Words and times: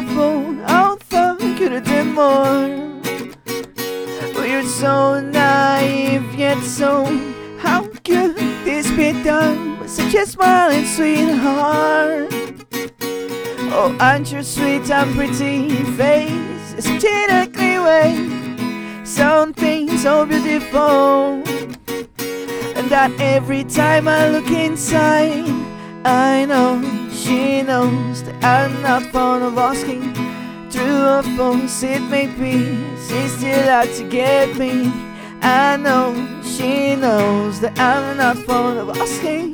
awful. 0.00 0.60
I 0.64 0.96
thought 0.96 1.42
I 1.42 1.58
could 1.58 1.72
have 1.72 1.84
done 1.84 2.14
more. 2.14 3.00
But 4.34 4.48
you're 4.48 4.62
so 4.62 5.20
naive 5.20 6.34
yet 6.34 6.62
so. 6.62 7.04
How 7.58 7.86
could 8.04 8.36
this 8.64 8.90
be 8.92 9.12
done 9.22 9.78
with 9.78 9.90
such 9.90 10.14
a 10.14 10.26
smiling 10.26 10.86
sweetheart? 10.86 12.32
Oh, 13.72 13.96
aren't 14.00 14.32
your 14.32 14.42
sweet 14.42 14.90
and 14.90 15.14
pretty 15.14 15.68
face 15.96 16.74
is 16.78 16.84
such 16.84 17.04
an 17.04 17.30
ugly 17.30 17.78
way? 17.78 19.04
Something 19.04 19.96
so 19.98 20.24
beautiful. 20.24 21.42
And 22.76 22.88
that 22.88 23.12
every 23.20 23.64
time 23.64 24.08
I 24.08 24.30
look 24.30 24.50
inside, 24.50 25.44
I 26.04 26.46
know 26.46 27.09
she 27.20 27.62
knows 27.62 28.22
that 28.22 28.42
I'm 28.42 28.82
not 28.82 29.02
fond 29.12 29.44
of 29.44 29.58
asking. 29.58 30.14
True 30.70 31.04
or 31.14 31.22
false 31.36 31.82
it 31.82 32.00
may 32.02 32.26
be, 32.26 32.54
she 33.06 33.28
still 33.28 33.68
out 33.68 33.88
to 33.96 34.08
get 34.08 34.56
me. 34.56 34.90
I 35.42 35.76
know 35.76 36.14
she 36.42 36.96
knows 36.96 37.60
that 37.60 37.78
I'm 37.78 38.16
not 38.16 38.38
fond 38.38 38.78
of 38.78 38.96
asking. 38.96 39.52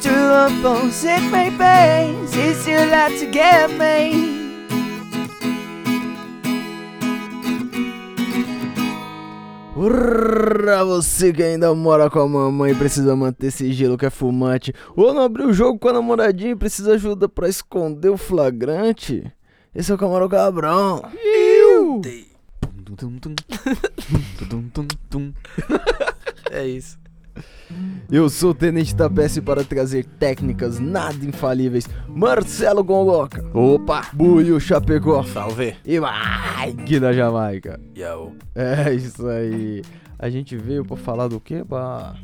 True 0.00 0.30
or 0.42 0.50
false 0.62 1.04
it 1.04 1.22
may 1.30 1.50
be, 1.50 2.32
she 2.32 2.54
still 2.54 2.92
out 2.94 3.12
to 3.20 3.26
get 3.30 3.70
me. 3.72 4.31
Pra 9.82 10.84
você 10.84 11.32
que 11.32 11.42
ainda 11.42 11.74
mora 11.74 12.08
com 12.08 12.20
a 12.20 12.28
mamãe 12.28 12.70
e 12.70 12.74
precisa 12.74 13.16
manter 13.16 13.50
sigilo 13.50 13.98
que 13.98 14.06
é 14.06 14.10
fumante, 14.10 14.72
ou 14.94 15.12
não 15.12 15.22
abriu 15.22 15.48
o 15.48 15.52
jogo 15.52 15.76
com 15.76 15.88
a 15.88 15.92
namoradinha 15.94 16.52
e 16.52 16.56
precisa 16.56 16.92
ajuda 16.92 17.28
pra 17.28 17.48
esconder 17.48 18.08
o 18.08 18.16
flagrante, 18.16 19.24
esse 19.74 19.90
é 19.90 19.94
o 19.96 19.98
Camarão 19.98 20.28
Cabrão. 20.28 21.02
É 26.52 26.64
isso. 26.64 26.96
Eu 28.12 28.28
sou 28.28 28.50
o 28.50 28.54
Tenente 28.54 28.94
da 28.94 29.08
PS 29.08 29.38
para 29.38 29.64
trazer 29.64 30.04
técnicas 30.04 30.78
nada 30.78 31.24
infalíveis, 31.24 31.88
Marcelo 32.06 32.84
Gongoca. 32.84 33.42
Opa! 33.54 34.06
Buiu 34.12 34.60
Chapecó. 34.60 35.22
Salve! 35.22 35.74
E 35.82 35.98
Mike 35.98 37.00
da 37.00 37.10
Jamaica. 37.14 37.80
Yo. 37.96 38.32
É 38.54 38.92
isso 38.92 39.26
aí. 39.26 39.80
A 40.18 40.28
gente 40.28 40.58
veio 40.58 40.84
pra 40.84 40.94
falar 40.94 41.26
do 41.28 41.40
quê? 41.40 41.64
Pra 41.66 42.14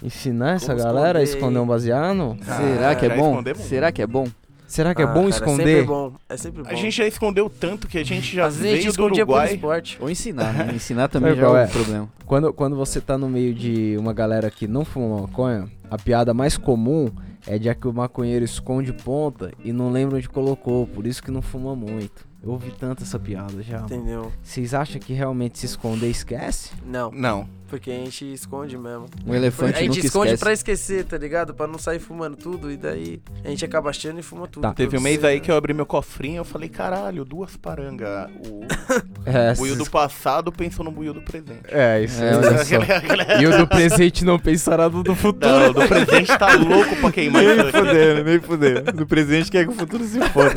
ensinar 0.00 0.52
essa 0.54 0.72
Como 0.72 0.84
galera 0.84 1.18
a 1.18 1.22
esconder. 1.24 1.38
esconder 1.38 1.58
um 1.58 1.66
baseado? 1.66 2.36
Será 2.40 2.94
que 2.94 3.06
é 3.06 3.16
bom? 3.16 3.42
Será 3.56 3.90
que 3.90 4.02
é 4.02 4.06
bom? 4.06 4.28
Será 4.74 4.92
que 4.92 5.02
é 5.02 5.04
Ah, 5.04 5.08
bom 5.08 5.20
cara, 5.20 5.28
esconder? 5.30 5.62
É 5.62 5.66
sempre 5.66 5.82
bom. 5.84 6.12
É 6.28 6.36
sempre 6.36 6.62
bom. 6.64 6.68
A 6.68 6.74
gente 6.74 6.90
já 6.96 7.06
escondeu 7.06 7.48
tanto 7.48 7.86
que 7.86 7.96
a 7.96 8.04
gente 8.04 8.34
já 8.34 8.46
Às 8.46 8.56
vezes 8.56 8.66
a 8.72 8.74
gente 8.74 8.82
veio 8.82 8.86
do 8.86 8.90
escondia 8.90 9.24
por 9.24 9.32
Uruguai. 9.34 9.54
esporte. 9.54 9.98
Ou 10.00 10.10
ensinar, 10.10 10.52
né? 10.52 10.70
Ensinar 10.74 11.06
também 11.06 11.36
já 11.36 11.42
é 11.46 11.48
um 11.48 11.56
é? 11.56 11.66
problema. 11.68 12.08
Quando, 12.26 12.52
quando 12.52 12.74
você 12.74 13.00
tá 13.00 13.16
no 13.16 13.28
meio 13.28 13.54
de 13.54 13.94
uma 13.96 14.12
galera 14.12 14.50
que 14.50 14.66
não 14.66 14.84
fuma 14.84 15.20
maconha, 15.22 15.68
a 15.88 15.96
piada 15.96 16.34
mais 16.34 16.56
comum 16.58 17.08
é 17.46 17.56
de 17.56 17.72
que 17.72 17.86
o 17.86 17.92
maconheiro 17.92 18.44
esconde 18.44 18.92
ponta 18.92 19.52
e 19.64 19.72
não 19.72 19.92
lembra 19.92 20.16
onde 20.16 20.28
colocou, 20.28 20.88
por 20.88 21.06
isso 21.06 21.22
que 21.22 21.30
não 21.30 21.40
fuma 21.40 21.76
muito. 21.76 22.26
Eu 22.42 22.50
ouvi 22.50 22.72
tanto 22.72 23.04
essa 23.04 23.18
piada 23.18 23.62
já. 23.62 23.78
Entendeu? 23.78 24.32
Vocês 24.42 24.74
acham 24.74 25.00
que 25.00 25.12
realmente 25.14 25.56
se 25.58 25.66
esconder 25.66 26.10
esquece? 26.10 26.72
Não, 26.84 27.12
Não. 27.12 27.48
Porque 27.74 27.90
a 27.90 27.94
gente 27.94 28.32
esconde 28.32 28.78
mesmo. 28.78 29.06
Um 29.26 29.34
elefante 29.34 29.76
a 29.76 29.80
gente 29.80 29.96
nunca 29.96 30.06
esconde 30.06 30.26
esquece. 30.28 30.44
pra 30.44 30.52
esquecer, 30.52 31.04
tá 31.04 31.18
ligado? 31.18 31.52
Pra 31.52 31.66
não 31.66 31.76
sair 31.76 31.98
fumando 31.98 32.36
tudo 32.36 32.70
e 32.70 32.76
daí 32.76 33.20
a 33.44 33.48
gente 33.48 33.64
acaba 33.64 33.90
achando 33.90 34.20
e 34.20 34.22
fuma 34.22 34.46
tudo. 34.46 34.62
Tá. 34.62 34.72
Teve 34.72 34.96
um 34.96 35.00
mês 35.00 35.16
cedo. 35.16 35.26
aí 35.26 35.40
que 35.40 35.50
eu 35.50 35.56
abri 35.56 35.74
meu 35.74 35.84
cofrinho 35.84 36.34
e 36.34 36.36
eu 36.36 36.44
falei, 36.44 36.68
caralho, 36.68 37.24
duas 37.24 37.56
parangas. 37.56 38.30
O 38.46 38.60
É, 39.26 39.54
buio 39.54 39.74
do 39.74 39.88
passado 39.90 40.52
pensou 40.52 40.84
no 40.84 40.92
buio 40.92 41.12
do 41.12 41.20
presente. 41.22 41.62
é 41.68 42.02
isso 42.02 42.22
É, 42.22 42.36
olha 42.36 42.58
só. 42.64 43.40
E 43.40 43.46
o 43.46 43.58
do 43.58 43.66
presente 43.66 44.24
não 44.24 44.38
pensará 44.38 44.88
no 44.88 45.02
do 45.02 45.14
futuro. 45.16 45.50
Não, 45.50 45.70
o 45.70 45.72
do 45.72 45.88
presente 45.88 46.38
tá 46.38 46.54
louco 46.56 46.94
pra 46.96 47.10
queimar 47.10 47.42
isso 47.42 47.60
aqui. 47.60 47.72
fudendo, 47.78 48.24
nem 48.24 48.40
fudendo. 48.40 48.92
No 48.92 49.06
presente 49.06 49.50
quer 49.50 49.64
que 49.64 49.70
o 49.72 49.74
futuro 49.74 50.04
se 50.04 50.20
foda. 50.28 50.52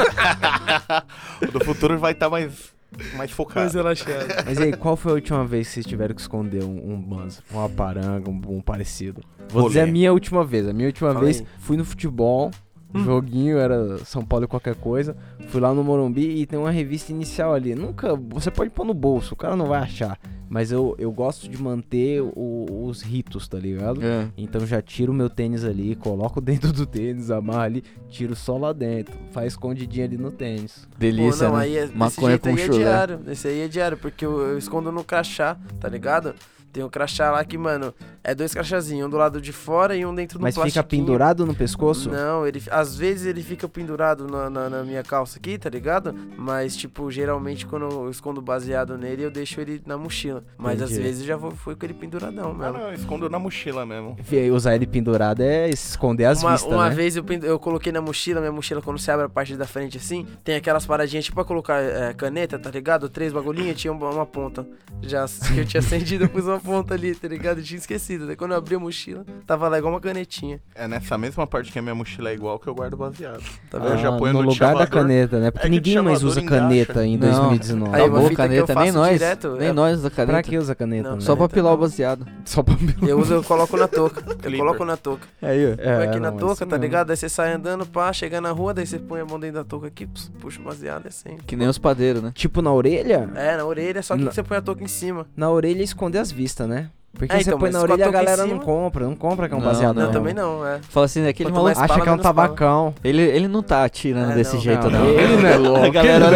O 1.42 1.52
do 1.52 1.66
futuro 1.66 1.98
vai 1.98 2.12
estar 2.12 2.30
mais, 2.30 2.52
mais 2.98 3.14
Mais 3.16 3.32
focado. 3.32 3.72
relaxado. 3.74 4.28
Mas 4.46 4.58
aí, 4.60 4.74
qual 4.76 4.96
foi 4.96 5.12
a 5.12 5.16
última 5.16 5.46
vez 5.46 5.68
que 5.68 5.74
vocês 5.76 5.86
tiveram 5.86 6.16
que 6.16 6.22
esconder 6.22 6.64
um, 6.64 6.94
um 6.94 7.02
banzo, 7.02 7.42
uma 7.52 7.70
paranga, 7.70 8.30
um, 8.30 8.42
um 8.58 8.62
parecido? 8.62 9.22
Vou 9.50 9.64
Rolê. 9.64 9.74
dizer 9.76 9.82
a 9.82 9.88
minha 9.88 10.12
última 10.14 10.44
vez. 10.46 10.68
A 10.68 10.74
minha 10.74 10.88
última 10.88 11.12
Fala 11.14 11.24
vez 11.26 11.40
aí. 11.42 11.48
fui 11.60 11.78
no 11.78 11.86
futebol, 11.86 12.52
Hum. 12.96 13.04
joguinho, 13.04 13.58
era 13.58 13.98
São 14.06 14.24
Paulo 14.24 14.46
e 14.46 14.48
qualquer 14.48 14.74
coisa. 14.76 15.16
Fui 15.50 15.60
lá 15.60 15.74
no 15.74 15.84
Morumbi 15.84 16.40
e 16.42 16.46
tem 16.46 16.58
uma 16.58 16.72
revista 16.72 17.12
inicial 17.12 17.54
ali. 17.54 17.76
Nunca. 17.76 18.16
Você 18.30 18.50
pode 18.50 18.70
pôr 18.70 18.86
no 18.86 18.94
bolso, 18.94 19.34
o 19.34 19.38
cara 19.38 19.58
não 19.58 19.66
vai 19.66 19.80
achar. 19.82 20.18
Mas 20.50 20.72
eu, 20.72 20.96
eu 20.98 21.12
gosto 21.12 21.48
de 21.50 21.62
manter 21.62 22.22
o- 22.22 22.86
os 22.86 23.02
ritos, 23.02 23.48
tá 23.48 23.58
ligado? 23.60 24.02
É. 24.04 24.28
Então 24.38 24.66
já 24.66 24.82
tiro 24.82 25.14
meu 25.14 25.30
tênis 25.30 25.64
ali, 25.64 25.96
coloco 25.96 26.40
dentro 26.42 26.72
do 26.72 26.86
tênis, 26.86 27.30
amarro 27.32 27.62
ali, 27.62 27.84
tiro 28.10 28.36
só 28.36 28.58
lá 28.58 28.72
dentro. 28.74 29.14
Faz 29.32 29.54
escondidinho 29.54 30.06
ali 30.06 30.18
no 30.18 30.32
tênis. 30.32 30.88
Delícia, 30.98 31.46
Pô, 31.48 31.52
não, 31.54 31.58
né? 31.60 31.64
aí 31.66 31.78
é, 31.78 31.86
Maconha 31.94 32.30
jeito 32.30 32.42
com 32.50 32.56
aí 32.56 32.62
é 32.62 32.68
diário. 32.70 33.20
Esse 33.28 33.48
aí 33.48 33.60
é 33.62 33.68
diário, 33.68 33.98
porque 33.98 34.26
eu, 34.26 34.40
eu 34.40 34.58
escondo 34.58 34.92
no 34.92 35.04
crachá, 35.04 35.58
tá 35.80 35.90
ligado? 35.90 36.34
Tem 36.72 36.84
um 36.84 36.90
crachá 36.90 37.32
lá 37.32 37.44
que, 37.44 37.58
mano, 37.58 37.94
é 38.24 38.36
dois 38.36 38.54
crachazinhos, 38.54 39.08
um 39.08 39.10
do 39.10 39.18
lado 39.18 39.42
de 39.42 39.52
fora 39.52 39.96
e 39.96 40.06
um 40.06 40.14
dentro 40.14 40.38
do 40.38 40.44
Mas 40.44 40.56
fica 40.56 40.84
pendurado 40.84 41.46
no 41.46 41.56
pescoço? 41.56 42.10
Não, 42.10 42.46
ele 42.46 42.62
às 42.70 42.96
vezes 42.96 43.26
ele 43.26 43.42
fica 43.42 43.68
pendurado 43.68 44.28
na, 44.28 44.50
na, 44.50 44.70
na 44.70 44.84
minha 44.84 45.04
calça 45.04 45.40
aqui, 45.40 45.58
tá 45.58 45.70
ligado? 45.70 46.14
Mas, 46.38 46.76
tipo, 46.76 47.10
geralmente 47.10 47.66
quando 47.66 47.90
eu 47.90 48.10
escondo 48.10 48.42
baseado 48.42 48.98
nele, 48.98 49.24
eu 49.24 49.32
deixo 49.32 49.60
ele 49.62 49.82
na 49.86 49.98
mochila. 49.98 50.44
Mas 50.58 50.82
às 50.82 50.92
Entendi. 50.92 51.04
vezes 51.08 51.26
já 51.26 51.36
vou, 51.36 51.52
foi 51.52 51.76
com 51.76 51.86
ele 51.86 51.94
penduradão 51.94 52.52
Ah, 52.52 52.54
mesmo. 52.54 52.74
não, 52.74 52.88
eu 52.90 52.94
escondo 52.94 53.30
na 53.30 53.40
mochila 53.40 53.86
mesmo. 53.86 54.18
Usar 54.54 54.76
ele 54.76 54.86
pendurado 54.86 55.42
é 55.42 55.70
esconder 55.70 56.26
as 56.26 56.42
uma 56.44 56.52
vistas, 56.52 56.72
uma 56.72 56.90
né? 56.90 56.96
vez 56.96 57.16
eu, 57.16 57.26
eu 57.44 57.58
coloquei 57.60 57.92
na 57.92 58.02
mochila, 58.02 58.40
minha 58.40 58.52
mochila, 58.52 58.82
quando 58.82 59.00
você 59.00 59.10
abre 59.12 59.26
a 59.26 59.30
parte 59.30 59.56
da 59.56 59.66
frente 59.66 59.98
assim, 59.98 60.26
tem 60.44 60.56
aquelas 60.56 60.86
paradinhas 60.86 61.26
tipo 61.26 61.36
pra 61.36 61.44
colocar 61.46 61.80
é, 61.82 62.14
caneta, 62.14 62.60
tá 62.60 62.70
ligado? 62.70 63.10
Três 63.10 63.32
bagulhinhos, 63.34 63.80
tinha 63.80 63.92
uma, 63.92 64.10
uma 64.10 64.26
ponta. 64.26 64.68
Já 65.02 65.26
que 65.54 65.60
eu 65.60 65.66
tinha 65.66 65.80
acendido, 65.80 66.26
eu 66.26 66.30
pus 66.30 66.46
uma 66.46 66.57
ponta 66.60 66.94
ali, 66.94 67.14
tá 67.16 67.28
ligado? 67.28 67.60
Eu 67.60 67.64
tinha 67.64 67.78
esquecido. 67.78 68.28
Daí 68.28 68.36
quando 68.36 68.52
eu 68.52 68.58
abri 68.58 68.76
a 68.76 68.80
mochila, 68.80 69.26
tava 69.46 69.68
lá 69.68 69.78
igual 69.78 69.94
uma 69.94 70.00
canetinha. 70.02 70.60
É 70.76 70.88
nessa 70.88 71.18
mesma 71.18 71.46
parte 71.48 71.72
que 71.72 71.80
a 71.80 71.82
minha 71.82 71.96
mochila 71.96 72.30
é 72.30 72.34
igual 72.34 72.60
que 72.60 72.68
eu 72.68 72.76
guardo 72.76 72.98
baseado. 72.98 73.42
Tá 73.70 73.78
Ah, 73.78 73.80
vendo? 73.80 73.92
eu 73.94 73.98
já 73.98 74.12
ponho 74.18 74.34
no 74.34 74.42
no 74.44 74.50
lugar 74.50 74.76
da 74.76 74.88
caneta, 74.88 75.40
né? 75.40 75.52
Porque 75.52 75.68
É 75.68 75.70
ninguém 75.70 76.02
mais 76.02 76.24
usa 76.24 76.40
engacha. 76.42 76.62
caneta 76.62 77.06
em 77.06 77.18
Não. 77.18 77.30
2019. 77.30 77.96
Aí, 77.96 78.02
uma 78.02 78.18
Acabou 78.20 78.36
caneta, 78.36 78.76
nem 78.76 78.92
nós. 78.92 79.12
direto, 79.14 79.52
nem 79.58 79.68
é- 79.70 79.74
nós 79.74 80.02
da 80.02 80.10
caneta. 80.10 80.34
Pra 80.34 80.44
que 80.44 80.58
usa 80.58 80.76
caneta? 80.76 81.10
Não, 81.10 81.16
né? 81.16 81.22
Só 81.22 81.36
pra 81.36 81.50
pilar 81.50 81.72
o 81.74 81.76
não. 81.76 81.82
baseado. 81.82 82.26
Só 82.46 82.64
pra 82.64 82.76
Eu 83.08 83.20
uso, 83.20 83.34
eu 83.36 83.44
coloco 83.44 83.76
na 83.78 83.88
touca. 83.88 84.24
Eu 84.48 84.58
coloco 84.58 84.86
na 84.86 84.96
touca. 84.98 85.28
Aí. 85.42 85.76
É, 85.78 85.96
Põe 85.98 86.08
aqui 86.08 86.20
na 86.20 86.32
não, 86.32 86.38
touca, 86.38 86.66
tá 86.66 86.76
não. 86.78 86.82
ligado? 86.82 87.10
Aí 87.12 87.18
você 87.18 87.28
sai 87.30 87.54
andando, 87.54 87.86
pá, 87.86 88.12
chega 88.14 88.40
na 88.40 88.52
rua, 88.52 88.74
daí 88.74 88.86
você 88.88 88.98
põe 89.00 89.20
a 89.22 89.26
mão 89.26 89.40
dentro 89.40 89.56
da 89.58 89.64
touca 89.64 89.88
aqui, 89.88 90.08
puxa 90.40 90.60
o 90.60 90.64
baseado, 90.64 91.08
é 91.08 91.10
sempre. 91.10 91.44
Que 91.46 91.56
nem 91.56 91.68
os 91.68 91.78
padeiros, 91.78 92.22
né? 92.22 92.32
Tipo 92.34 92.62
na 92.62 92.72
orelha? 92.72 93.30
É, 93.36 93.58
na 93.58 93.66
orelha, 93.66 94.02
só 94.02 94.16
que 94.16 94.24
você 94.24 94.42
põe 94.44 94.58
a 94.58 94.62
touca 94.62 94.84
em 94.84 94.88
cima. 94.88 95.26
Na 95.36 95.50
orelha 95.50 95.84
esconder 95.84 96.20
as 96.20 96.32
né? 96.68 96.90
Porque 97.14 97.34
É, 97.34 97.38
você 97.40 97.50
então, 97.50 97.58
põe 97.60 97.72
na 97.72 97.80
orelha 97.82 98.06
a 98.08 98.12
galera 98.12 98.44
cima- 98.44 98.54
não 98.56 98.60
compra, 98.60 99.06
não 99.06 99.16
compra 99.16 99.48
que 99.48 99.54
é 99.54 99.58
um 99.58 99.60
Não, 99.60 99.68
baseado. 99.68 99.96
Não, 99.96 100.04
não. 100.06 100.12
também 100.12 100.34
não, 100.36 100.66
é. 100.68 100.80
Fala 100.88 101.06
assim, 101.08 101.26
aquele 101.26 101.50
Quanto 101.50 101.56
maluco. 101.56 101.66
mais 101.66 101.78
Acha 101.80 101.88
fala, 101.88 102.02
que 102.02 102.10
é 102.10 102.12
um 102.12 102.18
fala. 102.18 102.24
tabacão. 102.24 102.94
Ele, 103.04 103.22
ele 103.24 103.48
não 103.48 103.64
tá 103.64 103.84
atirando 103.84 104.34
É, 104.34 104.36
desse 104.36 104.54
não, 104.56 104.62
jeito, 104.62 104.90
não. 104.90 105.06
Ele 105.10 105.38
não 105.42 105.50
é 105.50 105.58
louco. 105.58 105.86
A 105.86 105.90
galera 105.90 106.30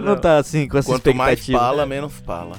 não, 0.00 0.16
tá 0.20 0.36
assim 0.36 0.68
com 0.68 0.76
essa 0.76 0.88
Quanto 0.92 1.14
mais 1.14 1.38
expectativa. 1.38 1.58
pala, 1.58 1.86
menos 1.86 2.12
pala. 2.20 2.56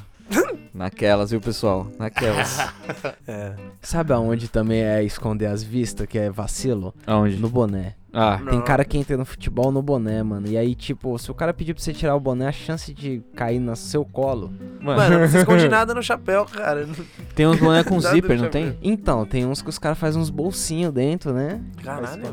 Naquelas, 0.73 1.31
viu, 1.31 1.39
pessoal? 1.41 1.87
Naquelas. 1.99 2.57
É. 3.27 3.51
Sabe 3.81 4.13
aonde 4.13 4.47
também 4.47 4.81
é 4.81 5.03
esconder 5.03 5.47
as 5.47 5.61
vistas, 5.61 6.07
que 6.07 6.17
é 6.17 6.29
vacilo? 6.29 6.93
Aonde? 7.05 7.35
No 7.37 7.49
boné. 7.49 7.93
Ah, 8.19 8.37
Tem 8.43 8.57
Não. 8.57 8.65
cara 8.65 8.83
que 8.83 8.97
entra 8.97 9.15
no 9.15 9.23
futebol 9.23 9.71
no 9.71 9.79
boné, 9.79 10.23
mano. 10.23 10.47
E 10.47 10.57
aí, 10.57 10.73
tipo, 10.73 11.15
se 11.19 11.29
o 11.29 11.35
cara 11.35 11.53
pedir 11.53 11.75
pra 11.75 11.83
você 11.83 11.93
tirar 11.93 12.15
o 12.15 12.19
boné, 12.19 12.47
a 12.47 12.51
chance 12.51 12.91
de 12.91 13.21
cair 13.35 13.59
no 13.59 13.75
seu 13.75 14.03
colo. 14.03 14.51
Mano, 14.81 15.19
não 15.19 15.27
se 15.27 15.37
esconde 15.37 15.67
nada 15.69 15.93
no 15.93 16.01
chapéu, 16.01 16.43
cara. 16.45 16.87
tem 17.35 17.45
uns 17.45 17.59
boné 17.59 17.83
com 17.83 17.99
zíper, 18.01 18.41
não 18.41 18.49
tem? 18.49 18.75
Então, 18.81 19.23
tem 19.23 19.45
uns 19.45 19.61
que 19.61 19.69
os 19.69 19.77
caras 19.77 19.99
fazem 19.99 20.19
uns 20.19 20.31
bolsinhos 20.31 20.91
dentro, 20.91 21.31
né? 21.31 21.61
Caralho. 21.83 22.23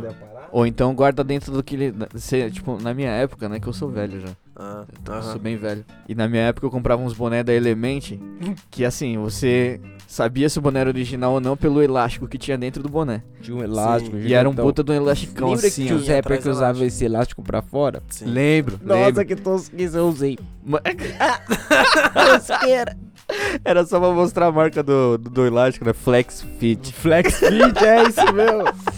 Ou 0.50 0.66
então 0.66 0.94
guarda 0.94 1.22
dentro 1.22 1.52
do 1.52 1.62
que 1.62 1.74
ele. 1.74 1.94
se- 2.14 2.50
Tipo, 2.50 2.80
na 2.80 2.94
minha 2.94 3.10
época, 3.10 3.46
né? 3.48 3.60
Que 3.60 3.66
eu 3.66 3.72
sou 3.74 3.90
velho 3.90 4.20
já. 4.20 4.28
Ah, 4.56 4.84
Eu 5.08 5.22
sou 5.22 5.38
bem 5.38 5.56
velho. 5.56 5.84
E 6.08 6.14
na 6.14 6.28
minha 6.28 6.44
época 6.44 6.66
eu 6.66 6.70
comprava 6.70 7.02
uns 7.02 7.12
boné 7.12 7.42
da 7.42 7.52
Element. 7.52 8.18
Que 8.70 8.84
assim, 8.84 9.18
você 9.18 9.80
sabia 10.06 10.48
se 10.48 10.58
o 10.58 10.62
boné 10.62 10.80
era 10.80 10.90
original 10.90 11.32
ou 11.32 11.40
não 11.40 11.56
pelo 11.56 11.82
elástico 11.82 12.28
que 12.28 12.38
tinha 12.38 12.56
dentro 12.56 12.82
do 12.82 12.88
boné. 12.88 13.22
Tinha 13.40 13.56
um 13.56 13.62
elástico. 13.62 14.16
E 14.16 14.32
era 14.32 14.48
um 14.48 14.54
puta 14.54 14.84
de 14.84 14.92
um 14.92 14.94
elasticão 14.94 15.50
Lembra 15.50 15.66
assim, 15.66 15.86
que 15.86 15.92
ó. 15.92 15.96
o 15.96 15.98
Zé 15.98 16.18
atrás 16.18 16.42
que 16.42 16.48
usava 16.48 16.66
elástico. 16.78 16.86
esse 16.86 17.04
elástico 17.04 17.42
pra 17.42 17.62
fora? 17.62 18.02
Sim. 18.08 18.26
Lembro, 18.26 18.78
Nossa, 18.82 19.06
lembro. 19.06 19.24
que 19.26 19.36
tosquice 19.36 19.96
eu 19.96 20.06
usei. 20.08 20.38
Tosqueira. 22.14 22.96
Era 23.64 23.84
só 23.86 23.98
pra 23.98 24.10
mostrar 24.10 24.46
a 24.46 24.52
marca 24.52 24.82
do, 24.82 25.16
do, 25.18 25.30
do 25.30 25.46
elástico, 25.46 25.84
né? 25.84 25.92
Flex 25.92 26.42
Fit. 26.58 26.92
Flex 26.92 27.38
Fit, 27.38 27.84
é 27.84 28.02
isso 28.08 28.32
mesmo. 28.32 28.64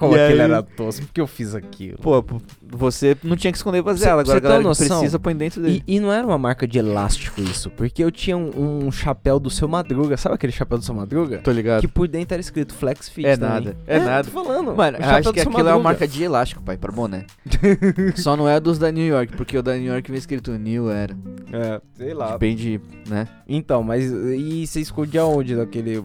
Como 0.00 0.16
E 0.16 0.20
aquele 0.24 0.40
aí- 0.42 0.50
era 0.50 0.62
tosco, 0.62 1.04
porque 1.04 1.20
eu 1.20 1.26
fiz 1.26 1.54
aquilo. 1.54 1.98
Pô, 1.98 2.24
você 2.66 3.14
não 3.22 3.36
tinha 3.36 3.52
que 3.52 3.58
esconder 3.58 3.82
baseado. 3.82 4.20
Agora 4.20 4.24
você 4.24 4.36
a 4.38 4.40
galera 4.40 4.62
noção? 4.62 4.98
precisa 4.98 5.18
põe 5.18 5.36
dentro 5.36 5.60
dele. 5.60 5.84
E, 5.86 5.96
e 5.96 6.00
não 6.00 6.10
era 6.10 6.26
uma 6.26 6.38
marca 6.38 6.66
de 6.66 6.78
elástico 6.78 7.38
isso, 7.42 7.68
porque 7.70 8.02
eu 8.02 8.10
tinha 8.10 8.34
um, 8.34 8.86
um 8.86 8.90
chapéu 8.90 9.38
do 9.38 9.50
seu 9.50 9.68
Madruga, 9.68 10.16
sabe 10.16 10.36
aquele 10.36 10.52
chapéu 10.54 10.78
do 10.78 10.84
seu 10.84 10.94
Madruga? 10.94 11.38
Tô 11.44 11.50
ligado. 11.52 11.82
Que 11.82 11.88
por 11.88 12.08
dentro 12.08 12.34
era 12.34 12.40
escrito 12.40 12.72
Flex 12.72 13.10
Fit 13.10 13.26
É 13.26 13.36
também. 13.36 13.54
nada, 13.66 13.76
é 13.86 13.98
nada. 13.98 14.24
Tô 14.24 14.42
falando. 14.42 14.74
Mano, 14.74 14.96
acho 14.98 15.32
que 15.34 15.40
aquilo 15.40 15.58
é 15.58 15.62
uma 15.62 15.64
Madruga. 15.64 15.84
marca 15.84 16.08
de 16.08 16.22
elástico, 16.22 16.62
pai, 16.62 16.78
pra 16.78 16.90
boné. 16.90 17.26
Só 18.16 18.36
não 18.36 18.48
é 18.48 18.58
dos 18.58 18.78
da 18.78 18.90
New 18.90 19.06
York, 19.06 19.36
porque 19.36 19.58
o 19.58 19.62
da 19.62 19.74
New 19.76 19.92
York 19.92 20.10
vem 20.10 20.18
escrito 20.18 20.50
New 20.52 20.90
Era. 20.90 21.14
É, 21.52 21.80
sei 21.94 22.14
lá. 22.14 22.32
Depende, 22.32 22.80
né? 23.06 23.28
Então, 23.46 23.82
mas 23.82 24.04
e 24.10 24.66
você 24.66 24.80
escondia 24.80 25.24
onde 25.26 25.54
daquele... 25.54 26.02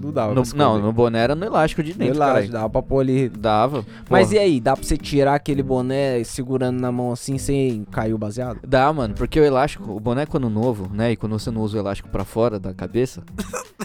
Não 0.00 0.10
dava 0.10 0.32
No- 0.34 0.42
não, 0.54 0.78
no 0.78 0.90
boné 0.92 1.18
era 1.18 1.34
no 1.34 1.44
elástico 1.44 1.82
de 1.82 1.92
No 1.92 1.98
dentro, 1.98 2.14
elástico, 2.14 2.34
caralho. 2.34 2.52
dava 2.52 2.70
pra 2.70 2.82
pôr 2.82 2.99
ali. 3.00 3.28
Dava. 3.28 3.84
Mas 4.08 4.28
Porra. 4.28 4.40
e 4.40 4.44
aí, 4.44 4.60
dá 4.60 4.76
pra 4.76 4.84
você 4.84 4.96
tirar 4.96 5.34
aquele 5.34 5.62
boné 5.62 6.22
segurando 6.24 6.80
na 6.80 6.92
mão 6.92 7.12
assim 7.12 7.38
sem 7.38 7.84
cair 7.90 8.14
o 8.14 8.18
baseado? 8.18 8.60
Dá, 8.66 8.92
mano, 8.92 9.14
porque 9.14 9.38
o 9.40 9.44
elástico, 9.44 9.90
o 9.92 10.00
boné 10.00 10.26
quando 10.26 10.48
novo, 10.48 10.90
né? 10.92 11.12
E 11.12 11.16
quando 11.16 11.38
você 11.38 11.50
não 11.50 11.62
usa 11.62 11.76
o 11.76 11.80
elástico 11.80 12.08
pra 12.08 12.24
fora 12.24 12.58
da 12.58 12.72
cabeça, 12.74 13.22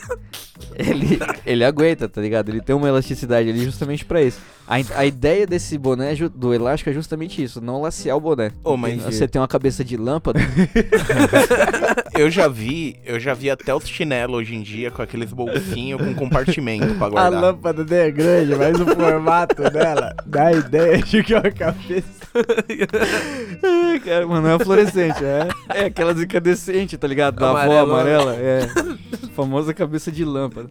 ele, 0.75 1.19
ele 1.45 1.63
aguenta, 1.63 2.07
tá 2.07 2.21
ligado? 2.21 2.49
Ele 2.49 2.61
tem 2.61 2.75
uma 2.75 2.87
elasticidade 2.87 3.49
ali 3.49 3.63
justamente 3.63 4.05
pra 4.05 4.21
isso. 4.21 4.39
A, 4.67 4.75
a 4.99 5.05
ideia 5.05 5.45
desse 5.45 5.77
boné, 5.77 6.13
é 6.13 6.29
do 6.29 6.53
elástico, 6.53 6.89
é 6.89 6.93
justamente 6.93 7.41
isso, 7.43 7.61
não 7.61 7.81
lacear 7.81 8.17
o 8.17 8.19
boné. 8.19 8.51
Ô, 8.63 8.75
mas 8.75 9.01
Você 9.03 9.27
tem 9.27 9.39
uma 9.39 9.47
cabeça 9.47 9.83
de 9.83 9.95
lâmpada, 9.95 10.39
eu 12.17 12.29
já 12.29 12.47
vi, 12.47 12.97
eu 13.05 13.19
já 13.19 13.33
vi 13.33 13.49
até 13.49 13.73
os 13.75 13.87
chinelos 13.87 14.37
hoje 14.39 14.55
em 14.55 14.61
dia 14.61 14.89
com 14.89 15.01
aqueles 15.01 15.31
bolsinhos 15.31 16.01
com 16.01 16.13
compartimento 16.15 16.95
pra 16.95 17.07
A 17.07 17.09
guardar. 17.09 17.41
lâmpada 17.41 17.83
dele 17.83 18.09
é 18.09 18.11
grande, 18.11 18.55
mas 18.55 18.79
o 18.79 18.85
formato 19.11 19.69
dela 19.69 20.15
dá 20.25 20.47
a 20.47 20.51
ideia 20.53 20.97
de 20.99 21.23
que 21.23 21.33
é 21.33 21.39
uma 21.39 21.51
cabeça. 21.51 22.25
Cara, 24.03 24.27
mano, 24.27 24.47
não 24.47 24.55
é 24.55 24.59
fluorescente, 24.59 25.23
é, 25.23 25.47
é 25.73 25.85
aquelas 25.85 26.21
incandescentes, 26.21 26.97
tá 26.99 27.07
ligado? 27.07 27.35
Da 27.39 27.49
avó 27.49 27.57
Amarelo, 27.59 27.91
amarela, 27.93 28.35
é. 28.35 28.67
Famosa 29.33 29.73
cabeça 29.73 30.11
de 30.11 30.23
lâmpada. 30.25 30.69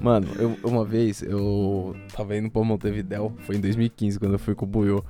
Mano, 0.00 0.26
eu- 0.38 0.56
uma 0.64 0.84
vez 0.84 1.22
eu 1.22 1.94
tava 2.16 2.36
indo 2.36 2.50
pra 2.50 2.62
Montevidéu, 2.64 3.32
foi 3.46 3.56
em 3.56 3.60
2015 3.60 4.18
quando 4.18 4.32
eu 4.32 4.38
fui 4.38 4.54
com 4.54 4.64
o 4.64 4.68
Buiô. 4.68 5.04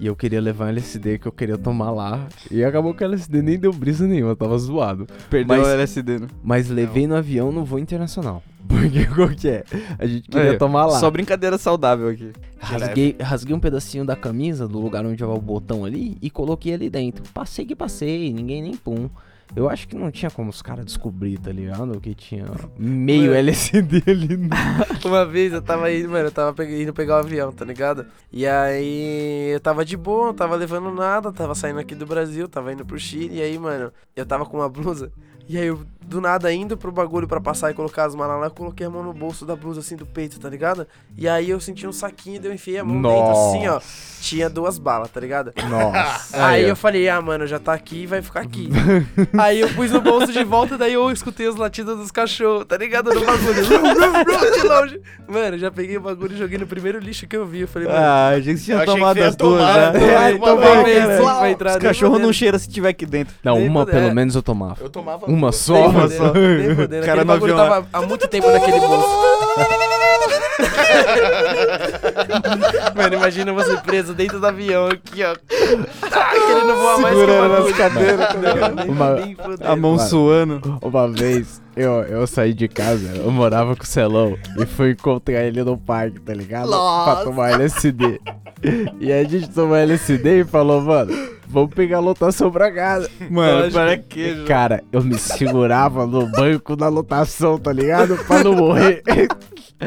E 0.00 0.06
eu 0.06 0.16
queria 0.16 0.40
levar 0.40 0.64
um 0.64 0.68
LSD 0.70 1.18
que 1.18 1.28
eu 1.28 1.32
queria 1.32 1.56
tomar 1.56 1.92
lá. 1.92 2.26
E 2.50 2.64
acabou 2.64 2.92
que 2.92 3.04
o 3.04 3.06
LSD 3.06 3.40
nem 3.40 3.56
deu 3.56 3.72
brisa 3.72 4.04
nenhuma, 4.04 4.34
tava 4.34 4.58
zoado. 4.58 5.06
Perdeu 5.30 5.58
Mas- 5.58 5.66
o 5.68 5.70
LSD, 5.70 6.18
né? 6.18 6.26
Mas 6.42 6.68
levei 6.68 7.06
no 7.06 7.14
avião 7.14 7.52
no 7.52 7.64
voo 7.64 7.78
internacional. 7.78 8.42
Porque 8.68 9.06
qual 9.14 9.28
que 9.28 9.48
é? 9.48 9.64
A 9.98 10.06
gente 10.06 10.28
queria 10.28 10.52
Aí, 10.52 10.58
tomar 10.58 10.86
lá. 10.86 10.98
Só 10.98 11.10
brincadeira 11.10 11.58
saudável 11.58 12.08
aqui. 12.08 12.32
Rasguei, 12.58 13.16
rasguei 13.20 13.54
um 13.54 13.60
pedacinho 13.60 14.04
da 14.04 14.14
camisa 14.14 14.68
do 14.68 14.78
lugar 14.78 15.04
onde 15.04 15.18
tava 15.18 15.34
o 15.34 15.40
botão 15.40 15.84
ali 15.84 16.16
e 16.22 16.30
coloquei 16.30 16.74
ali 16.74 16.88
dentro. 16.88 17.24
Passei 17.34 17.64
que 17.64 17.74
passei, 17.74 18.32
ninguém 18.32 18.62
nem 18.62 18.76
pum. 18.76 19.08
Eu 19.54 19.68
acho 19.68 19.86
que 19.86 19.94
não 19.94 20.10
tinha 20.10 20.30
como 20.30 20.48
os 20.48 20.62
caras 20.62 20.86
descobrir, 20.86 21.38
tá 21.38 21.52
ligado? 21.52 22.00
Que 22.00 22.14
tinha 22.14 22.46
meio 22.78 23.24
Mano. 23.24 23.34
LSD 23.34 24.02
ali 24.06 24.36
no... 24.36 24.48
Uma 25.04 25.26
vez 25.26 25.52
eu 25.52 25.60
tava 25.60 25.92
indo, 25.92 26.08
mano, 26.08 26.28
eu 26.28 26.32
tava 26.32 26.64
indo 26.64 26.94
pegar 26.94 27.16
o 27.16 27.18
avião, 27.18 27.52
tá 27.52 27.62
ligado? 27.64 28.06
E 28.32 28.46
aí 28.46 29.50
eu 29.52 29.60
tava 29.60 29.84
de 29.84 29.94
boa, 29.94 30.28
não 30.28 30.34
tava 30.34 30.56
levando 30.56 30.90
nada, 30.90 31.30
tava 31.32 31.54
saindo 31.54 31.80
aqui 31.80 31.94
do 31.94 32.06
Brasil, 32.06 32.48
tava 32.48 32.72
indo 32.72 32.84
pro 32.86 32.98
Chile, 32.98 33.38
e 33.38 33.42
aí, 33.42 33.58
mano, 33.58 33.92
eu 34.16 34.24
tava 34.24 34.46
com 34.46 34.56
uma 34.56 34.70
blusa. 34.70 35.12
E 35.46 35.58
aí 35.58 35.66
eu, 35.66 35.80
do 36.04 36.20
nada, 36.20 36.52
indo 36.52 36.76
pro 36.76 36.90
bagulho 36.92 37.26
pra 37.28 37.40
passar 37.40 37.70
e 37.70 37.74
colocar 37.74 38.04
as 38.04 38.14
malas 38.14 38.40
lá, 38.40 38.46
eu 38.46 38.50
coloquei 38.50 38.86
a 38.86 38.90
mão 38.90 39.02
no 39.02 39.12
bolso 39.12 39.44
da 39.46 39.56
blusa, 39.56 39.80
assim, 39.80 39.96
do 39.96 40.04
peito, 40.06 40.38
tá 40.38 40.48
ligado? 40.48 40.86
E 41.16 41.28
aí 41.28 41.50
eu 41.50 41.60
senti 41.60 41.86
um 41.86 41.92
saquinho, 41.92 42.40
daí 42.40 42.50
eu 42.50 42.54
enfiei 42.54 42.78
a 42.78 42.84
mão 42.84 43.00
dentro, 43.00 43.30
assim, 43.30 43.68
ó. 43.68 43.80
Tinha 44.20 44.48
duas 44.48 44.78
balas, 44.78 45.10
tá 45.10 45.18
ligado? 45.20 45.52
Nossa. 45.68 46.42
Aí 46.46 46.62
eu 46.68 46.76
falei, 46.76 47.08
ah, 47.08 47.20
mano, 47.20 47.44
já 47.46 47.58
tá 47.58 47.72
aqui, 47.72 48.06
vai 48.06 48.22
ficar 48.22 48.40
aqui. 48.40 48.68
aí 49.36 49.60
eu 49.60 49.68
pus 49.70 49.90
no 49.90 50.00
bolso 50.00 50.32
de 50.32 50.44
volta, 50.44 50.78
daí 50.78 50.92
eu 50.92 51.10
escutei 51.10 51.48
os 51.48 51.56
latidos 51.56 51.96
dos 51.98 52.10
cachorros, 52.12 52.64
tá 52.66 52.76
ligado? 52.76 53.12
No 53.12 53.20
bagulho. 53.24 53.62
De 54.52 54.68
longe. 54.68 55.00
Mano, 55.26 55.58
já 55.58 55.70
peguei 55.70 55.96
o 55.96 56.00
bagulho 56.00 56.34
e 56.34 56.38
joguei 56.38 56.58
no 56.58 56.66
primeiro 56.66 56.98
lixo 56.98 57.26
que 57.26 57.36
eu 57.36 57.44
vi. 57.46 57.60
Eu 57.60 57.68
falei, 57.68 57.88
mano. 57.88 58.00
Ah, 58.00 58.28
a 58.28 58.40
gente 58.40 58.58
Eu 58.58 58.64
tinha 58.64 58.76
achei 58.76 58.86
que 58.86 58.92
tomado 59.00 59.14
você 59.16 59.20
ia 59.22 59.28
as 59.28 59.36
duas, 59.36 59.60
tomar, 59.60 59.92
né? 59.92 60.00
né? 60.00 60.38
Tomei, 60.38 61.18
Uma 61.18 61.34
tomei, 61.34 61.52
entrar, 61.52 61.70
Os 61.72 61.76
cachorros 61.78 62.12
não 62.14 62.20
fodendo. 62.20 62.32
cheiram 62.34 62.58
se 62.58 62.68
tiver 62.68 62.88
aqui 62.90 63.06
dentro. 63.06 63.34
Não, 63.42 63.58
uma 63.58 63.84
pelo 63.86 64.14
menos 64.14 64.34
eu 64.34 64.42
tomava. 64.42 64.76
Eu 64.80 64.88
tomava 64.90 65.26
Uma 65.26 65.50
duas. 65.50 65.56
Só? 66.08 66.32
Nem 66.32 66.74
fodendo. 66.76 67.06
Cara 67.06 67.20
no 67.20 67.24
bagulho 67.26 67.52
avião, 67.58 67.68
tava 67.70 67.86
há 67.92 68.02
muito 68.02 68.28
tempo 68.28 68.50
naquele 68.50 68.80
bolso. 68.80 69.08
Mano, 72.94 73.14
imagina 73.14 73.52
você 73.52 73.76
preso 73.78 74.14
dentro 74.14 74.38
do 74.40 74.46
avião 74.46 74.86
aqui, 74.88 75.22
ó. 75.24 75.34
Tá, 76.08 76.30
querendo 76.30 76.74
voar 76.76 76.98
mais 76.98 77.14
que 77.14 77.20
o 77.22 77.26
Segurando 77.26 77.50
bagulho. 77.50 77.68
nas 77.70 77.78
cadeiras, 77.78 78.28
tá 78.28 78.34
Não, 78.34 78.52
ligado? 78.54 78.74
nem- 78.76 78.88
Uma- 78.88 79.14
nem 79.14 79.34
fodendo. 79.34 79.68
A 79.70 79.76
mão 79.76 79.98
suando. 79.98 80.78
Uma 80.82 81.08
vez 81.08 81.61
eu, 81.76 82.02
eu 82.02 82.26
saí 82.26 82.52
de 82.52 82.68
casa, 82.68 83.16
eu 83.16 83.30
morava 83.30 83.74
com 83.74 83.82
o 83.82 83.86
Celão 83.86 84.36
e 84.58 84.66
fui 84.66 84.90
encontrar 84.92 85.44
ele 85.44 85.62
no 85.62 85.76
parque, 85.78 86.20
tá 86.20 86.34
ligado? 86.34 86.68
Pra 86.68 87.22
tomar 87.24 87.50
LSD. 87.52 88.20
E 89.00 89.12
a 89.12 89.24
gente 89.24 89.48
tomou 89.50 89.76
LSD 89.76 90.40
e 90.40 90.44
falou, 90.44 90.80
mano, 90.80 91.12
vamos 91.48 91.74
pegar 91.74 91.96
a 91.96 92.00
lotação 92.00 92.50
pra 92.50 92.70
casa. 92.70 93.10
Mano, 93.30 93.72
para 93.72 93.96
que? 93.98 94.44
Cara, 94.44 94.82
eu 94.92 95.02
me 95.02 95.18
segurava 95.18 96.06
no 96.06 96.26
banco 96.26 96.76
da 96.76 96.88
lotação, 96.88 97.58
tá 97.58 97.72
ligado? 97.72 98.16
Pra 98.24 98.44
não 98.44 98.54
morrer. 98.54 99.02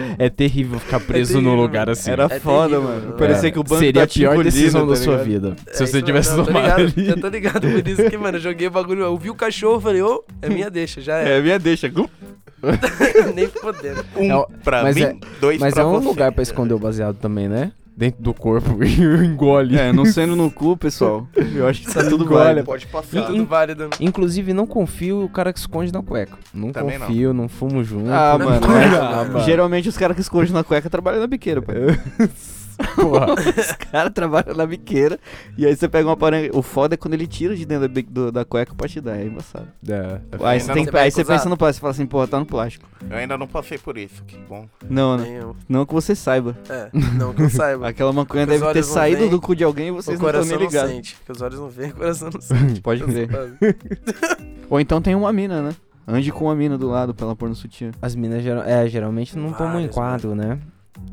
É 0.19 0.29
terrível 0.29 0.79
ficar 0.79 0.99
preso 0.99 1.35
num 1.35 1.43
terrível, 1.43 1.61
lugar 1.61 1.89
assim. 1.89 2.11
Era 2.11 2.25
É 2.25 2.39
foda, 2.39 2.69
terrível, 2.69 2.81
mano. 2.83 3.01
mano. 3.05 3.13
Parecia 3.17 3.49
É, 3.49 3.51
que 3.51 3.59
o 3.59 3.63
banco 3.63 3.77
Seria 3.77 4.01
tá 4.01 4.03
a 4.03 4.07
pior 4.07 4.33
engolindo, 4.33 4.51
decisão 4.55 4.81
tá 4.81 4.93
da 4.93 4.95
sua 4.95 5.17
vida. 5.17 5.55
É 5.67 5.73
Se 5.73 5.87
você 5.87 5.97
isso 5.97 6.01
tivesse 6.05 6.35
não, 6.35 6.45
tomado 6.45 6.63
ligado, 6.63 6.81
ali. 6.99 7.07
Eu 7.09 7.19
tô 7.21 7.27
ligado 7.27 7.61
por 7.67 7.87
isso 7.87 8.09
que, 8.09 8.17
mano, 8.17 8.37
eu 8.37 8.41
joguei 8.41 8.67
o 8.67 8.71
bagulho. 8.71 9.01
Eu 9.03 9.17
vi 9.17 9.29
o 9.29 9.35
cachorro, 9.35 9.79
falei, 9.81 10.01
ô, 10.01 10.23
é 10.41 10.49
minha 10.49 10.69
deixa, 10.69 11.01
já 11.01 11.17
É, 11.19 11.37
é. 11.37 11.41
minha 11.41 11.59
deixa. 11.59 11.91
Nem 13.35 13.47
fodendo. 13.47 14.03
Um 14.15 14.31
É 14.41 14.45
pra 14.63 14.83
mas 14.83 14.95
mim, 14.95 15.03
é- 15.03 15.15
dois 15.39 15.59
Mas 15.59 15.73
pra 15.73 15.83
é 15.83 15.85
um 15.85 15.91
você. 15.99 16.07
lugar 16.07 16.31
pra 16.31 16.41
esconder 16.41 16.73
o 16.73 16.79
baseado 16.79 17.15
também, 17.17 17.47
né? 17.47 17.71
Dentro 17.97 18.21
do 18.21 18.33
corpo 18.33 18.77
e 18.83 19.25
engole. 19.25 19.77
É, 19.77 19.93
não 19.93 20.05
sendo 20.05 20.35
no 20.35 20.51
cu, 20.51 20.75
pessoal. 20.75 21.25
Eu 21.33 21.65
acho 21.67 21.81
que 21.81 21.93
tá 21.93 22.03
tudo 22.03 22.25
Engole. 22.25 22.43
válido. 22.43 22.65
Pode 22.65 22.87
passar. 22.87 23.27
Tudo 23.27 23.45
válido. 23.45 23.89
Inclusive, 24.01 24.53
não 24.53 24.67
confio 24.67 25.23
o 25.23 25.29
cara 25.29 25.53
que 25.53 25.59
esconde 25.59 25.93
na 25.93 26.03
cueca. 26.03 26.37
Não 26.53 26.73
Também 26.73 26.99
não. 26.99 27.07
confio, 27.07 27.33
não. 27.33 27.47
fumo 27.47 27.83
junto. 27.85 28.09
Ah, 28.11 28.35
Não, 28.37 28.45
mano. 28.47 28.67
não, 28.67 28.77
é. 28.77 28.89
não, 28.89 29.01
não, 29.01 29.33
mano. 29.33 29.45
Geralmente 29.45 29.87
os 29.87 29.97
caras 29.97 30.13
que 30.15 30.21
escondem 30.21 30.51
na 30.51 30.63
cueca 30.63 30.89
trabalham 30.89 31.21
na 31.21 31.27
biqueira, 31.27 31.61
pai. 31.61 31.75
Porra. 32.95 33.33
Os 33.33 33.71
caras 33.73 34.11
trabalham 34.13 34.55
na 34.55 34.65
biqueira 34.65 35.19
e 35.57 35.65
aí 35.65 35.75
você 35.75 35.87
pega 35.87 36.07
uma 36.07 36.17
paranga. 36.17 36.49
O 36.57 36.61
foda 36.61 36.95
é 36.95 36.97
quando 36.97 37.13
ele 37.13 37.27
tira 37.27 37.55
de 37.55 37.65
dentro 37.65 37.87
da, 37.87 38.01
do- 38.01 38.31
da 38.31 38.45
cueca 38.45 38.73
pra 38.75 38.87
te 38.87 38.99
dar, 39.01 39.17
é 39.17 39.25
embaçado. 39.25 39.67
É, 39.87 40.19
Aí 40.43 40.59
ainda 40.59 40.73
você, 40.73 40.73
tem, 40.91 40.99
aí 41.01 41.11
você 41.11 41.23
pensa 41.25 41.47
no 41.49 41.57
plástico, 41.57 41.77
você 41.77 41.81
fala 41.81 41.91
assim, 41.91 42.05
porra, 42.05 42.27
tá 42.27 42.39
no 42.39 42.45
plástico. 42.45 42.85
Eu 43.09 43.17
ainda 43.17 43.37
não 43.37 43.47
passei 43.47 43.77
por 43.77 43.97
isso, 43.97 44.23
que 44.25 44.37
bom. 44.49 44.67
Não, 44.89 45.17
né? 45.17 45.39
Eu. 45.41 45.55
Não 45.69 45.85
que 45.85 45.93
você 45.93 46.15
saiba. 46.15 46.57
É, 46.69 46.89
não 47.13 47.33
que 47.33 47.43
eu 47.43 47.49
saiba. 47.49 47.87
Aquela 47.89 48.11
maconha 48.11 48.45
deve 48.45 48.71
ter 48.73 48.83
saído 48.83 49.19
veem, 49.19 49.29
do 49.29 49.39
cu 49.41 49.55
de 49.55 49.63
alguém 49.63 49.87
e 49.87 49.91
vocês 49.91 50.19
não 50.19 50.27
estão 50.27 50.41
coração 50.41 50.49
nem 50.49 50.59
não 50.59 50.65
ligados. 50.65 50.91
sente. 50.91 51.15
Porque 51.15 51.31
os 51.31 51.41
olhos 51.41 51.59
não 51.59 51.69
veem, 51.69 51.91
o 51.91 51.95
coração 51.95 52.29
não 52.33 52.41
sente. 52.41 52.81
Pode 52.81 53.03
crer. 53.03 53.29
Ou 54.69 54.79
então 54.79 55.01
tem 55.01 55.15
uma 55.15 55.31
mina, 55.31 55.61
né? 55.61 55.75
Ande 56.07 56.31
com 56.31 56.45
uma 56.45 56.55
mina 56.55 56.77
do 56.77 56.87
lado 56.87 57.13
pra 57.15 57.25
ela 57.25 57.35
pôr 57.35 57.49
no 57.49 57.55
sutiã. 57.55 57.91
As 58.01 58.15
minas 58.15 58.43
geral- 58.43 58.63
é, 58.63 58.87
geralmente 58.87 59.35
não 59.37 59.51
tomam 59.51 59.73
Várias, 59.73 59.89
enquadro, 59.91 60.35
né? 60.35 60.59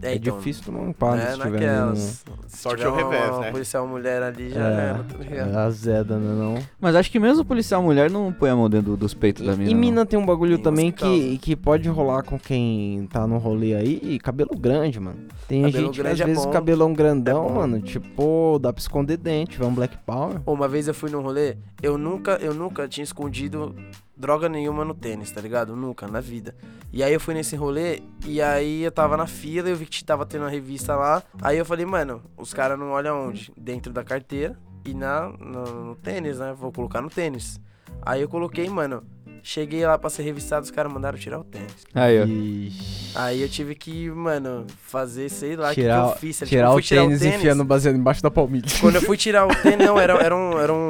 É, 0.01 0.15
então, 0.15 0.37
difícil 0.39 0.65
tomar 0.65 0.81
um 0.81 0.91
enquadro 0.91 1.21
É, 1.21 1.33
se 1.33 1.37
tiver 1.41 1.51
naquelas. 1.51 2.25
Se 2.47 2.59
Sorte 2.59 2.79
tiver 2.85 2.89
ao 2.91 2.97
revés, 2.97 3.29
uma, 3.31 3.39
né? 3.41 3.47
Uma 3.47 3.53
policial 3.53 3.87
mulher 3.89 4.23
ali 4.23 4.51
já 4.51 4.61
É, 4.69 4.73
era, 4.91 4.99
tá 5.05 5.19
ligado? 5.19 5.51
é 5.51 5.57
azeda, 5.57 6.19
né 6.19 6.35
não? 6.39 6.55
Mas 6.81 6.95
acho 6.95 7.11
que 7.11 7.19
mesmo 7.19 7.43
o 7.43 7.45
policial 7.45 7.83
mulher 7.83 8.11
não 8.11 8.33
põe 8.33 8.51
a 8.51 8.57
mão 8.57 8.71
dentro 8.71 8.93
do- 8.93 8.97
dos 8.97 9.13
peitos 9.15 9.45
da 9.45 9.57
mina. 9.57 9.71
E 9.71 9.75
não. 9.75 9.81
mina 9.81 10.07
tem 10.07 10.19
um 10.19 10.25
bagulho 10.27 10.55
Tem 10.57 10.63
também 10.65 10.93
que 10.93 11.39
que, 11.39 11.57
pode 11.57 11.89
rolar 11.89 12.23
com 12.23 12.39
quem 12.39 13.07
tá 13.11 13.27
no 13.27 13.39
rolê 13.39 13.75
aí, 13.75 13.99
e 14.03 14.19
cabelo 14.19 14.57
grande, 14.57 15.01
mano. 15.01 15.19
Tem 15.49 15.63
Cabelo 15.63 15.87
gente 15.87 16.01
que 16.01 16.07
às 16.09 16.21
é 16.21 16.25
vezes 16.25 16.45
bom. 16.45 16.51
cabelão 16.53 16.93
grandão, 16.93 17.47
É 17.49 17.53
mano, 17.53 17.81
tipo, 17.81 18.59
dá 18.61 18.73
pra 18.73 18.81
esconder 18.81 19.17
dente, 19.17 19.59
vai 19.59 19.67
um 19.69 19.75
Black 19.75 19.97
Power. 20.07 20.41
Uma 20.47 20.69
vez 20.69 20.87
eu 20.89 20.95
fui 20.95 21.11
num 21.11 21.23
rolê, 21.23 21.57
eu 21.83 21.99
nunca, 21.99 22.39
eu 22.41 22.55
nunca 22.55 22.87
tinha 22.87 23.05
escondido 23.05 23.75
droga 24.23 24.49
nenhuma 24.49 24.85
no 24.85 24.95
tênis, 24.95 25.33
tá 25.33 25.41
ligado? 25.41 25.75
Nunca, 25.75 26.07
na 26.07 26.21
vida. 26.21 26.55
E 26.93 27.03
aí 27.03 27.13
eu 27.13 27.19
fui 27.19 27.35
nesse 27.35 27.57
rolê, 27.57 28.01
e 28.25 28.41
aí 28.41 28.85
eu 28.85 28.93
tava 28.93 29.17
na 29.17 29.27
fila, 29.27 29.69
eu 29.69 29.75
vi 29.75 29.85
que 29.85 30.05
tava 30.05 30.25
tendo 30.25 30.43
uma 30.43 30.51
revista 30.51 30.95
lá. 30.95 31.25
Aí 31.43 31.59
eu 31.59 31.65
falei, 31.65 31.85
mano, 31.85 32.23
os 32.37 32.55
caras 32.55 32.79
não 32.79 32.91
olham 32.91 33.29
onde? 33.29 33.53
Dentro 33.57 33.93
da 33.93 34.05
carteira 34.05 34.57
e 34.85 34.95
na, 34.95 35.29
no, 35.29 35.85
no 35.87 35.95
tênis, 35.97 36.39
né? 36.39 36.55
Vou 36.57 36.71
colocar 36.71 37.03
no 37.03 37.11
tênis. 37.11 37.61
Aí 38.01 38.23
eu 38.23 38.29
coloquei, 38.29 38.69
mano. 38.69 39.03
Cheguei 39.45 39.85
lá 39.85 39.99
pra 39.99 40.09
ser 40.09 40.23
revistado, 40.23 40.63
os 40.63 40.71
caras 40.71 40.93
mandaram 40.93 41.19
tirar 41.19 41.41
o 41.41 41.43
tênis. 41.43 41.75
Aí, 41.93 42.21
ó. 42.21 43.21
Aí 43.21 43.43
eu 43.43 43.49
tive 43.49 43.75
que, 43.75 44.09
mano, 44.09 44.65
fazer, 44.85 45.29
sei 45.29 45.57
lá, 45.57 45.67
o 45.67 45.69
que, 45.71 45.75
que 45.75 45.81
tirar 45.81 46.11
eu 46.11 46.17
fiz. 46.17 46.37
Tipo, 46.39 46.49
tirar 46.49 46.67
eu 46.67 46.71
o 46.71 46.73
fui 46.75 46.83
tirar 46.83 47.03
tênis, 47.03 47.23
e 47.23 47.29
enfiando 47.29 47.65
baseado 47.65 47.97
embaixo 47.97 48.23
da 48.23 48.31
palmilha. 48.31 48.69
Quando 48.81 48.97
eu 48.97 49.03
fui 49.03 49.17
tirar 49.17 49.45
o 49.47 49.55
tênis, 49.57 49.85
não, 49.85 49.99
era, 49.99 50.13
era 50.15 50.37
um. 50.37 50.61
Era 50.61 50.73
um 50.73 50.82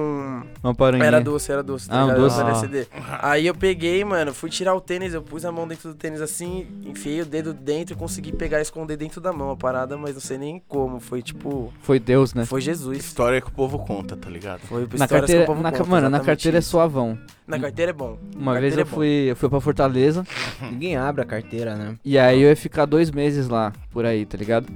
Uma 0.63 0.75
paranguinha. 0.75 1.07
Era 1.09 1.21
doce, 1.21 1.51
era 1.51 1.63
doce. 1.63 1.89
tá 1.89 2.01
Ah, 2.01 2.07
um 2.07 2.15
doce? 2.15 2.39
Era 2.39 2.53
Ah. 2.93 3.31
Aí 3.31 3.47
eu 3.47 3.55
peguei, 3.55 4.05
mano, 4.05 4.33
fui 4.33 4.49
tirar 4.49 4.75
o 4.75 4.81
tênis, 4.81 5.13
eu 5.13 5.21
pus 5.23 5.45
a 5.45 5.51
mão 5.51 5.67
dentro 5.67 5.89
do 5.89 5.95
tênis 5.95 6.21
assim, 6.21 6.67
enfiei 6.85 7.21
o 7.23 7.27
dedo 7.27 7.53
dentro 7.53 7.95
e 7.95 7.97
consegui 7.97 8.33
pegar 8.33 8.59
e 8.61 8.63
esconder 8.63 8.97
dentro 8.97 9.21
da 9.21 9.33
mão 9.33 9.51
a 9.51 9.57
parada, 9.57 9.97
mas 9.97 10.15
não 10.15 10.21
sei 10.21 10.39
nem 10.39 10.63
como. 10.69 11.01
Foi 11.01 11.21
tipo. 11.23 11.73
Foi 11.81 11.99
Deus, 11.99 12.33
né? 12.33 12.45
Foi 12.45 12.61
Jesus. 12.61 12.99
História 12.99 13.41
que 13.41 13.49
o 13.49 13.53
povo 13.53 13.79
conta, 13.81 14.17
tá 14.17 14.31
ligado? 14.31 14.61
Foi 14.61 14.83
Na 14.83 14.87
histórias 14.87 15.09
que 15.09 15.15
o 15.15 15.19
carteira, 15.19 15.47
povo 15.47 15.63
na, 15.63 15.73
conta, 15.73 15.85
mano, 15.85 16.09
na 16.11 16.21
carteira 16.21 16.59
é 16.59 16.61
suavão. 16.61 17.19
Na 17.47 17.59
carteira 17.59 17.91
é 17.91 17.95
bom. 17.95 18.19
Uma 18.37 18.53
Carteira 18.53 18.61
vez 18.61 18.79
é 18.79 18.81
eu 18.81 18.85
bom. 18.85 18.91
fui, 18.97 19.09
eu 19.31 19.37
fui 19.37 19.49
pra 19.49 19.61
Fortaleza 19.61 20.25
Ninguém 20.71 20.97
abre 20.97 21.23
a 21.23 21.25
carteira, 21.25 21.75
né? 21.75 21.97
e 22.05 22.19
aí 22.19 22.41
eu 22.41 22.49
ia 22.49 22.57
ficar 22.57 22.87
dois 22.87 23.11
meses 23.11 23.49
lá, 23.49 23.73
por 23.91 24.05
aí, 24.07 24.25
tá 24.25 24.39
ligado? 24.39 24.67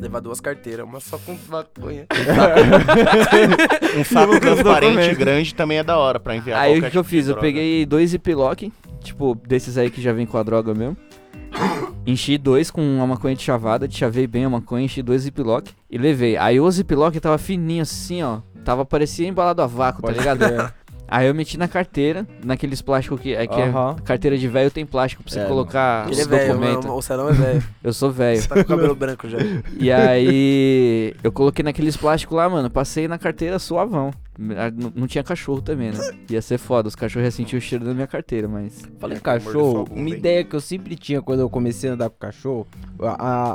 Levar 0.00 0.20
duas 0.20 0.40
carteiras, 0.40 0.86
uma 0.86 1.00
só 1.00 1.18
com 1.18 1.36
maconha. 1.48 2.06
Um 3.98 4.04
saco 4.04 4.38
transparente 4.38 5.14
grande 5.14 5.54
também 5.54 5.78
é 5.78 5.82
da 5.82 5.96
hora 5.96 6.20
pra 6.20 6.36
enviar 6.36 6.60
Aí 6.60 6.78
o 6.78 6.82
que, 6.82 6.90
que 6.90 6.98
eu 6.98 7.02
tipo 7.02 7.10
fiz? 7.10 7.28
Eu 7.28 7.36
peguei 7.36 7.84
dois 7.84 8.10
ziplock, 8.10 8.72
tipo, 9.00 9.34
desses 9.46 9.76
aí 9.76 9.90
que 9.90 10.00
já 10.00 10.12
vem 10.12 10.26
com 10.26 10.38
a 10.38 10.42
droga 10.42 10.72
mesmo. 10.74 10.96
Enchi 12.06 12.38
dois 12.38 12.70
com 12.70 12.80
uma 12.80 13.06
maconha 13.06 13.34
de 13.34 13.42
chavada, 13.42 13.90
chavei 13.90 14.26
bem 14.26 14.44
a 14.44 14.50
maconha, 14.50 14.84
enchi 14.84 15.02
dois 15.02 15.22
ziplock 15.22 15.72
e 15.90 15.98
levei. 15.98 16.36
Aí 16.36 16.60
o 16.60 16.70
ziplock 16.70 17.18
tava 17.18 17.38
fininho 17.38 17.82
assim, 17.82 18.22
ó. 18.22 18.40
Tava, 18.64 18.84
parecia 18.84 19.26
embalado 19.26 19.62
a 19.62 19.66
vácuo, 19.66 20.02
tá 20.02 20.08
Pode 20.08 20.18
ligado? 20.18 20.72
Aí 21.08 21.26
eu 21.26 21.34
meti 21.34 21.56
na 21.58 21.66
carteira, 21.66 22.26
naqueles 22.44 22.82
plásticos 22.82 23.20
que. 23.20 23.34
É 23.34 23.46
que 23.46 23.60
é- 23.60 23.72
carteira 24.04 24.36
de 24.36 24.46
velho 24.46 24.70
tem 24.70 24.84
plástico 24.86 25.22
pra 25.22 25.32
você 25.32 25.40
É, 25.40 25.44
colocar 25.46 26.04
Ele 26.06 26.12
os 26.12 26.18
é 26.20 26.24
velho, 26.26 26.48
documentos. 26.54 26.84
mano, 26.86 26.96
o 26.98 27.02
Celão 27.02 27.28
é 27.28 27.32
velho. 27.32 27.64
Eu 27.82 27.92
sou 27.92 28.10
velho. 28.10 28.40
Você 28.42 28.48
tá 28.48 28.54
com 28.56 28.60
o 28.60 28.64
cabelo 28.64 28.94
branco 28.94 29.28
já. 29.28 29.38
E 29.78 29.90
aí, 29.90 31.14
eu 31.22 31.32
coloquei 31.32 31.62
naqueles 31.62 31.96
plásticos 31.96 32.36
lá, 32.36 32.48
mano. 32.48 32.68
Passei 32.70 33.08
na 33.08 33.18
carteira 33.18 33.58
suavão. 33.58 34.10
Ah, 34.56 34.70
Não, 34.72 34.92
não 34.94 35.06
tinha 35.08 35.24
cachorro 35.24 35.60
também, 35.60 35.90
né? 35.90 35.98
Ia 36.30 36.40
ser 36.40 36.58
foda, 36.58 36.86
os 36.86 36.94
cachorros 36.94 37.24
iam 37.24 37.30
sentir 37.32 37.56
o 37.56 37.60
cheiro 37.60 37.84
da 37.84 37.92
minha 37.92 38.06
carteira, 38.06 38.46
mas. 38.46 38.82
Falei 39.00 39.16
É, 39.16 39.20
cachorro, 39.20 39.88
uma 39.90 40.08
ideia 40.10 40.44
que 40.44 40.54
eu 40.54 40.60
sempre 40.60 40.94
tinha 40.94 41.20
quando 41.20 41.40
eu 41.40 41.50
comecei 41.50 41.90
a 41.90 41.94
andar 41.94 42.08
com 42.08 42.16
cachorro, 42.18 42.64
a, 43.00 43.08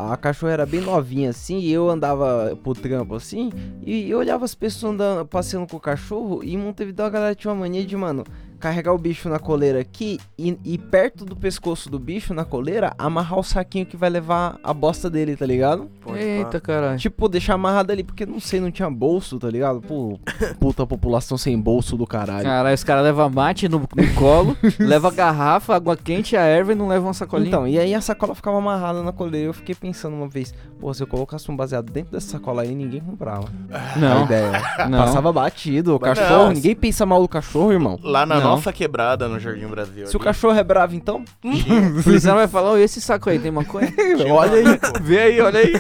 a, 0.10 0.14
a 0.14 0.18
cachorra 0.18 0.52
era 0.52 0.66
bem 0.66 0.82
novinha 0.82 1.30
assim, 1.30 1.60
e 1.60 1.72
eu 1.72 1.90
andava 1.90 2.58
pro 2.62 2.74
trampo 2.74 3.16
assim, 3.16 3.50
e 3.86 4.10
eu 4.10 4.20
olhava 4.20 4.44
as 4.44 4.54
pessoas 4.54 4.94
andando, 4.94 5.26
passeando 5.26 5.68
com 5.68 5.78
o 5.78 5.80
cachorro, 5.80 6.44
e 6.44 6.54
em 6.54 6.58
Montevideo 6.58 7.06
a 7.06 7.10
galera 7.10 7.34
tinha 7.44 7.54
uma 7.54 7.60
mania 7.60 7.86
de, 7.86 7.96
mano, 7.98 8.24
carregar 8.64 8.94
o 8.94 8.98
bicho 8.98 9.28
na 9.28 9.40
coleira 9.40 9.82
aqui, 9.82 10.18
e, 10.40 10.58
e 10.64 10.78
perto 10.78 11.26
do 11.26 11.36
pescoço 11.36 11.90
do 11.90 12.00
bicho, 12.00 12.34
na 12.34 12.46
coleira, 12.46 12.94
amarrar 12.98 13.38
o 13.38 13.44
saquinho 13.44 13.86
que 13.86 13.98
vai 13.98 14.10
levar 14.10 14.58
a 14.64 14.74
bosta 14.74 15.10
dele, 15.10 15.36
tá 15.36 15.46
ligado? 15.46 15.92
Pode 16.00 16.18
Eita, 16.18 16.62
caralho. 16.62 16.98
Tipo, 16.98 17.28
deixar 17.28 17.56
amarrado 17.56 17.92
ali, 17.92 18.06
porque 18.06 18.26
não 18.26 18.40
sei, 18.40 18.62
não 18.62 18.72
tinha 18.72 18.90
bolso, 18.90 19.38
tá 19.38 19.50
ligado? 19.50 19.82
Pô, 19.82 20.18
puta 20.62 20.88
população 20.88 21.38
sem 21.38 21.60
bolso 21.60 21.98
do 21.98 22.08
caralho. 22.08 22.46
Caralho, 22.46 22.74
os 22.74 22.86
caras 22.86 23.04
levam 23.04 23.30
mate 23.30 23.68
no, 23.68 23.80
no 23.80 24.14
colo, 24.16 24.56
leva 24.80 25.12
garrafa, 25.12 25.76
água 25.76 25.98
quente, 25.98 26.38
a 26.38 26.44
erva 26.44 26.72
e 26.72 26.76
não 26.76 26.88
levam 26.88 27.08
uma 27.08 27.14
sacolinha. 27.14 27.50
Então, 27.50 27.68
e 27.68 27.78
aí 27.78 27.94
a 27.94 28.00
sacola 28.00 28.34
ficava 28.34 28.60
amarrada 28.60 29.04
na 29.04 29.12
coleira. 29.12 29.48
Eu 29.48 29.54
fiquei 29.54 29.76
pensando 29.76 30.16
uma 30.16 30.30
vez, 30.30 30.54
pô, 30.80 30.94
se 30.94 31.04
eu 31.04 31.08
colocasse 31.08 31.52
um 31.52 31.56
baseado 31.58 31.92
dentro 31.92 32.14
dessa 32.14 32.30
sacola 32.30 32.62
aí, 32.62 32.74
ninguém 32.74 33.02
comprava. 33.02 33.50
A 33.70 34.00
não, 34.00 34.24
ideia. 34.24 34.52
não. 34.90 35.00
Passava 35.00 35.34
batido. 35.34 35.96
O 35.96 36.00
cachorro, 36.00 36.46
não. 36.46 36.54
ninguém 36.54 36.74
pensa 36.74 37.06
mal 37.06 37.22
do 37.22 37.28
cachorro, 37.28 37.74
irmão. 37.74 38.00
Lá 38.02 38.26
na 38.26 38.40
Não. 38.40 38.53
Nossa 38.56 38.74
quebrada, 38.74 39.28
no 39.28 39.40
Jardim 39.40 39.68
Brasil. 39.68 40.08
Se 40.08 40.16
o 40.16 40.20
ali, 40.20 40.26
cachorro 40.26 40.58
é 40.58 40.64
bravo, 40.64 40.96
então. 40.96 41.24
O 42.00 42.04
policial 42.04 42.36
vai 42.36 42.48
falar, 42.48 42.80
esse 42.80 43.00
saco 43.02 43.30
aí 43.30 43.40
tem 43.40 43.52
maconha? 43.52 43.92
olha 44.32 44.54
aí. 44.54 44.64
maluco 44.64 45.00
Vê 45.02 45.20
aí, 45.20 45.42
olha 45.42 45.60
aí. 45.60 45.74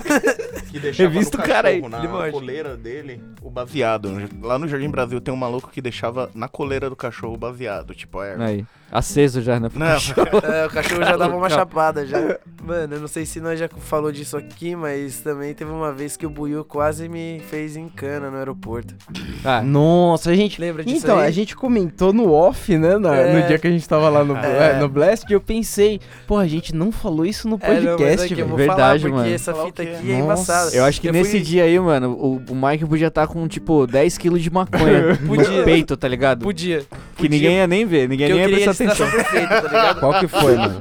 Que 0.69 0.79
deixava 0.79 1.09
Revista 1.09 1.37
no 1.37 1.43
o 1.43 1.45
cara 1.45 1.69
aí, 1.69 1.81
Na 1.81 2.31
coleira 2.31 2.75
dele, 2.75 3.21
o 3.41 3.49
baseado. 3.49 4.09
Lá 4.41 4.57
no 4.57 4.67
Jardim 4.67 4.89
Brasil 4.89 5.19
tem 5.21 5.33
um 5.33 5.37
maluco 5.37 5.69
que 5.69 5.81
deixava 5.81 6.29
na 6.33 6.47
coleira 6.47 6.89
do 6.89 6.95
cachorro 6.95 7.33
o 7.33 7.37
baseado, 7.37 7.93
tipo 7.93 8.19
a 8.19 8.25
erva. 8.27 8.45
Aí, 8.45 8.65
aceso 8.93 9.41
já, 9.41 9.59
né? 9.59 9.69
Não, 9.73 9.87
É, 10.53 10.65
o 10.65 10.69
cachorro 10.69 11.03
já 11.03 11.17
dava 11.17 11.35
uma 11.35 11.49
chapada 11.49 12.05
já. 12.05 12.37
Mano, 12.63 12.95
eu 12.95 12.99
não 13.01 13.07
sei 13.07 13.25
se 13.25 13.41
nós 13.41 13.59
já 13.59 13.67
falou 13.67 14.11
disso 14.11 14.37
aqui, 14.37 14.73
mas 14.75 15.19
também 15.19 15.53
teve 15.53 15.69
uma 15.71 15.91
vez 15.91 16.15
que 16.15 16.25
o 16.25 16.29
Buiu 16.29 16.63
quase 16.63 17.09
me 17.09 17.41
fez 17.49 17.75
em 17.75 17.89
cana 17.89 18.29
no 18.31 18.37
aeroporto. 18.37 18.93
Ah, 19.43 19.61
Nossa, 19.61 20.29
a 20.29 20.35
gente. 20.35 20.61
Lembra 20.61 20.83
disso 20.83 21.03
Então, 21.03 21.17
aí? 21.17 21.27
a 21.27 21.31
gente 21.31 21.55
comentou 21.55 22.13
no 22.13 22.31
off, 22.31 22.77
né? 22.77 22.97
na- 22.97 23.15
É. 23.15 23.41
No 23.41 23.47
dia 23.47 23.59
que 23.59 23.67
a 23.67 23.71
gente 23.71 23.87
tava 23.89 24.07
lá 24.09 24.23
no, 24.23 24.35
É. 24.43 24.71
é, 24.71 24.79
no 24.79 24.87
Blast, 24.87 25.25
e 25.29 25.33
eu 25.33 25.41
pensei, 25.41 25.99
pô, 26.27 26.37
a 26.37 26.47
gente 26.47 26.73
não 26.73 26.91
falou 26.91 27.25
isso 27.25 27.47
no 27.49 27.57
É, 27.61 27.67
não, 27.67 27.73
mas 27.73 27.85
podcast, 27.97 28.33
velho. 28.35 28.47
vou 28.47 28.57
Verdade, 28.57 28.79
falar, 28.79 28.99
porque 28.99 29.09
mano. 29.11 29.33
essa 29.35 29.53
fita 29.53 29.81
aqui 29.83 30.11
é 30.11 30.19
embaçada. 30.19 30.75
eu 30.75 30.85
acho 30.85 31.01
que 31.01 31.07
Eu 31.09 31.13
nesse 31.13 31.31
fui- 31.31 31.39
dia 31.41 31.63
aí, 31.63 31.77
mano, 31.79 32.11
o, 32.11 32.41
o 32.49 32.55
Mike 32.55 32.85
podia 32.85 33.07
estar 33.07 33.27
com, 33.27 33.45
tipo, 33.47 33.85
10kg 33.87 34.37
de 34.39 34.49
maconha 34.49 35.17
Podia. 35.27 35.49
no 35.59 35.63
peito, 35.65 35.97
tá 35.97 36.07
ligado? 36.07 36.43
Podia. 36.43 36.83
Que 37.15 37.29
ninguém 37.29 37.57
ia 37.57 37.67
nem 37.67 37.85
ver, 37.85 38.07
ninguém 38.09 38.27
Que 38.27 38.33
eu 38.33 38.37
nem 38.37 38.47
ia 38.49 38.63
prestar 38.63 38.71
atenção. 38.85 39.09
perfeita, 39.09 39.61
tá 39.61 39.67
ligado? 39.67 39.99
Qual 39.99 40.19
que 40.19 40.27
foi, 40.27 40.55
mano? 40.55 40.79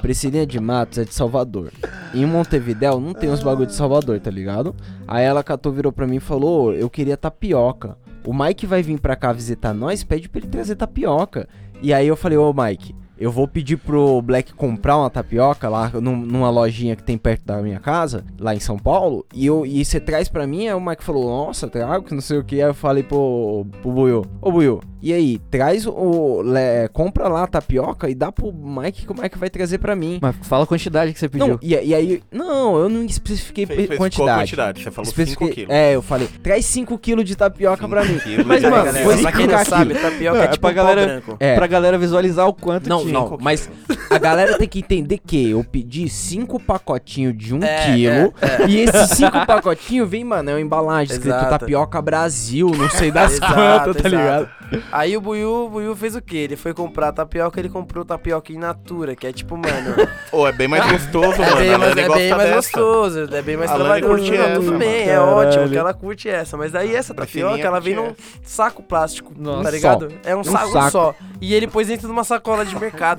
Priscilinha 0.00 0.46
de 0.46 0.58
Matos 0.58 0.98
é 0.98 1.04
de 1.04 1.14
Salvador. 1.14 1.70
Em 2.14 2.26
Montevidéu 2.26 3.00
não 3.00 3.12
tem 3.14 3.30
os 3.30 3.42
bagulho 3.42 3.66
de 3.66 3.74
Salvador, 3.74 4.18
tá 4.20 4.30
ligado? 4.30 4.74
Aí 5.06 5.24
ela 5.24 5.42
catou, 5.44 5.72
virou 5.72 5.92
pra 5.92 6.06
mim 6.06 6.16
e 6.16 6.20
falou: 6.20 6.66
"Ô, 6.68 6.72
Eu 6.72 6.90
queria 6.90 7.16
tapioca. 7.16 7.96
O 8.24 8.32
Mike 8.34 8.66
vai 8.66 8.82
vir 8.82 8.98
pra 9.00 9.16
cá 9.16 9.32
visitar 9.32 9.72
nós, 9.72 10.02
pede 10.04 10.28
pra 10.28 10.40
ele 10.40 10.48
trazer 10.48 10.76
tapioca. 10.76 11.48
E 11.80 11.92
aí 11.92 12.06
eu 12.06 12.16
falei: 12.16 12.38
Ô 12.38 12.52
Mike, 12.52 12.94
eu 13.22 13.30
vou 13.30 13.46
pedir 13.46 13.76
pro 13.76 14.20
Black 14.22 14.52
comprar 14.54 14.96
uma 14.98 15.10
tapioca 15.10 15.68
lá 15.68 15.90
num- 15.94 16.16
numa 16.16 16.50
lojinha 16.50 16.96
que 16.96 17.02
tem 17.02 17.16
perto 17.16 17.44
da 17.46 17.62
minha 17.62 17.78
casa, 17.80 18.24
lá 18.38 18.54
em 18.54 18.60
São 18.60 18.78
Paulo. 18.78 19.24
E 19.34 19.46
eu 19.46 19.64
e 19.64 19.84
você 19.84 20.00
traz 20.00 20.28
pra 20.28 20.46
mim. 20.46 20.66
Aí 20.68 20.74
o 20.74 20.80
Mike 20.80 21.04
falou: 21.04 21.28
Nossa, 21.46 21.68
trago, 21.68 22.04
que 22.04 22.14
não 22.14 22.20
sei 22.20 22.38
o 22.38 22.44
que. 22.44 22.56
Aí 22.56 22.68
eu 22.68 22.74
falei 22.74 23.02
pro, 23.02 23.66
pro 23.80 23.90
Buiu: 23.92 24.24
Ô 24.40 24.50
Buiu, 24.50 24.80
e 25.00 25.12
aí, 25.12 25.38
traz 25.50 25.86
o. 25.86 26.42
le- 26.42 26.88
compra 26.92 27.28
lá 27.28 27.44
a 27.44 27.46
tapioca 27.46 28.08
e 28.08 28.14
dá 28.14 28.30
pro 28.30 28.52
Mike 28.52 29.06
que 29.06 29.12
o 29.12 29.20
Mike 29.20 29.38
vai 29.38 29.50
trazer 29.50 29.78
pra 29.78 29.94
mim. 29.96 30.18
Mas 30.20 30.36
fala 30.42 30.64
a 30.64 30.66
quantidade 30.66 31.12
que 31.12 31.18
você 31.18 31.28
pediu. 31.28 31.46
Não, 31.48 31.58
e, 31.62 31.74
e 31.74 31.94
aí. 31.94 32.22
Não, 32.30 32.76
eu 32.78 32.88
não 32.88 33.02
especifiquei 33.04 33.66
Fez- 33.66 33.86
fez 33.88 33.98
quantidade. 33.98 34.26
qual 34.28 34.38
quantidade? 34.40 34.82
Você 34.82 34.90
falou 34.90 35.06
5 35.10 35.20
Especifiquei- 35.22 35.54
quilos. 35.64 35.70
É, 35.74 35.94
eu 35.94 36.02
falei, 36.02 36.28
traz 36.42 36.64
5kg 36.66 37.22
de 37.24 37.36
tapioca 37.36 37.88
pra 37.88 38.04
mim. 38.04 38.18
quilos. 38.18 38.46
Mas, 38.46 38.62
Aí, 38.64 38.70
mano, 38.70 38.84
galera, 38.84 39.18
pra 39.22 39.32
quem 39.32 39.46
não 39.46 39.64
sabe, 39.64 39.94
tapioca 39.94 40.36
Não, 40.38 40.42
é 40.42 40.46
é 40.46 40.48
tipo 40.48 40.60
pra 40.60 40.70
um 40.70 40.74
galera- 40.74 41.06
branco. 41.06 41.36
É. 41.40 41.54
Pra 41.54 41.66
galera 41.66 41.98
visualizar 41.98 42.46
o 42.48 42.54
quanto 42.54 42.88
Não, 42.88 43.00
tinha. 43.00 43.11
Não, 43.12 43.38
mas 43.40 43.70
a 44.10 44.18
galera 44.18 44.58
tem 44.58 44.68
que 44.68 44.78
entender 44.80 45.18
que 45.18 45.50
eu 45.50 45.62
pedi 45.64 46.08
cinco 46.08 46.58
pacotinhos 46.60 47.36
de 47.36 47.54
um 47.54 47.62
É, 47.62 47.84
quilo 47.86 48.34
e 48.68 48.78
esses 48.80 49.10
cinco 49.10 49.44
pacotinhos 49.46 50.08
vem, 50.08 50.24
mano, 50.24 50.50
é 50.50 50.54
uma 50.54 50.60
embalagem 50.60 51.14
escrito 51.14 51.34
Exato. 51.36 51.50
tapioca 51.58 52.00
Brasil, 52.02 52.70
não 52.76 52.88
sei 52.90 53.10
das 53.10 53.32
Exato, 53.34 53.54
quantas, 53.54 54.02
tá 54.02 54.08
exato. 54.08 54.16
ligado? 54.16 54.48
Aí 54.90 55.14
o 55.16 55.20
Buiu, 55.20 55.66
o 55.66 55.68
Buiu 55.68 55.94
fez 55.94 56.16
o 56.16 56.22
quê? 56.22 56.38
Ele 56.38 56.56
foi 56.56 56.72
comprar 56.72 57.12
tapioca, 57.12 57.60
ele 57.60 57.68
comprou 57.68 58.04
tapioca 58.06 58.52
in 58.52 58.56
natura, 58.58 59.14
que 59.14 59.26
é 59.26 59.32
tipo, 59.32 59.54
mano, 59.56 59.94
Ô, 60.32 60.46
é 60.46 60.52
bem 60.52 60.66
mais 60.66 60.90
gostoso, 60.90 61.42
é 61.42 61.44
mano. 61.44 61.56
bem 61.56 61.74
A 61.74 61.78
mais, 61.78 61.90
é 61.92 61.94
bem 61.94 62.08
mais 62.30 62.42
dessa. 62.48 62.54
gostoso, 62.56 63.34
é 63.34 63.42
bem 63.42 63.56
mais 63.58 63.70
A 63.70 63.74
Lani 63.74 64.00
trabalhoso. 64.00 64.14
curte 64.22 64.30
Não, 64.38 64.44
essa, 64.44 64.54
tudo 64.54 64.66
mano. 64.66 64.78
bem, 64.78 65.02
é 65.02 65.06
Caralho. 65.14 65.30
ótimo 65.36 65.68
que 65.68 65.76
ela 65.76 65.92
curte 65.94 66.28
essa, 66.28 66.56
mas 66.56 66.72
daí 66.72 66.94
essa 66.96 67.12
tapioca, 67.12 67.58
ela 67.60 67.80
vem 67.80 67.94
curte 67.96 68.08
num 68.10 68.16
saco 68.42 68.82
plástico, 68.82 69.32
Nossa. 69.36 69.64
tá 69.64 69.70
ligado? 69.70 70.08
É 70.24 70.34
um, 70.34 70.40
Um 70.40 70.44
saco, 70.44 70.72
saco. 70.72 70.90
só. 70.90 71.14
E 71.40 71.52
ele 71.52 71.66
pôs 71.66 71.88
dentro 71.88 72.06
de 72.06 72.12
uma 72.12 72.24
sacola 72.24 72.64
de 72.64 72.74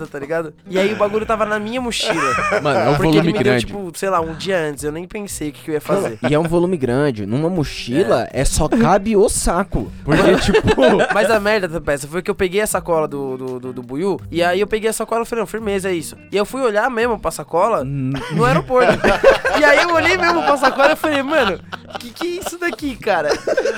tá 0.08 0.18
ligado? 0.20 0.54
E 0.70 0.80
aí 0.80 0.94
o 0.94 0.96
bagulho 0.96 1.26
tava 1.26 1.46
na 1.46 1.60
minha 1.60 1.82
mochila. 1.82 2.34
Mano, 2.62 2.80
é 2.80 2.90
um 2.90 2.96
porque 2.96 3.08
ele 3.08 3.18
volume 3.18 3.28
me 3.28 3.34
deu, 3.34 3.44
grande. 3.44 3.66
tipo, 3.66 3.92
sei 3.96 4.10
lá, 4.10 4.22
um 4.22 4.34
dia 4.34 4.58
antes, 4.58 4.84
eu 4.84 4.92
nem 4.92 5.08
pensei 5.08 5.50
o 5.50 5.52
que, 5.52 5.64
que 5.64 5.72
eu 5.72 5.76
ia 5.76 5.82
fazer. 5.82 6.18
E 6.28 6.34
é 6.34 6.40
um 6.40 6.44
volume 6.44 6.78
grande. 6.78 7.26
Numa 7.26 7.50
mochila 7.50 8.28
é, 8.32 8.46
só 8.46 8.68
cabe 8.68 9.16
o 9.16 9.28
saco. 9.30 9.92
Porque, 10.04 10.36
tipo. 10.38 10.74
Mas 11.14 11.30
a 11.30 11.40
merda 11.40 11.68
da 11.68 11.82
peça 11.82 12.08
foi 12.08 12.22
que 12.22 12.32
eu 12.32 12.36
peguei 12.36 12.62
a 12.62 12.68
sacola 12.68 13.08
do, 13.08 13.38
do, 13.38 13.60
do, 13.60 13.74
do 13.74 13.84
Buiu, 13.84 14.20
e 14.32 14.42
aí 14.42 14.60
eu 14.60 14.68
peguei 14.68 14.90
a 14.90 14.94
sacola 14.94 15.24
e 15.24 15.26
falei, 15.26 15.42
não, 15.42 15.48
firmeza, 15.48 15.90
é 15.90 15.94
isso. 15.94 16.16
E 16.32 16.38
eu 16.38 16.46
fui 16.46 16.62
olhar 16.62 16.90
mesmo 16.90 17.20
pra 17.20 17.32
sacola 17.32 17.84
no 17.84 18.46
aeroporto. 18.46 18.94
e 19.60 19.64
aí 19.64 19.84
eu 19.84 19.94
olhei 19.94 20.18
mesmo 20.18 20.44
pra 20.44 20.58
sacola 20.58 20.94
e 20.94 20.96
falei, 20.96 21.22
mano, 21.22 21.60
que 22.00 22.10
que 22.10 22.26
é 22.26 22.30
isso 22.42 22.58
daqui, 22.58 22.96
cara? 22.96 23.30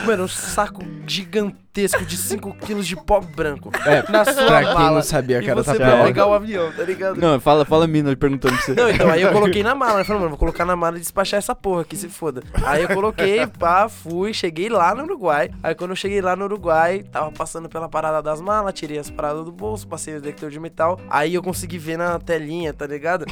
Mano, 0.05 0.24
um 0.24 0.27
saco 0.27 0.83
gigantesco 1.07 1.64
de 1.75 2.17
5 2.17 2.55
quilos 2.65 2.88
de 2.88 2.96
pó 2.96 3.20
branco 3.20 3.70
É, 3.86 4.10
na 4.12 4.24
sua 4.24 4.46
pra 4.46 4.63
quem 4.63 4.74
mala. 4.74 4.91
não 4.96 5.01
sabia 5.01 5.41
que 5.41 5.50
era 5.50 5.62
você 5.62 5.72
tapioca. 5.72 5.91
pra 5.96 6.05
pegar 6.05 6.25
o 6.27 6.34
avião, 6.34 6.72
tá 6.72 6.84
ligado? 6.84 7.20
Não, 7.20 7.39
fala, 7.39 7.65
fala 7.65 7.84
a 7.84 7.88
mina 7.88 8.15
perguntando 8.15 8.55
pra 8.55 8.63
você. 8.63 8.74
Não, 8.74 8.89
então 8.89 9.10
aí 9.10 9.22
eu 9.22 9.32
coloquei 9.32 9.62
na 9.62 9.75
mala, 9.75 9.98
né? 9.98 10.03
Falei, 10.05 10.20
mano, 10.20 10.29
vou 10.29 10.39
colocar 10.39 10.63
na 10.65 10.75
mala 10.75 10.96
e 10.98 11.00
despachar 11.00 11.38
essa 11.38 11.53
porra 11.53 11.82
aqui, 11.82 11.98
se 11.98 12.08
foda. 12.08 12.41
Aí 12.63 12.84
eu 12.84 12.89
coloquei, 12.89 13.46
pá, 13.48 13.89
fui, 13.89 14.34
cheguei 14.34 14.70
lá 14.70 14.96
no 14.96 15.03
Uruguai. 15.03 15.51
Aí 15.62 15.75
quando 15.75 15.91
eu 15.91 15.96
cheguei 15.98 16.22
lá 16.22 16.36
no 16.36 16.46
Uruguai, 16.46 17.03
tava 17.12 17.32
passando 17.32 17.67
pela 17.67 17.89
parada 17.89 18.22
das 18.22 18.39
malas, 18.39 18.74
tirei 18.74 18.98
as 18.98 19.10
paradas 19.10 19.44
do 19.44 19.51
bolso, 19.51 19.88
passei 19.88 20.15
o 20.15 20.22
detector 20.22 20.50
de 20.50 20.60
metal. 20.60 21.00
Aí 21.10 21.34
eu 21.36 21.44
consegui 21.44 21.77
ver 21.77 21.98
na 21.98 22.17
telinha, 22.20 22.74
tá 22.74 22.88
ligado? 22.88 23.25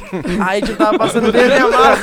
Aí 0.46 0.60
eu 0.60 0.76
tava 0.76 0.98
passando 0.98 1.28
a 1.28 1.32
minha 1.32 1.68
mala, 1.68 1.96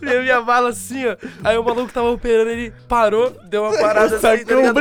ver 0.00 0.18
a 0.18 0.22
minha 0.22 0.40
mala 0.40 0.68
assim, 0.70 1.06
ó. 1.06 1.16
Aí 1.42 1.58
o 1.58 1.64
maluco 1.64 1.92
tava 1.92 2.10
operando, 2.10 2.50
ele 2.50 2.72
parou, 2.88 3.30
deu 3.48 3.64
uma 3.64 3.76
parada 3.78 4.16
assim, 4.16 4.44
tá 4.44 4.54
ligado? 4.54 4.80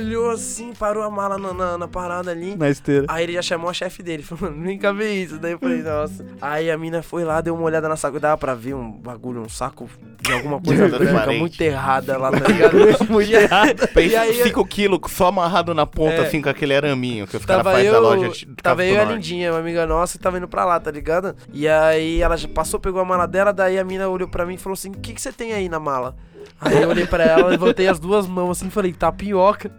Olhou 0.00 0.30
assim, 0.30 0.72
parou 0.72 1.02
a 1.02 1.10
mala 1.10 1.36
na, 1.38 1.52
na, 1.52 1.78
na 1.78 1.88
parada 1.88 2.30
ali. 2.30 2.56
Na 2.56 2.68
esteira. 2.70 3.06
Aí 3.08 3.24
ele 3.24 3.32
já 3.34 3.42
chamou 3.42 3.68
a 3.70 3.72
chefe 3.72 4.02
dele, 4.02 4.22
falou, 4.24 4.54
nem 4.54 4.78
cabe 4.78 5.04
isso. 5.04 5.38
Daí 5.38 5.52
eu 5.52 5.58
falei, 5.58 5.82
nossa. 5.82 6.24
Aí 6.40 6.70
a 6.70 6.78
mina 6.78 7.02
foi 7.02 7.24
lá, 7.24 7.40
deu 7.40 7.54
uma 7.54 7.64
olhada 7.64 7.88
na 7.88 7.96
saco, 7.96 8.18
dava 8.18 8.36
pra 8.38 8.54
ver 8.54 8.74
um 8.74 8.90
bagulho, 8.90 9.40
um 9.42 9.48
saco 9.48 9.88
de 10.22 10.32
alguma 10.32 10.60
coisa 10.62 10.88
branca 10.88 11.32
muito 11.32 11.60
errada 11.60 12.16
lá, 12.18 12.30
tá 12.30 12.46
ligado? 12.48 12.76
Muito 13.10 13.30
E 14.00 14.08
E 14.08 14.16
aí- 14.16 14.42
5 14.42 14.64
quilos 14.66 15.00
só 15.08 15.26
amarrado 15.28 15.74
na 15.74 15.86
ponta, 15.86 16.16
É. 16.16 16.26
assim, 16.26 16.40
com 16.40 16.48
aquele 16.48 16.74
araminho 16.74 17.26
que 17.26 17.36
os 17.36 17.44
caras 17.44 17.62
Tava 17.64 17.76
fazem 17.76 17.86
eu, 17.88 17.92
da 17.92 18.00
loja 18.00 18.28
de 18.30 18.46
tava 18.62 18.84
eu 18.84 18.94
e 18.94 18.98
a. 18.98 19.04
Lindinha, 19.04 19.52
uma 19.52 19.58
amiga 19.60 19.86
nossa, 19.86 20.16
que 20.16 20.22
tava 20.24 20.38
indo 20.38 20.48
pra 20.48 20.64
lá, 20.64 20.78
tá 20.80 20.90
ligado? 20.90 21.34
E 21.52 21.66
aí 21.68 22.20
ela 22.22 22.36
já 22.36 22.48
passou, 22.48 22.78
pegou 22.80 23.00
a 23.00 23.04
mala 23.04 23.26
dela, 23.26 23.52
daí 23.52 23.78
a 23.78 23.84
mina 23.84 24.08
olhou 24.08 24.28
pra 24.28 24.46
mim 24.46 24.54
e 24.54 24.58
falou 24.58 24.74
assim: 24.74 24.90
O 24.90 24.98
que, 24.98 25.12
que 25.12 25.20
você 25.20 25.32
tem 25.32 25.52
aí 25.52 25.68
na 25.68 25.78
mala? 25.80 26.14
Aí 26.60 26.82
eu 26.82 26.88
olhei 26.88 27.06
pra 27.06 27.24
ela, 27.24 27.48
levantei 27.48 27.88
as 27.88 27.98
duas 27.98 28.26
mãos 28.26 28.58
assim 28.58 28.68
e 28.68 28.70
falei, 28.70 28.92
tapioca. 28.92 29.70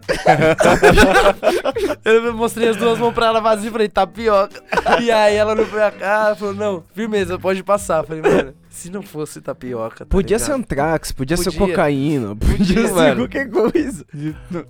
eu 2.04 2.34
mostrei 2.34 2.68
as 2.68 2.76
duas 2.76 2.98
mãos 2.98 3.14
pra 3.14 3.26
ela 3.26 3.40
vazia 3.40 3.68
e 3.68 3.72
falei, 3.72 3.88
tapioca. 3.88 4.62
E 5.00 5.10
aí 5.10 5.36
ela 5.36 5.52
olhou 5.52 5.66
pra 5.66 5.90
cá 5.90 6.32
e 6.34 6.38
falou, 6.38 6.54
não, 6.54 6.84
firmeza, 6.94 7.38
pode 7.38 7.62
passar. 7.62 7.98
Eu 7.98 8.04
falei, 8.04 8.22
mano, 8.22 8.54
se 8.72 8.90
não 8.90 9.02
fosse 9.02 9.40
tapioca. 9.40 9.98
Tá 9.98 10.06
Podia 10.06 10.36
ligado? 10.38 10.46
ser 10.46 10.52
antrax, 10.54 11.12
podia, 11.12 11.36
ser 11.36 11.52
Podia. 11.52 11.60
cocaína, 11.68 12.34
podia, 12.34 12.56
Podia, 12.56 12.86
ser 12.88 12.92
mano. 12.94 13.16
qualquer 13.22 13.50
coisa. 13.50 14.04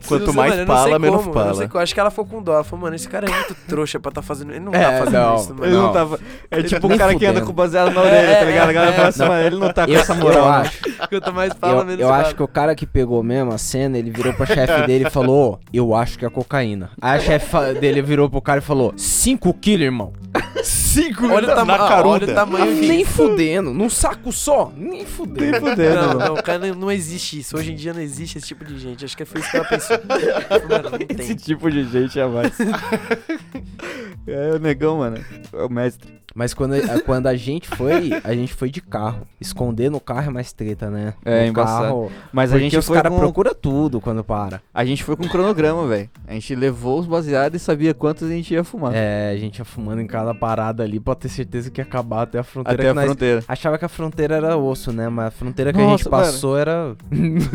Quanto 0.08 0.26
Mano, 0.26 0.34
mais 0.34 0.52
eu 0.52 0.66
não 0.66 0.66
sei 0.66 0.66
pala, 0.66 0.98
menos 0.98 1.16
como, 1.24 1.30
eu 1.38 1.44
não 1.46 1.54
sei 1.54 1.66
pala. 1.68 1.78
Eu 1.78 1.80
acho 1.82 1.94
que 1.94 2.00
ela 2.00 2.10
ficou 2.10 2.26
com 2.26 2.42
dó. 2.42 2.54
Ela 2.54 2.64
falou, 2.64 2.82
mano, 2.82 2.96
esse 2.96 3.08
cara 3.08 3.26
é 3.28 3.30
muito 3.32 3.54
trouxa 3.68 4.00
pra 4.00 4.10
tá 4.10 4.20
fazendo. 4.20 4.50
Ele 4.50 4.60
não 4.60 4.74
É, 4.74 4.82
tá 4.84 4.98
fazendo 5.04 5.12
não. 5.22 5.36
isso, 5.36 5.54
mano. 5.54 5.64
Ele 5.66 5.74
não 5.74 5.82
Não. 5.84 5.92
tava. 5.92 6.20
É 6.50 6.62
tipo 6.62 6.88
Nem 6.88 6.96
o 6.96 6.98
cara 6.98 7.14
que 7.14 7.24
anda 7.24 7.34
fudendo. 7.34 7.46
com 7.46 7.52
baseado 7.52 7.92
na 7.94 8.00
orelha, 8.00 8.16
É, 8.16 8.38
tá 8.40 8.44
ligado? 8.44 8.68
A 8.68 8.72
galera 8.72 8.92
é, 8.92 8.96
fala 8.96 9.08
assim, 9.08 9.24
mano, 9.24 9.46
ele 9.46 9.56
não 9.56 9.72
tá 9.72 9.86
com 9.86 9.92
Eu, 9.92 10.00
essa 10.00 10.12
eu 10.12 10.16
moral. 10.16 10.44
né? 10.50 10.56
acho, 10.60 10.82
Quanto 11.08 11.32
mais 11.32 11.52
fala, 11.54 11.80
eu, 11.80 11.84
menos 11.86 12.00
eu 12.00 12.08
fala. 12.08 12.22
acho 12.22 12.34
que 12.34 12.42
o 12.42 12.48
cara 12.48 12.74
que 12.74 12.86
pegou 12.86 13.22
mesmo 13.22 13.52
a 13.52 13.58
cena, 13.58 13.96
ele 13.98 14.10
virou 14.10 14.32
pra 14.34 14.46
chefe 14.46 14.82
dele 14.86 15.06
e 15.06 15.10
falou, 15.10 15.52
"Ô, 15.54 15.58
eu 15.72 15.94
acho 15.94 16.18
que 16.18 16.24
é 16.26 16.30
cocaína. 16.30 16.90
Aí 17.00 17.18
a 17.18 17.20
chefe 17.20 17.74
dele 17.80 18.02
virou 18.02 18.28
pro 18.28 18.40
cara 18.42 18.58
e 18.58 18.62
falou, 18.62 18.92
5 18.96 19.54
quilos, 19.54 19.84
irmão. 19.84 20.12
5 20.62 21.26
Olha 21.26 21.44
o, 21.44 21.46
na 21.48 21.54
tama 21.54 21.78
caruda. 21.78 22.08
olha 22.08 22.32
o 22.32 22.34
tamanho 22.34 22.74
disso. 22.74 22.88
Nem 22.88 23.04
fudendo, 23.04 23.72
num 23.72 23.88
saco 23.92 24.32
só, 24.32 24.72
nem 24.76 25.04
fudendo. 25.06 25.40
Nem 25.40 25.60
fudendo, 25.60 25.94
Não, 25.94 26.06
mano. 26.08 26.34
não, 26.34 26.42
cara, 26.42 26.58
não, 26.58 26.74
não 26.74 26.90
existe 26.92 27.38
isso. 27.38 27.56
Hoje 27.56 27.72
em 27.72 27.74
dia 27.76 27.92
não 27.92 28.00
existe 28.00 28.38
esse 28.38 28.46
tipo 28.46 28.64
de 28.64 28.78
gente. 28.78 29.04
Acho 29.04 29.16
que 29.16 29.24
foi 29.24 29.40
isso 29.40 29.50
que 29.50 29.56
ela 29.56 29.68
pensou. 29.68 29.96
Mano, 30.68 30.90
não 30.90 30.98
Esse 31.18 31.34
tipo 31.34 31.70
de 31.70 31.84
gente 31.84 32.18
é 32.18 32.26
mais. 32.26 32.52
é 34.26 34.50
o 34.54 34.58
negão, 34.58 34.98
mano. 34.98 35.24
É 35.52 35.62
o 35.62 35.68
mestre. 35.68 36.21
Mas 36.34 36.54
quando 36.54 36.74
a, 36.74 37.00
quando 37.00 37.26
a 37.26 37.36
gente 37.36 37.68
foi, 37.68 38.10
a 38.24 38.34
gente 38.34 38.52
foi 38.54 38.70
de 38.70 38.80
carro. 38.80 39.26
Esconder 39.40 39.90
no 39.90 40.00
carro 40.00 40.28
é 40.28 40.32
mais 40.32 40.52
treta, 40.52 40.90
né? 40.90 41.14
É, 41.24 41.42
no 41.42 41.50
embaçado. 41.50 41.84
carro. 41.84 42.12
Mas 42.32 42.52
a 42.52 42.58
gente 42.58 42.76
os 42.76 42.86
foi 42.86 42.96
caras 42.96 43.12
com... 43.12 43.18
procuram 43.18 43.54
tudo 43.54 44.00
quando 44.00 44.24
para. 44.24 44.62
A 44.72 44.84
gente 44.84 45.04
foi 45.04 45.16
com 45.16 45.28
cronograma, 45.28 45.86
velho. 45.86 46.10
A 46.26 46.32
gente 46.34 46.54
levou 46.54 46.98
os 46.98 47.06
baseados 47.06 47.60
e 47.60 47.64
sabia 47.64 47.94
quantos 47.94 48.24
a 48.24 48.32
gente 48.32 48.52
ia 48.52 48.64
fumar. 48.64 48.92
É, 48.94 49.30
a 49.30 49.36
gente 49.36 49.58
ia 49.58 49.64
fumando 49.64 50.00
em 50.00 50.06
cada 50.06 50.34
parada 50.34 50.82
ali 50.82 50.98
pra 50.98 51.14
ter 51.14 51.28
certeza 51.28 51.70
que 51.70 51.80
ia 51.80 51.84
acabar 51.84 52.22
até 52.22 52.38
a 52.38 52.42
fronteira. 52.42 52.90
Até 52.90 53.00
a 53.00 53.04
fronteira. 53.04 53.44
Achava 53.46 53.78
que 53.78 53.84
a 53.84 53.88
fronteira 53.88 54.36
era 54.36 54.56
osso, 54.56 54.92
né? 54.92 55.08
Mas 55.08 55.26
a 55.26 55.30
fronteira 55.30 55.72
que 55.72 55.80
a 55.80 55.82
Nossa, 55.82 56.04
gente 56.04 56.10
passou 56.10 56.56
era. 56.56 56.94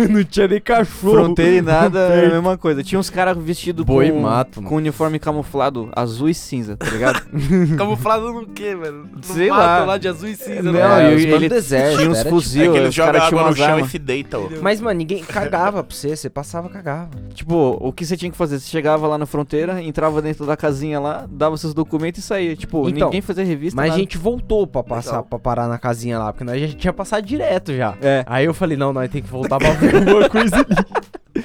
não 0.10 0.24
tinha 0.24 0.48
nem 0.48 0.62
cachorro. 0.62 1.14
Fronteira 1.14 1.56
e 1.56 1.62
nada 1.62 2.00
é 2.00 2.28
a 2.28 2.30
mesma 2.30 2.58
coisa. 2.58 2.84
Tinha 2.84 3.00
uns 3.00 3.10
caras 3.10 3.38
vestidos 3.38 3.86
Boi 3.86 4.12
com, 4.12 4.22
mato, 4.22 4.58
mano. 4.58 4.70
com 4.70 4.76
uniforme 4.76 5.20
camuflado 5.20 5.90
azul 5.96 6.30
e 6.30 6.34
cinza, 6.34 6.78
tá 6.78 6.90
ligado? 6.90 7.26
Camuflado 7.78 8.32
no 8.34 8.48
quê, 8.48 8.67
velho? 8.76 9.10
No 9.16 9.24
Sei 9.24 9.50
mato 9.50 9.60
lá. 9.62 9.86
lá 9.86 9.98
de 9.98 10.08
azul 10.08 10.30
e 10.30 10.36
cinza. 10.36 10.62
Não, 10.64 10.74
né? 10.74 11.10
É, 11.10 11.14
ele 11.14 11.32
mano 11.32 11.50
deserto, 11.50 11.98
tinha 11.98 12.10
uns 12.10 12.24
fuzil, 12.24 12.76
É 12.76 12.84
que 12.84 12.90
tinham 12.90 13.08
água 13.10 13.50
no 13.50 13.56
chão 13.56 13.66
armas. 13.68 13.88
e 13.88 13.92
se 13.92 14.00
deitam. 14.00 14.50
Mas, 14.62 14.80
mano, 14.82 14.98
ninguém 14.98 15.24
cagava 15.24 15.84
pra 15.84 15.96
você. 15.96 16.16
Você 16.16 16.30
passava, 16.30 16.70
cagava. 16.70 17.10
Tipo, 17.34 17.78
o 17.80 17.92
que 17.94 18.06
você 18.06 18.18
tinha 18.18 18.32
que 18.32 18.38
fazer? 18.38 18.60
Você 18.60 18.70
chegava 18.70 19.08
lá 19.08 19.18
na 19.18 19.26
fronteira, 19.26 19.82
entrava 19.82 20.22
dentro 20.22 20.46
da 20.46 20.58
casinha 20.58 21.00
lá, 21.00 21.26
dava 21.30 21.56
seus 21.58 21.74
documentos 21.74 22.24
e 22.24 22.28
saía. 22.28 22.56
Tipo, 22.56 22.88
Então, 22.90 23.08
ninguém 23.08 23.22
fazia 23.22 23.44
revista. 23.44 23.76
Mas 23.76 23.86
a 23.86 23.90
nada. 23.90 24.00
gente 24.00 24.18
voltou 24.18 24.66
pra 24.68 24.84
passar, 24.84 25.12
Legal. 25.12 25.24
pra 25.26 25.40
parar 25.40 25.68
na 25.68 25.78
casinha 25.78 26.18
lá, 26.20 26.32
porque 26.34 26.44
nós 26.44 26.60
já 26.62 26.68
tinha 26.78 26.94
passado 26.94 27.26
direto 27.26 27.74
já. 27.76 27.96
É, 28.02 28.24
Aí 28.28 28.46
eu 28.46 28.54
falei, 28.54 28.78
não, 28.78 28.92
nós 28.94 29.10
tem 29.10 29.22
que 29.22 29.30
voltar 29.30 29.58
pra 29.60 29.72
ver 29.72 29.96
alguma 29.96 30.30
coisa 30.30 30.56
ali. 30.58 30.66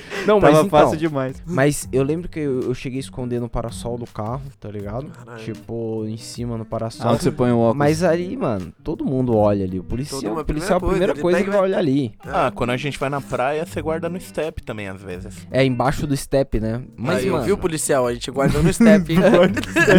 Não, 0.26 0.40
mas 0.40 0.56
então, 0.56 0.68
fácil 0.68 0.96
demais. 0.96 1.42
Mas 1.46 1.88
eu 1.92 2.02
lembro 2.02 2.28
que 2.28 2.38
eu, 2.38 2.61
eu 2.62 2.75
cheguei 2.75 2.99
a 2.99 3.00
esconder 3.00 3.40
no 3.40 3.49
parasol 3.49 3.99
do 3.99 4.06
carro, 4.06 4.42
tá 4.61 4.70
ligado? 4.70 5.06
Caralho. 5.06 5.42
Tipo, 5.42 6.04
em 6.06 6.16
cima 6.16 6.56
no 6.56 6.64
parasol. 6.64 7.12
Onde 7.12 7.22
você 7.22 7.30
põe 7.30 7.50
o 7.50 7.58
óculos? 7.58 7.76
Mas 7.76 8.02
ali, 8.02 8.37
mano, 8.37 8.72
todo 8.83 9.05
mundo 9.05 9.37
olha 9.37 9.64
ali. 9.64 9.78
O 9.78 9.85
policial, 9.85 10.22
mundo, 10.22 10.40
o 10.40 10.44
policial 10.44 10.78
é 10.81 10.85
a 10.85 10.88
primeira 10.88 11.14
coisa, 11.14 11.22
coisa 11.22 11.44
que 11.44 11.50
vai 11.50 11.61
olhar 11.61 11.78
ali. 11.78 12.14
Ah, 12.24 12.52
quando 12.55 12.70
a 12.70 12.76
gente 12.76 12.98
vai 12.98 13.09
na 13.09 13.20
praia, 13.20 13.66
você 13.66 13.83
guarda 13.83 14.09
no 14.09 14.20
step 14.20 14.62
também, 14.62 14.88
às 14.88 15.02
vezes. 15.02 15.46
É 15.50 15.64
embaixo 15.64 16.07
do 16.07 16.16
step, 16.16 16.61
né? 16.61 16.83
Mas, 16.96 17.18
Aí 17.18 17.26
eu 17.26 17.35
mano, 17.35 17.44
vi 17.44 17.52
o 17.52 17.59
policial, 17.59 18.07
a 18.07 18.14
gente 18.14 18.31
guardou 18.31 18.62
no 18.62 18.72
step? 18.72 19.12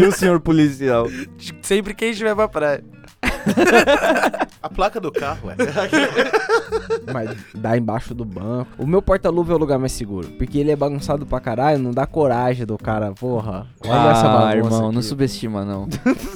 E 0.04 0.06
o 0.06 0.12
senhor 0.12 0.40
policial? 0.40 1.08
Sempre 1.62 1.94
que 1.94 2.06
a 2.06 2.08
gente 2.08 2.24
vai 2.24 2.36
pra 2.36 2.48
praia. 2.48 2.84
A 4.62 4.70
placa 4.70 5.00
do 5.00 5.12
carro, 5.12 5.50
é. 5.52 5.56
mas 7.12 7.30
dá 7.54 7.78
embaixo 7.78 8.14
do 8.14 8.24
banco. 8.24 8.72
O 8.78 8.88
meu 8.88 9.02
porta-luva 9.02 9.54
é 9.54 9.56
o 9.56 9.60
lugar 9.60 9.78
mais 9.78 9.92
seguro. 9.92 10.30
Porque 10.38 10.58
ele 10.58 10.72
é 10.72 10.76
bagunçado 10.76 11.26
pra 11.26 11.40
caralho, 11.40 11.80
não 11.80 11.92
dá 11.92 12.06
coragem 12.06 12.66
do 12.66 12.78
cara, 12.78 13.12
porra. 13.12 13.68
Olha 13.84 14.12
essa 14.12 14.28
ah, 14.28 14.38
bagunça. 14.40 14.58
irmão, 14.58 14.86
aqui. 14.88 14.96
não 14.96 15.02
subestima, 15.02 15.66
não. 15.66 15.88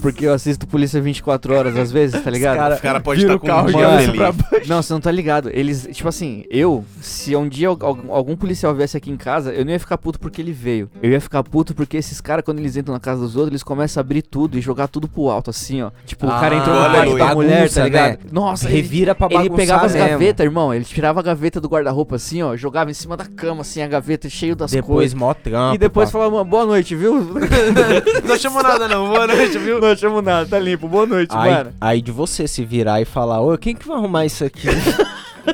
Porque 0.02 0.26
eu 0.26 0.34
assisto 0.34 0.68
Polícia 0.68 1.02
24 1.02 1.54
horas 1.54 1.78
às 1.78 1.92
vezes, 1.92 2.22
tá 2.22 2.30
ligado? 2.30 2.58
cara- 2.58 2.76
Os 2.76 2.82
caras 2.82 3.02
podem 3.04 3.22
Vira 3.22 3.36
estar 3.36 3.38
o 3.38 3.40
com 3.40 3.48
um 3.48 3.50
carro 3.50 4.02
e 4.02 4.12
pra 4.16 4.32
baixo. 4.32 4.68
Não, 4.70 4.82
você 4.82 4.94
não 4.94 5.00
tá 5.00 5.12
ligado. 5.12 5.50
Eles, 5.54 5.88
tipo 5.92 6.10
assim, 6.10 6.44
eu, 6.50 6.84
se 7.02 7.36
um 7.36 7.48
dia 7.48 7.70
al- 7.70 7.78
al- 7.82 7.98
algum 8.10 8.36
policial 8.36 8.76
viesse 8.76 8.98
aqui 8.98 9.10
em 9.10 9.18
casa, 9.18 9.54
eu 9.54 9.64
não 9.64 9.72
ia 9.72 9.80
ficar 9.80 9.98
puto 9.98 10.20
porque 10.20 10.42
ele 10.42 10.52
veio. 10.52 10.90
Eu 11.02 11.12
ia 11.12 11.22
ficar 11.22 11.44
puto 11.44 11.74
porque 11.74 11.96
esses 11.98 12.20
caras, 12.20 12.44
quando 12.44 12.60
eles 12.60 12.76
entram 12.76 12.94
na 12.94 13.00
casa 13.00 13.22
dos 13.22 13.36
outros, 13.36 13.52
eles 13.52 13.64
começam 13.64 14.02
a 14.02 14.04
abrir 14.04 14.22
tudo 14.22 14.58
e 14.58 14.62
jogar 14.62 14.88
tudo 14.88 15.08
pro 15.08 15.30
alto, 15.30 15.50
assim, 15.50 15.82
ó. 15.82 15.92
Tipo, 16.06 16.26
o 16.28 16.30
cara 16.30 16.56
Ah, 16.56 16.60
entrou 16.60 16.76
no 16.76 16.82
da 17.18 17.34
mulher, 17.36 17.70
tá 17.70 17.84
ligado? 17.84 18.12
né? 18.12 18.18
Nossa, 18.32 18.68
ele, 18.68 18.76
Revira 18.78 19.16
pra 19.16 19.28
ele 19.28 19.36
bagunçar 19.36 19.56
pegava 19.58 19.86
as 19.86 19.94
mesmo. 19.94 20.10
gavetas, 20.10 20.44
irmão. 20.46 20.74
Ele 20.74 20.86
tirava 20.86 21.20
a 21.20 21.24
gaveta 21.24 21.60
do 21.62 21.68
guarda-roupa, 21.68 22.16
assim, 22.16 22.42
ó. 22.44 22.56
Jogava 22.56 22.90
em 22.92 22.94
cima 22.94 23.16
da 23.18 23.26
cama, 23.26 23.62
assim, 23.62 23.82
a 23.82 23.88
gaveta 23.88 24.30
cheio 24.30 24.56
das 24.56 24.72
Depois 24.72 24.88
coisas. 24.98 25.14
mó 25.14 25.34
trampo. 25.34 25.76
E 25.76 25.78
depois 25.78 26.10
pá. 26.10 26.20
falava, 26.20 26.44
boa 26.44 26.66
noite, 26.66 26.96
viu? 26.96 27.18
Não 28.28 28.38
chamou 28.38 28.64
nada, 28.64 28.88
não. 28.88 29.08
Boa 29.10 29.28
noite, 29.28 29.58
viu? 29.58 29.80
não 29.80 29.96
chamo 29.96 30.22
nada, 30.22 30.48
tá 30.50 30.60
limpo. 30.60 30.88
Boa 30.88 31.06
noite, 31.06 31.36
Aí, 31.36 31.52
mano. 31.52 31.74
aí 31.80 32.02
de 32.02 32.12
você 32.12 32.48
se 32.48 32.64
virar 32.66 33.02
e 33.02 33.06
falar, 33.06 33.42
ô, 33.42 33.58
quem 33.58 33.76
que 33.76 33.88
vai 33.88 33.98
arrumar 33.98 34.26
isso 34.26 34.44
aqui? 34.44 34.68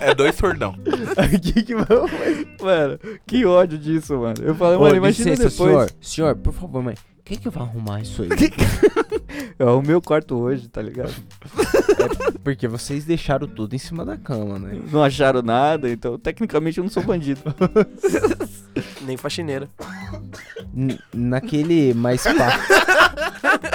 É 0.01 0.13
dois 0.15 0.34
surdão. 0.36 0.73
quem 1.53 1.63
que 1.63 1.75
vai 1.75 1.86
arrumar 1.89 2.29
isso? 2.29 2.47
Mano, 2.63 2.99
que 3.27 3.45
ódio 3.45 3.77
disso, 3.77 4.17
mano. 4.17 4.36
Eu 4.41 4.56
falei, 4.56 4.77
Ô, 4.77 4.82
mano, 4.82 4.95
imagina 4.95 5.32
licença, 5.32 5.49
depois. 5.49 5.71
senhor. 5.71 5.91
Senhor, 6.01 6.36
por 6.36 6.53
favor, 6.53 6.82
mãe. 6.84 6.95
Quem 7.25 7.38
que 7.38 7.49
vai 7.49 7.63
arrumar 7.63 8.01
isso 8.01 8.23
aí? 8.23 8.29
É 9.57 9.65
o 9.65 9.81
meu 9.81 10.01
quarto 10.01 10.36
hoje, 10.36 10.67
tá 10.67 10.81
ligado? 10.81 11.13
Porque 12.43 12.67
vocês 12.67 13.05
deixaram 13.05 13.47
tudo 13.47 13.75
em 13.75 13.77
cima 13.79 14.03
da 14.03 14.17
cama, 14.17 14.57
né? 14.59 14.79
Não 14.91 15.03
acharam 15.03 15.41
nada, 15.43 15.89
então 15.89 16.17
tecnicamente 16.17 16.79
eu 16.79 16.83
não 16.83 16.91
sou 16.91 17.03
bandido. 17.03 17.39
Nem 19.01 19.15
faxineira. 19.15 19.69
N- 20.73 20.99
naquele 21.13 21.93
mais 21.93 22.23
pá. 22.23 22.31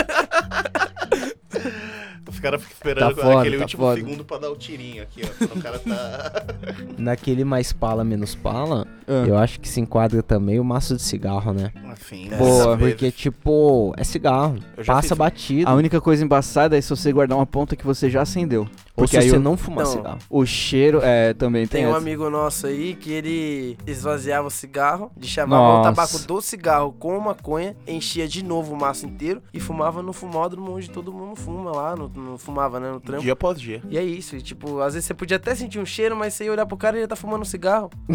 Os 2.38 2.40
caras 2.42 2.62
ficam 2.62 2.74
esperando 2.76 3.14
Tá 3.16 3.22
foda, 3.22 3.40
aquele 3.40 3.56
tá 3.56 3.62
último 3.64 3.82
foda. 3.82 3.96
segundo 3.96 4.24
pra 4.24 4.38
dar 4.38 4.50
o 4.50 4.56
tirinho 4.56 5.02
aqui, 5.02 5.22
ó. 5.24 5.46
Quando 5.46 5.58
o 5.58 5.62
cara 5.62 5.78
tá. 5.80 6.44
naquele 6.96 7.42
mais 7.44 7.72
pala, 7.72 8.04
menos 8.04 8.36
pala, 8.36 8.86
Ah. 9.08 9.24
eu 9.26 9.36
acho 9.36 9.58
que 9.58 9.68
se 9.68 9.80
enquadra 9.80 10.22
também 10.22 10.60
o 10.60 10.64
maço 10.64 10.94
de 10.94 11.02
cigarro, 11.02 11.52
né? 11.52 11.72
Assim, 11.90 12.28
Boa, 12.30 12.76
vezes. 12.76 12.92
Porque, 12.94 13.10
tipo, 13.10 13.92
é 13.96 14.04
cigarro. 14.04 14.58
Passa 14.86 15.08
fiz- 15.08 15.18
batido. 15.18 15.68
A 15.68 15.74
única 15.74 16.00
coisa 16.00 16.24
embaçada 16.24 16.78
é 16.78 16.80
se 16.80 16.90
você 16.90 17.12
guardar 17.12 17.36
uma 17.36 17.46
ponta 17.46 17.74
que 17.74 17.84
você 17.84 18.08
já 18.08 18.22
acendeu. 18.22 18.68
Ou 18.98 19.04
Porque 19.04 19.16
se 19.16 19.22
aí 19.24 19.30
você 19.30 19.36
o, 19.36 19.40
não 19.40 19.56
fumar 19.56 19.84
Não. 19.84 19.92
cigarro. 19.92 20.18
o 20.28 20.44
cheiro 20.44 21.00
é 21.02 21.32
também 21.34 21.66
tem, 21.66 21.82
Tem 21.82 21.86
um 21.86 21.90
essa. 21.90 21.98
amigo 21.98 22.28
nosso 22.28 22.66
aí 22.66 22.94
que 22.94 23.12
ele 23.12 23.78
esvaziava 23.86 24.48
o 24.48 24.50
cigarro, 24.50 25.10
deixava 25.16 25.54
o 25.56 25.82
tabaco 25.82 26.18
do 26.18 26.40
cigarro 26.40 26.92
com 26.98 27.18
maconha, 27.20 27.76
enchia 27.86 28.26
de 28.26 28.44
novo 28.44 28.74
o 28.74 28.76
maço 28.76 29.06
inteiro 29.06 29.40
e 29.54 29.60
fumava 29.60 30.02
no 30.02 30.12
fumódromo 30.12 30.72
onde 30.72 30.90
todo 30.90 31.12
mundo 31.12 31.36
fuma 31.36 31.70
lá, 31.70 31.94
no, 31.94 32.08
no- 32.08 32.38
fumava, 32.38 32.80
né, 32.80 32.90
no 32.90 32.98
trampo. 33.00 33.22
Dia 33.22 33.34
após 33.34 33.60
dia. 33.60 33.80
E 33.88 33.96
é 33.96 34.02
isso, 34.02 34.34
e, 34.36 34.42
tipo, 34.42 34.80
às 34.80 34.94
vezes 34.94 35.06
você 35.06 35.14
podia 35.14 35.36
até 35.36 35.54
sentir 35.54 35.78
um 35.78 35.86
cheiro, 35.86 36.16
mas 36.16 36.34
você 36.34 36.44
ia 36.44 36.52
olhar 36.52 36.66
pro 36.66 36.76
cara 36.76 36.96
e 36.96 37.00
ele 37.00 37.06
tá 37.08 37.16
fumando 37.16 37.42
um 37.42 37.44
cigarro, 37.44 37.90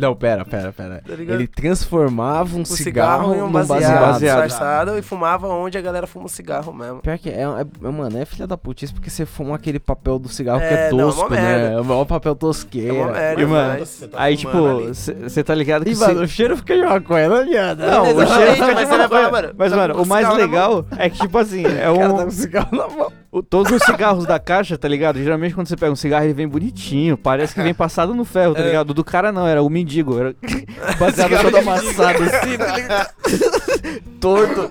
não, 0.00 0.16
pera, 0.16 0.44
pera, 0.44 0.72
pera. 0.72 1.02
tá? 1.06 1.12
Ele 1.12 1.46
transformava 1.46 2.56
um 2.56 2.60
um 2.60 2.64
cigarro, 2.64 3.24
cigarro 3.32 3.34
em 3.34 3.42
um 3.42 3.52
baseado. 3.52 4.00
baseado. 4.00 4.42
disfarçado 4.42 4.98
e 4.98 5.02
fumava 5.02 5.48
onde 5.48 5.76
a 5.76 5.80
galera 5.80 6.06
fuma 6.06 6.26
o 6.26 6.28
cigarro 6.28 6.72
mesmo. 6.72 7.00
Pior 7.00 7.18
que 7.18 7.28
é, 7.28 7.42
é, 7.42 7.42
é, 7.42 7.90
mano, 7.90 8.18
é 8.18 8.24
filha 8.24 8.46
da 8.46 8.56
putice 8.56 8.92
porque 8.92 9.10
você 9.10 9.26
fuma 9.26 9.54
aquele 9.56 9.78
papel 9.78 10.18
do 10.28 10.34
cigarro 10.34 10.58
que 10.60 10.66
É, 10.66 10.88
é 10.88 10.90
não, 10.90 11.00
é 11.00 11.02
tosco, 11.12 11.30
né? 11.30 11.40
merda. 11.40 11.66
É 11.76 11.80
o 11.80 11.84
maior 11.84 12.04
papel 12.04 12.34
É 12.88 12.92
uma 12.92 13.12
merda, 13.12 13.42
E, 13.42 13.46
mano, 13.46 13.76
mas... 13.78 14.04
Tá 14.10 14.22
Aí, 14.22 14.36
tipo, 14.36 14.52
você 15.22 15.44
tá 15.44 15.54
ligado 15.54 15.84
que 15.84 15.90
E, 15.90 15.94
se- 15.94 16.00
mano, 16.06 16.22
o 16.22 16.26
cheiro 16.28 16.56
fica 16.56 16.74
de 16.76 16.82
maconha, 16.82 17.28
não 17.28 17.36
adianta. 17.36 17.86
Não, 17.86 18.02
o 18.02 18.06
Exatamente, 18.06 18.34
cheiro 18.34 18.52
fica 18.52 18.66
mas 18.74 18.88
de 18.88 18.96
maconha. 18.98 19.30
mano, 19.30 19.54
Mas, 19.56 19.70
tá 19.70 19.76
mano, 19.76 20.02
o 20.02 20.06
mais 20.06 20.26
cigarro 20.26 20.38
na 20.40 20.44
legal 20.46 20.86
é 20.98 21.10
que, 21.10 21.18
tipo 21.20 21.38
assim, 21.38 21.62
é 21.64 21.90
O 21.90 21.96
cara 21.98 22.08
tá 22.08 22.14
um... 22.20 22.24
com 22.24 22.30
cigarro 22.30 22.68
na 22.76 22.88
mão. 22.88 23.12
O- 23.38 23.42
todos 23.42 23.72
os 23.72 23.82
cigarros 23.82 24.24
da 24.26 24.38
caixa, 24.38 24.76
tá 24.78 24.86
ligado? 24.88 25.18
Geralmente 25.22 25.54
quando 25.54 25.66
você 25.66 25.76
pega 25.76 25.92
um 25.92 25.96
cigarro, 25.96 26.24
ele 26.24 26.32
vem 26.34 26.48
bonitinho, 26.48 27.16
parece 27.16 27.54
que 27.54 27.62
vem 27.62 27.74
passado 27.74 28.14
no 28.14 28.24
ferro, 28.24 28.54
tá 28.54 28.60
É. 28.60 28.66
ligado? 28.66 28.94
Do 28.94 29.04
cara 29.04 29.32
não, 29.32 29.46
era 29.46 29.62
o 29.62 29.68
mendigo, 29.68 30.18
era 30.18 30.34
baseado 30.98 31.42
todo 31.42 31.56
amassado 31.56 32.22
assim, 32.24 32.56
tá 32.58 32.76
ligado? 32.76 33.14
Torto. 34.20 34.70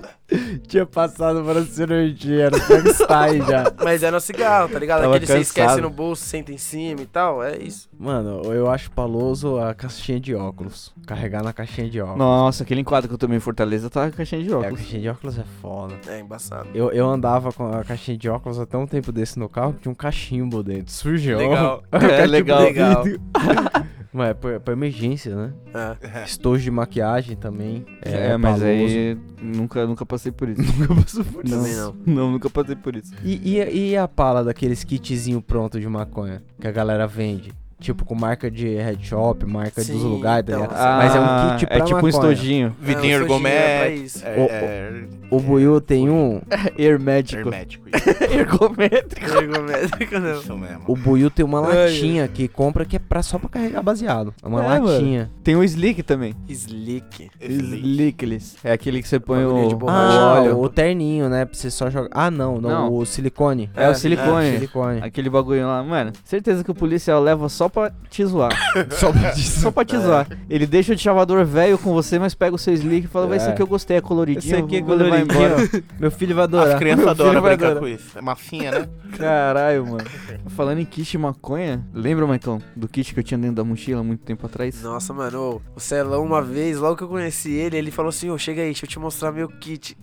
Tinha 0.66 0.86
passado 0.86 1.44
para 1.44 1.62
cirurgia, 1.64 2.46
era 2.46 2.58
Frankenstein 2.58 3.42
já. 3.46 3.70
Mas 3.84 4.02
é 4.02 4.10
no 4.10 4.18
cigarro, 4.18 4.68
tá 4.70 4.78
ligado? 4.78 5.02
Tava 5.02 5.14
Aquele 5.16 5.26
que 5.26 5.32
você 5.32 5.40
esquece 5.40 5.80
no 5.80 5.90
bolso, 5.90 6.24
senta 6.24 6.50
em 6.50 6.56
cima 6.58 7.02
e 7.02 7.06
tal, 7.06 7.42
é 7.44 7.58
isso. 7.58 7.88
Mano, 8.04 8.42
eu 8.52 8.68
acho 8.70 8.90
paloso 8.90 9.58
a 9.58 9.72
caixinha 9.74 10.20
de 10.20 10.34
óculos. 10.34 10.92
Carregar 11.06 11.42
na 11.42 11.52
caixinha 11.52 11.88
de 11.88 12.00
óculos. 12.00 12.18
Nossa, 12.18 12.62
aquele 12.62 12.82
enquadro 12.82 13.08
que 13.08 13.14
eu 13.14 13.18
tomei 13.18 13.38
em 13.38 13.40
Fortaleza 13.40 13.88
tava 13.88 14.10
com 14.10 14.16
caixinha 14.18 14.42
de 14.42 14.50
É, 14.50 14.52
a 14.52 14.58
óculos. 14.58 14.78
caixinha 14.80 15.00
de 15.02 15.08
óculos 15.08 15.38
é 15.38 15.44
foda. 15.62 15.94
É 16.06 16.20
embaçado. 16.20 16.68
Eu, 16.74 16.90
eu 16.92 17.08
andava 17.08 17.50
com 17.52 17.66
a 17.72 17.82
caixinha 17.82 18.16
de 18.18 18.28
óculos 18.28 18.60
até 18.60 18.76
um 18.76 18.86
tempo 18.86 19.10
desse 19.10 19.38
no 19.38 19.48
carro, 19.48 19.72
que 19.72 19.80
tinha 19.80 19.92
um 19.92 19.94
cachimbo 19.94 20.62
dentro. 20.62 20.92
Sujou. 20.92 21.38
Legal. 21.38 21.82
É, 21.92 22.26
legal. 22.26 22.60
Legal. 22.62 23.04
Mas 24.12 24.28
é 24.28 24.34
pra, 24.34 24.60
pra 24.60 24.72
emergência, 24.74 25.34
né? 25.34 25.52
É. 25.74 26.22
Estojo 26.24 26.62
de 26.62 26.70
maquiagem 26.70 27.36
também. 27.36 27.84
É, 28.00 28.36
mas 28.36 28.60
paloso. 28.60 28.64
aí 28.64 29.18
nunca, 29.42 29.84
nunca 29.88 30.06
passei 30.06 30.30
por 30.30 30.48
isso. 30.48 30.62
Nunca 30.78 30.94
passou 30.94 31.24
por 31.24 31.44
isso. 31.44 31.56
Também 31.56 31.74
não. 31.74 31.96
Não, 32.06 32.30
nunca 32.30 32.48
passei 32.48 32.76
por 32.76 32.94
isso. 32.94 33.12
E, 33.24 33.58
e, 33.58 33.88
e 33.90 33.96
a 33.96 34.06
pala 34.06 34.44
daqueles 34.44 34.84
kitzinho 34.84 35.42
pronto 35.42 35.80
de 35.80 35.88
maconha 35.88 36.44
que 36.60 36.68
a 36.68 36.70
galera 36.70 37.08
vende? 37.08 37.52
Tipo, 37.80 38.04
com 38.04 38.14
marca 38.14 38.50
de 38.50 38.66
headshop, 38.76 39.44
marca 39.46 39.80
dos 39.82 39.86
Sim, 39.86 39.98
lugares, 40.08 40.46
tá 40.46 40.52
então, 40.52 40.62
ligado? 40.64 40.78
Ah, 40.80 40.96
Mas 41.02 41.14
é 41.14 41.20
um 41.20 41.50
kit 41.58 41.66
pra 41.66 41.76
É 41.76 41.80
tipo 41.80 41.92
um 41.92 41.94
maconha. 41.96 42.10
estojinho. 42.10 42.76
Vidinho 42.80 43.12
É, 43.12 43.16
o 43.16 43.20
é 43.20 43.22
ergométrico. 43.22 44.18
É, 44.24 44.36
O- 44.40 44.48
é, 44.50 45.04
O 45.30 45.40
Buiu 45.40 45.80
tem 45.80 46.08
um. 46.08 46.40
Hermético. 46.78 47.40
hermético. 47.48 47.84
Ergométrico. 48.32 49.26
Ergométrico 49.36 50.18
não. 50.18 50.38
Isso 50.40 50.56
mesmo. 50.56 50.82
O 50.86 50.96
Buiu 50.96 51.30
tem 51.30 51.44
uma 51.44 51.60
latinha 51.60 52.26
que 52.28 52.46
compra 52.48 52.84
que 52.84 52.96
é 52.96 52.98
pra, 52.98 53.22
só 53.22 53.38
pra 53.38 53.48
carregar 53.48 53.82
baseado. 53.82 54.32
É 54.42 54.46
uma 54.46 54.64
É, 54.64 54.68
mano. 54.68 54.86
latinha. 54.86 55.30
Tem 55.42 55.56
o 55.56 55.62
Slick 55.64 56.02
também. 56.02 56.34
Slick. 56.48 57.28
Slickless. 57.40 58.56
É 58.64 58.72
aquele 58.72 59.02
que 59.02 59.08
você 59.08 59.18
põe 59.20 59.44
o, 59.44 59.68
de 59.68 59.74
o. 59.74 59.88
Ah, 59.88 60.34
óleo. 60.40 60.60
o 60.60 60.68
terninho, 60.68 61.28
né? 61.28 61.44
Pra 61.44 61.54
você 61.54 61.70
só 61.70 61.90
jogar. 61.90 62.08
Ah, 62.12 62.30
não, 62.30 62.60
não, 62.60 62.70
Não. 62.70 62.94
o 62.94 63.04
silicone. 63.04 63.70
É, 63.74 63.88
o 63.88 63.90
É, 63.90 63.94
silicone. 63.94 64.52
Silicone. 64.52 65.00
Aquele 65.02 65.28
bagulho 65.30 65.66
lá. 65.66 65.82
Mano, 65.82 66.12
certeza 66.24 66.62
que 66.64 66.70
o 66.70 66.74
policial 66.74 67.20
leva 67.22 67.48
só 67.48 67.63
pra 67.68 67.92
te 68.10 68.24
zoar. 68.24 68.50
Só 68.92 69.12
pra 69.12 69.34
só 69.34 69.70
pra 69.70 69.84
te 69.84 69.98
zoar. 69.98 70.26
Ele 70.48 70.66
deixa 70.66 70.92
o 70.94 70.98
chavador 70.98 71.44
velho 71.44 71.76
com 71.78 71.92
você, 71.92 72.18
mas 72.18 72.34
pega 72.34 72.54
o 72.54 72.58
seu 72.58 72.72
Slick 72.74 73.06
e 73.06 73.08
fala, 73.08 73.26
vai, 73.26 73.36
esse 73.38 73.48
É. 73.48 73.50
aqui 73.52 73.62
eu 73.62 73.66
gostei, 73.66 73.96
é 73.96 74.00
coloridinho, 74.00 74.54
Esse 74.54 74.62
aqui 74.62 74.76
é 74.76 74.82
coloridinho. 74.82 75.22
embora. 75.24 75.56
Meu 75.98 76.10
filho 76.10 76.34
vai 76.34 76.44
As 76.44 76.48
adorar. 76.48 76.78
crianças 76.78 77.04
Meu 77.04 77.14
filho 77.14 77.24
adoram 77.28 77.42
vai 77.42 77.56
brincar 77.56 77.70
adorar. 77.72 77.82
com 77.82 77.88
isso. 77.88 78.18
É 78.18 78.20
massinha, 78.20 78.70
né? 78.70 78.88
Caralho, 79.16 79.86
mano. 79.86 80.04
Falando 80.48 80.78
em 80.80 80.84
kit 80.84 81.10
de 81.10 81.18
maconha, 81.18 81.84
lembra, 81.92 82.26
Maicon, 82.26 82.60
do 82.76 82.88
kit 82.88 83.12
que 83.14 83.20
eu 83.20 83.24
tinha 83.24 83.38
dentro 83.38 83.56
da 83.56 83.64
mochila 83.64 84.02
muito 84.02 84.22
tempo 84.22 84.44
atrás? 84.46 84.82
Nossa, 84.82 85.12
mano, 85.12 85.60
o 85.74 85.80
Celão 85.80 86.24
uma 86.24 86.42
vez, 86.42 86.78
logo 86.78 86.96
que 86.96 87.04
eu 87.04 87.08
conheci 87.08 87.52
ele, 87.52 87.76
ele 87.76 87.90
falou 87.90 88.08
assim, 88.10 88.30
ô, 88.30 88.38
chega 88.38 88.60
aí, 88.62 88.68
deixa 88.68 88.84
eu 88.84 88.88
te 88.88 88.98
mostrar 88.98 89.32
meu 89.32 89.48
kit. 89.48 89.96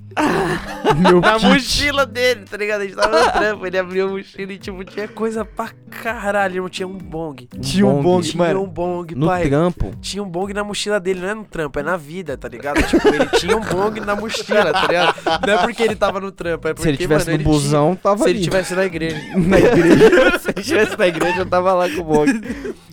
Meu 1.00 1.22
Na 1.22 1.40
mochila 1.40 2.06
dele, 2.06 2.46
tá 2.50 2.58
ligado? 2.58 2.82
A 2.82 2.84
gente 2.86 2.96
tava 2.96 3.26
no 3.26 3.32
trampo, 3.32 3.66
ele 3.66 3.78
abriu 3.78 4.08
a 4.08 4.12
mochila 4.12 4.54
e, 4.54 4.58
tipo, 4.58 4.84
tinha 4.84 5.08
coisa 5.08 5.46
pra 5.46 5.70
caralho, 5.90 6.56
irmão. 6.56 6.70
Tinha 6.70 6.88
um 6.88 6.98
bong. 6.98 7.48
Tinha 7.60 7.86
um 7.86 8.02
bong, 8.02 8.22
Tinha 8.26 8.44
mano. 8.48 8.64
um 8.64 8.68
bong, 8.68 9.14
No 9.14 9.26
pai. 9.28 9.48
trampo. 9.50 9.92
Tinha 10.00 10.24
um 10.24 10.30
bong 10.30 10.54
na 10.54 10.64
mochila 10.64 11.00
dele, 11.02 11.20
não 11.20 11.28
é 11.30 11.34
no 11.34 11.44
trampo, 11.44 11.78
é 11.80 11.84
na 11.84 11.98
vida, 11.98 12.38
tá 12.38 12.48
ligado? 12.48 12.82
Tipo, 12.84 13.08
ele 13.10 13.26
tinha 13.38 13.58
um 13.58 13.62
bong 13.62 14.00
na 14.00 14.16
mochila, 14.16 14.72
tá 14.72 14.88
ligado? 14.88 15.16
Não 15.46 15.54
é 15.54 15.58
porque 15.58 15.84
ele 15.84 15.96
tava 15.96 16.20
no 16.22 16.32
trampo, 16.32 16.68
é 16.68 16.74
porque, 16.74 16.84
Se 16.84 16.90
ele 16.90 16.98
tivesse 16.98 17.26
mano, 17.26 17.38
no 17.38 17.44
ele 17.44 17.50
busão, 17.50 17.96
tava 18.02 18.16
tinha- 18.16 18.24
Se 18.26 18.30
ali. 18.30 18.38
ele 18.40 18.44
tivesse 18.46 18.74
na 18.76 18.86
igreja. 18.86 19.18
na 19.38 19.60
igreja. 19.60 20.40
Se 20.40 20.50
ele 20.50 20.60
estivesse 20.62 20.98
na 20.98 21.08
igreja, 21.08 21.40
eu 21.40 21.46
tava 21.46 21.74
lá 21.74 21.90
com 21.90 22.00
o 22.02 22.04
bong. 22.06 22.42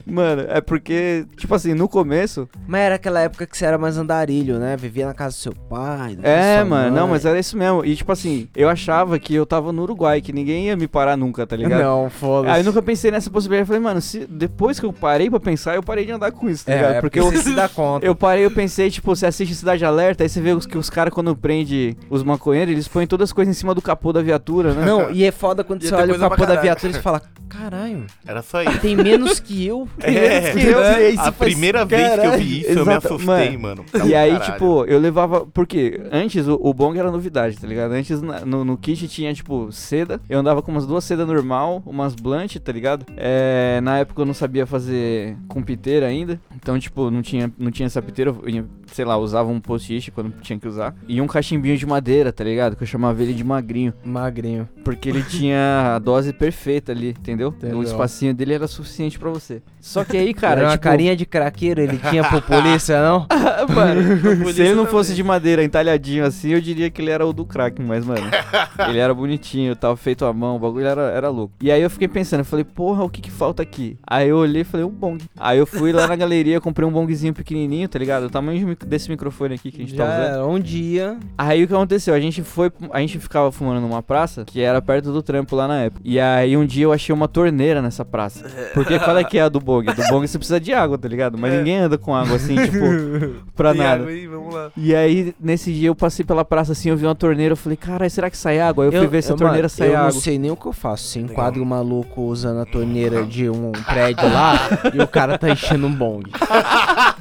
Mano, 0.04 0.46
é 0.48 0.60
porque, 0.60 1.26
tipo 1.36 1.54
assim, 1.54 1.74
no 1.74 1.86
começo. 1.88 2.48
Mas 2.66 2.80
era 2.80 2.94
aquela 2.94 3.20
época 3.20 3.46
que 3.46 3.56
você 3.56 3.64
era 3.66 3.76
mais 3.76 3.96
andarilho, 3.98 4.58
né? 4.58 4.74
Vivia 4.76 5.06
na 5.06 5.12
casa 5.14 5.36
do 5.36 5.40
seu 5.40 5.52
pai. 5.52 6.16
da 6.16 6.26
É, 6.28 6.56
sua 6.56 6.64
mano, 6.64 6.96
não, 6.96 7.02
mãe. 7.02 7.10
mas 7.12 7.26
era 7.26 7.38
isso 7.38 7.56
mesmo. 7.58 7.84
E, 7.84 7.94
tipo 7.94 8.10
assim, 8.10 8.48
eu 8.56 8.68
achava 8.70 9.18
que 9.18 9.34
eu 9.34 9.44
tava 9.44 9.70
no 9.70 9.82
Uruguai, 9.82 10.20
que 10.22 10.32
ninguém 10.32 10.66
ia 10.66 10.76
me 10.76 10.88
parar 10.88 11.16
nunca, 11.16 11.46
tá 11.46 11.54
ligado? 11.54 11.82
Não, 11.82 12.08
foda-se. 12.10 12.54
Aí 12.54 12.60
eu 12.62 12.64
nunca 12.64 12.80
pensei 12.82 13.10
nessa 13.10 13.30
possibilidade. 13.30 13.62
Eu 13.64 13.66
falei, 13.66 13.82
mano, 13.82 14.00
se, 14.00 14.26
depois 14.48 14.80
que 14.80 14.86
eu 14.86 14.92
parei 14.92 15.30
pra 15.30 15.38
pensar, 15.38 15.74
eu 15.76 15.82
parei 15.82 16.04
de 16.04 16.12
andar 16.12 16.32
com 16.32 16.48
isso, 16.48 16.64
tá 16.66 16.74
ligado? 16.74 16.90
É, 16.94 17.00
porque 17.00 17.20
porque 17.20 17.36
eu, 17.36 17.42
você 17.42 17.48
se 17.50 17.54
dá 17.54 17.68
conta. 17.68 18.04
eu 18.04 18.14
parei, 18.14 18.44
eu 18.44 18.50
pensei, 18.50 18.90
tipo, 18.90 19.14
você 19.14 19.26
assiste 19.26 19.54
Cidade 19.54 19.84
Alerta, 19.84 20.22
aí 20.24 20.28
você 20.28 20.40
vê 20.40 20.50
os, 20.52 20.66
que 20.66 20.76
os 20.76 20.90
caras, 20.90 21.12
quando 21.14 21.34
prende 21.36 21.96
os 22.10 22.22
maconheiros, 22.22 22.72
eles 22.72 22.86
põem 22.88 23.06
todas 23.06 23.28
as 23.30 23.32
coisas 23.32 23.54
em 23.56 23.58
cima 23.58 23.74
do 23.74 23.80
capô 23.80 24.12
da 24.12 24.20
viatura, 24.22 24.74
né? 24.74 24.84
Não, 24.84 25.10
e 25.10 25.24
é 25.24 25.30
foda 25.32 25.62
quando 25.64 25.82
Ia 25.82 25.88
você 25.88 25.94
olha 25.94 26.14
o 26.14 26.18
capô 26.18 26.36
da 26.42 26.46
caralho. 26.48 26.62
viatura 26.62 26.90
e 26.90 26.94
você 26.94 27.00
fala, 27.00 27.22
caralho, 27.48 28.04
Era 28.26 28.42
só 28.42 28.62
isso. 28.62 28.78
tem 28.80 28.96
menos 28.96 29.40
que 29.40 29.66
eu. 29.66 29.88
Tem 29.98 30.16
É, 30.16 30.52
que 30.52 30.66
eu. 30.66 30.80
né? 30.80 31.10
E 31.12 31.18
A 31.18 31.22
faz, 31.32 31.36
primeira 31.52 31.84
vez 31.84 32.06
que 32.08 32.12
eu 32.12 32.16
"Caralho." 32.22 32.42
vi 32.42 32.60
isso, 32.60 32.70
eu 32.78 32.86
me 32.86 32.92
assustei, 32.94 33.56
mano. 33.56 33.84
mano. 33.92 34.08
E 34.08 34.14
aí, 34.14 34.32
Caralho. 34.32 34.52
tipo, 34.52 34.84
eu 34.86 34.98
levava. 34.98 35.46
Porque 35.46 36.00
antes 36.12 36.46
o, 36.46 36.58
o 36.60 36.74
bong 36.74 36.98
era 36.98 37.10
novidade, 37.10 37.56
tá 37.58 37.66
ligado? 37.66 37.92
Antes 37.92 38.20
na- 38.20 38.40
no, 38.44 38.64
no 38.64 38.76
kit 38.76 39.06
tinha, 39.08 39.32
tipo, 39.32 39.70
seda. 39.72 40.20
Eu 40.28 40.38
andava 40.38 40.60
com 40.62 40.70
umas 40.70 40.86
duas 40.86 41.04
sedas 41.04 41.26
normal, 41.26 41.82
umas 41.86 42.14
blunt, 42.14 42.56
tá 42.56 42.72
ligado? 42.72 43.06
É, 43.16 43.80
na 43.82 43.98
época 43.98 44.20
eu 44.22 44.26
não 44.26 44.34
sabia 44.38 44.66
fazer 44.66 45.36
com 45.48 45.62
piteira 45.62 46.06
ainda. 46.06 46.40
Então, 46.54 46.78
tipo, 46.78 47.10
não 47.10 47.22
tinha, 47.22 47.52
não 47.58 47.70
tinha 47.70 47.86
essa 47.86 48.00
piteira. 48.00 48.30
Eu 48.30 48.66
sei 48.92 49.04
lá, 49.04 49.16
usava 49.16 49.50
um 49.50 49.60
post-it 49.60 50.10
quando 50.10 50.32
tinha 50.40 50.58
que 50.58 50.66
usar. 50.66 50.94
E 51.06 51.20
um 51.20 51.26
cachimbinho 51.26 51.76
de 51.76 51.86
madeira, 51.86 52.32
tá 52.32 52.44
ligado? 52.44 52.76
Que 52.76 52.82
eu 52.82 52.86
chamava 52.86 53.22
ele 53.22 53.34
de 53.34 53.44
magrinho. 53.44 53.92
Magrinho. 54.04 54.68
Porque 54.84 55.08
ele 55.08 55.22
tinha 55.22 55.94
a 55.96 55.98
dose 55.98 56.32
perfeita 56.32 56.92
ali, 56.92 57.10
entendeu? 57.10 57.54
Entendeu. 57.56 57.78
O 57.78 57.82
espacinho 57.82 58.34
dele 58.34 58.54
era 58.54 58.66
suficiente 58.66 59.18
pra 59.18 59.30
você. 59.30 59.62
Só 59.88 60.04
que 60.04 60.18
aí, 60.18 60.34
Cara, 60.34 60.60
era 60.60 60.68
uma 60.68 60.72
tipo, 60.72 60.84
carinha 60.84 61.16
de 61.16 61.24
craqueiro, 61.24 61.80
ele 61.80 61.96
tinha 62.10 62.22
por 62.22 62.42
polícia, 62.42 63.00
não? 63.02 63.26
Mano, 63.74 64.52
se 64.52 64.60
ele 64.60 64.70
não 64.70 64.84
também. 64.84 64.90
fosse 64.92 65.14
de 65.14 65.22
madeira 65.22 65.64
entalhadinho 65.64 66.26
assim, 66.26 66.50
eu 66.50 66.60
diria 66.60 66.90
que 66.90 67.00
ele 67.00 67.10
era 67.10 67.26
o 67.26 67.32
do 67.32 67.46
crack, 67.46 67.80
mas, 67.80 68.04
mano, 68.04 68.28
ele 68.86 68.98
era 68.98 69.14
bonitinho, 69.14 69.74
tava 69.74 69.96
feito 69.96 70.26
à 70.26 70.32
mão, 70.32 70.56
o 70.56 70.58
bagulho 70.58 70.86
era, 70.86 71.02
era 71.10 71.30
louco. 71.30 71.54
E 71.62 71.72
aí 71.72 71.80
eu 71.80 71.88
fiquei 71.88 72.06
pensando, 72.06 72.40
eu 72.40 72.44
falei, 72.44 72.64
porra, 72.64 73.02
o 73.02 73.08
que 73.08 73.22
que 73.22 73.30
falta 73.30 73.62
aqui? 73.62 73.96
Aí 74.06 74.28
eu 74.28 74.36
olhei 74.36 74.60
e 74.60 74.64
falei, 74.64 74.84
um 74.84 74.90
bong. 74.90 75.24
Aí 75.38 75.58
eu 75.58 75.66
fui 75.66 75.90
lá 75.90 76.06
na 76.06 76.16
galeria, 76.16 76.60
comprei 76.60 76.86
um 76.86 76.92
bongzinho 76.92 77.32
pequenininho, 77.32 77.88
tá 77.88 77.98
ligado? 77.98 78.24
O 78.24 78.30
tamanho 78.30 78.76
desse 78.86 79.08
microfone 79.08 79.54
aqui 79.54 79.70
que 79.70 79.78
a 79.78 79.86
gente 79.86 79.96
Já 79.96 80.04
tá 80.04 80.10
usando. 80.10 80.34
era 80.34 80.46
um 80.46 80.60
dia. 80.60 81.16
Aí 81.38 81.64
o 81.64 81.66
que 81.66 81.72
aconteceu? 81.72 82.12
A 82.12 82.20
gente 82.20 82.42
foi, 82.42 82.70
a 82.92 83.00
gente 83.00 83.18
ficava 83.18 83.50
fumando 83.50 83.80
numa 83.80 84.02
praça 84.02 84.44
que 84.44 84.60
era 84.60 84.82
perto 84.82 85.12
do 85.12 85.22
trampo 85.22 85.56
lá 85.56 85.66
na 85.66 85.80
época. 85.84 86.02
E 86.04 86.20
aí 86.20 86.56
um 86.56 86.66
dia 86.66 86.84
eu 86.84 86.92
achei 86.92 87.14
uma 87.14 87.26
torneira 87.28 87.80
nessa 87.80 88.04
praça. 88.04 88.44
Porque 88.74 88.98
qual 88.98 89.16
é 89.16 89.24
que 89.24 89.38
é 89.38 89.42
a 89.42 89.48
do 89.48 89.58
bong? 89.60 89.77
A 89.86 89.92
do 89.92 90.02
bong 90.08 90.26
você 90.26 90.38
precisa 90.38 90.58
de 90.60 90.72
água, 90.72 90.96
tá 90.98 91.06
ligado? 91.08 91.36
Mas 91.38 91.52
É. 91.52 91.58
ninguém 91.58 91.76
anda 91.78 91.98
com 91.98 92.14
água 92.14 92.36
assim, 92.36 92.54
tipo, 92.56 92.78
pra 93.54 93.72
Tem 93.72 93.82
nada. 93.82 93.94
água 94.02 94.08
aí, 94.10 94.26
vamos 94.26 94.54
lá. 94.54 94.70
E 94.76 94.94
aí, 94.94 95.34
nesse 95.40 95.72
dia, 95.72 95.88
eu 95.88 95.94
passei 95.94 96.24
pela 96.24 96.44
praça 96.44 96.72
assim, 96.72 96.88
eu 96.90 96.96
vi 96.96 97.04
uma 97.06 97.14
torneira, 97.14 97.52
eu 97.52 97.56
falei, 97.56 97.76
caralho, 97.76 98.10
será 98.10 98.30
que 98.30 98.36
sai 98.36 98.60
água? 98.60 98.84
Aí 98.84 98.88
eu, 98.92 98.98
fui 99.00 99.06
ver 99.08 99.22
se 99.22 99.30
a 99.30 99.34
eu, 99.34 99.36
torneira 99.38 99.68
sai 99.68 99.88
eu 99.90 99.96
água. 99.96 100.12
não 100.12 100.20
sei 100.20 100.38
nem 100.38 100.50
o 100.50 100.56
que 100.56 100.66
eu 100.66 100.72
faço. 100.72 101.18
Legal. 101.18 101.32
enquadra 101.32 101.62
um 101.62 101.64
maluco 101.64 102.22
usando 102.22 102.60
a 102.60 102.64
torneira 102.66 103.24
de 103.24 103.48
um 103.48 103.72
prédio 103.72 104.32
lá 104.32 104.54
e 104.94 105.00
o 105.00 105.06
cara 105.08 105.36
tá 105.38 105.48
enchendo 105.50 105.86
um 105.86 105.92
bong. 105.94 106.24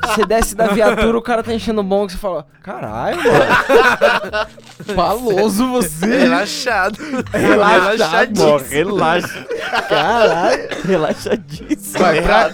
Você 0.07 0.25
desce 0.25 0.55
da 0.55 0.67
viatura, 0.67 1.17
o 1.17 1.21
cara 1.21 1.43
tá 1.43 1.53
enchendo 1.53 1.81
um 1.81 1.83
bong, 1.83 2.11
você 2.11 2.17
fala, 2.17 2.45
caralho, 2.63 3.17
mano. 3.17 4.47
Paloso 4.95 5.67
você. 5.69 6.05
Relaxado. 6.05 6.97
Ó, 8.39 8.57
relaxa. 8.57 9.45
Caralho. 9.89 10.67
Relaxadíssimo. 10.85 11.99
Vai 11.99 12.21
pra... 12.21 12.51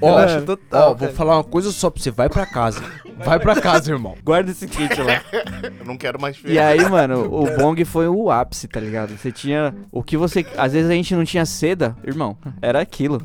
Ó, 0.00 0.06
Relaxa 0.16 0.42
total, 0.42 0.90
ó, 0.92 0.94
vou 0.94 1.08
falar 1.12 1.36
uma 1.36 1.44
coisa 1.44 1.70
só 1.72 1.90
pra 1.90 2.02
você. 2.02 2.10
Vai 2.10 2.28
pra 2.28 2.46
casa. 2.46 2.82
Vai 3.24 3.38
pra 3.38 3.60
casa, 3.60 3.92
irmão. 3.92 4.14
Guarda 4.24 4.50
esse 4.50 4.66
kit 4.66 5.00
lá. 5.02 5.20
Eu 5.62 5.84
não 5.84 5.96
quero 5.96 6.20
mais 6.20 6.38
ver. 6.38 6.52
E 6.52 6.58
aí, 6.58 6.88
mano, 6.88 7.26
o 7.26 7.44
bong 7.56 7.84
foi 7.84 8.08
o 8.08 8.30
ápice, 8.30 8.66
tá 8.66 8.80
ligado? 8.80 9.16
Você 9.16 9.30
tinha. 9.30 9.74
O 9.92 10.02
que 10.02 10.16
você. 10.16 10.44
Às 10.56 10.72
vezes 10.72 10.90
a 10.90 10.94
gente 10.94 11.14
não 11.14 11.24
tinha 11.24 11.44
seda, 11.44 11.94
irmão. 12.04 12.36
Era 12.62 12.80
aquilo. 12.80 13.20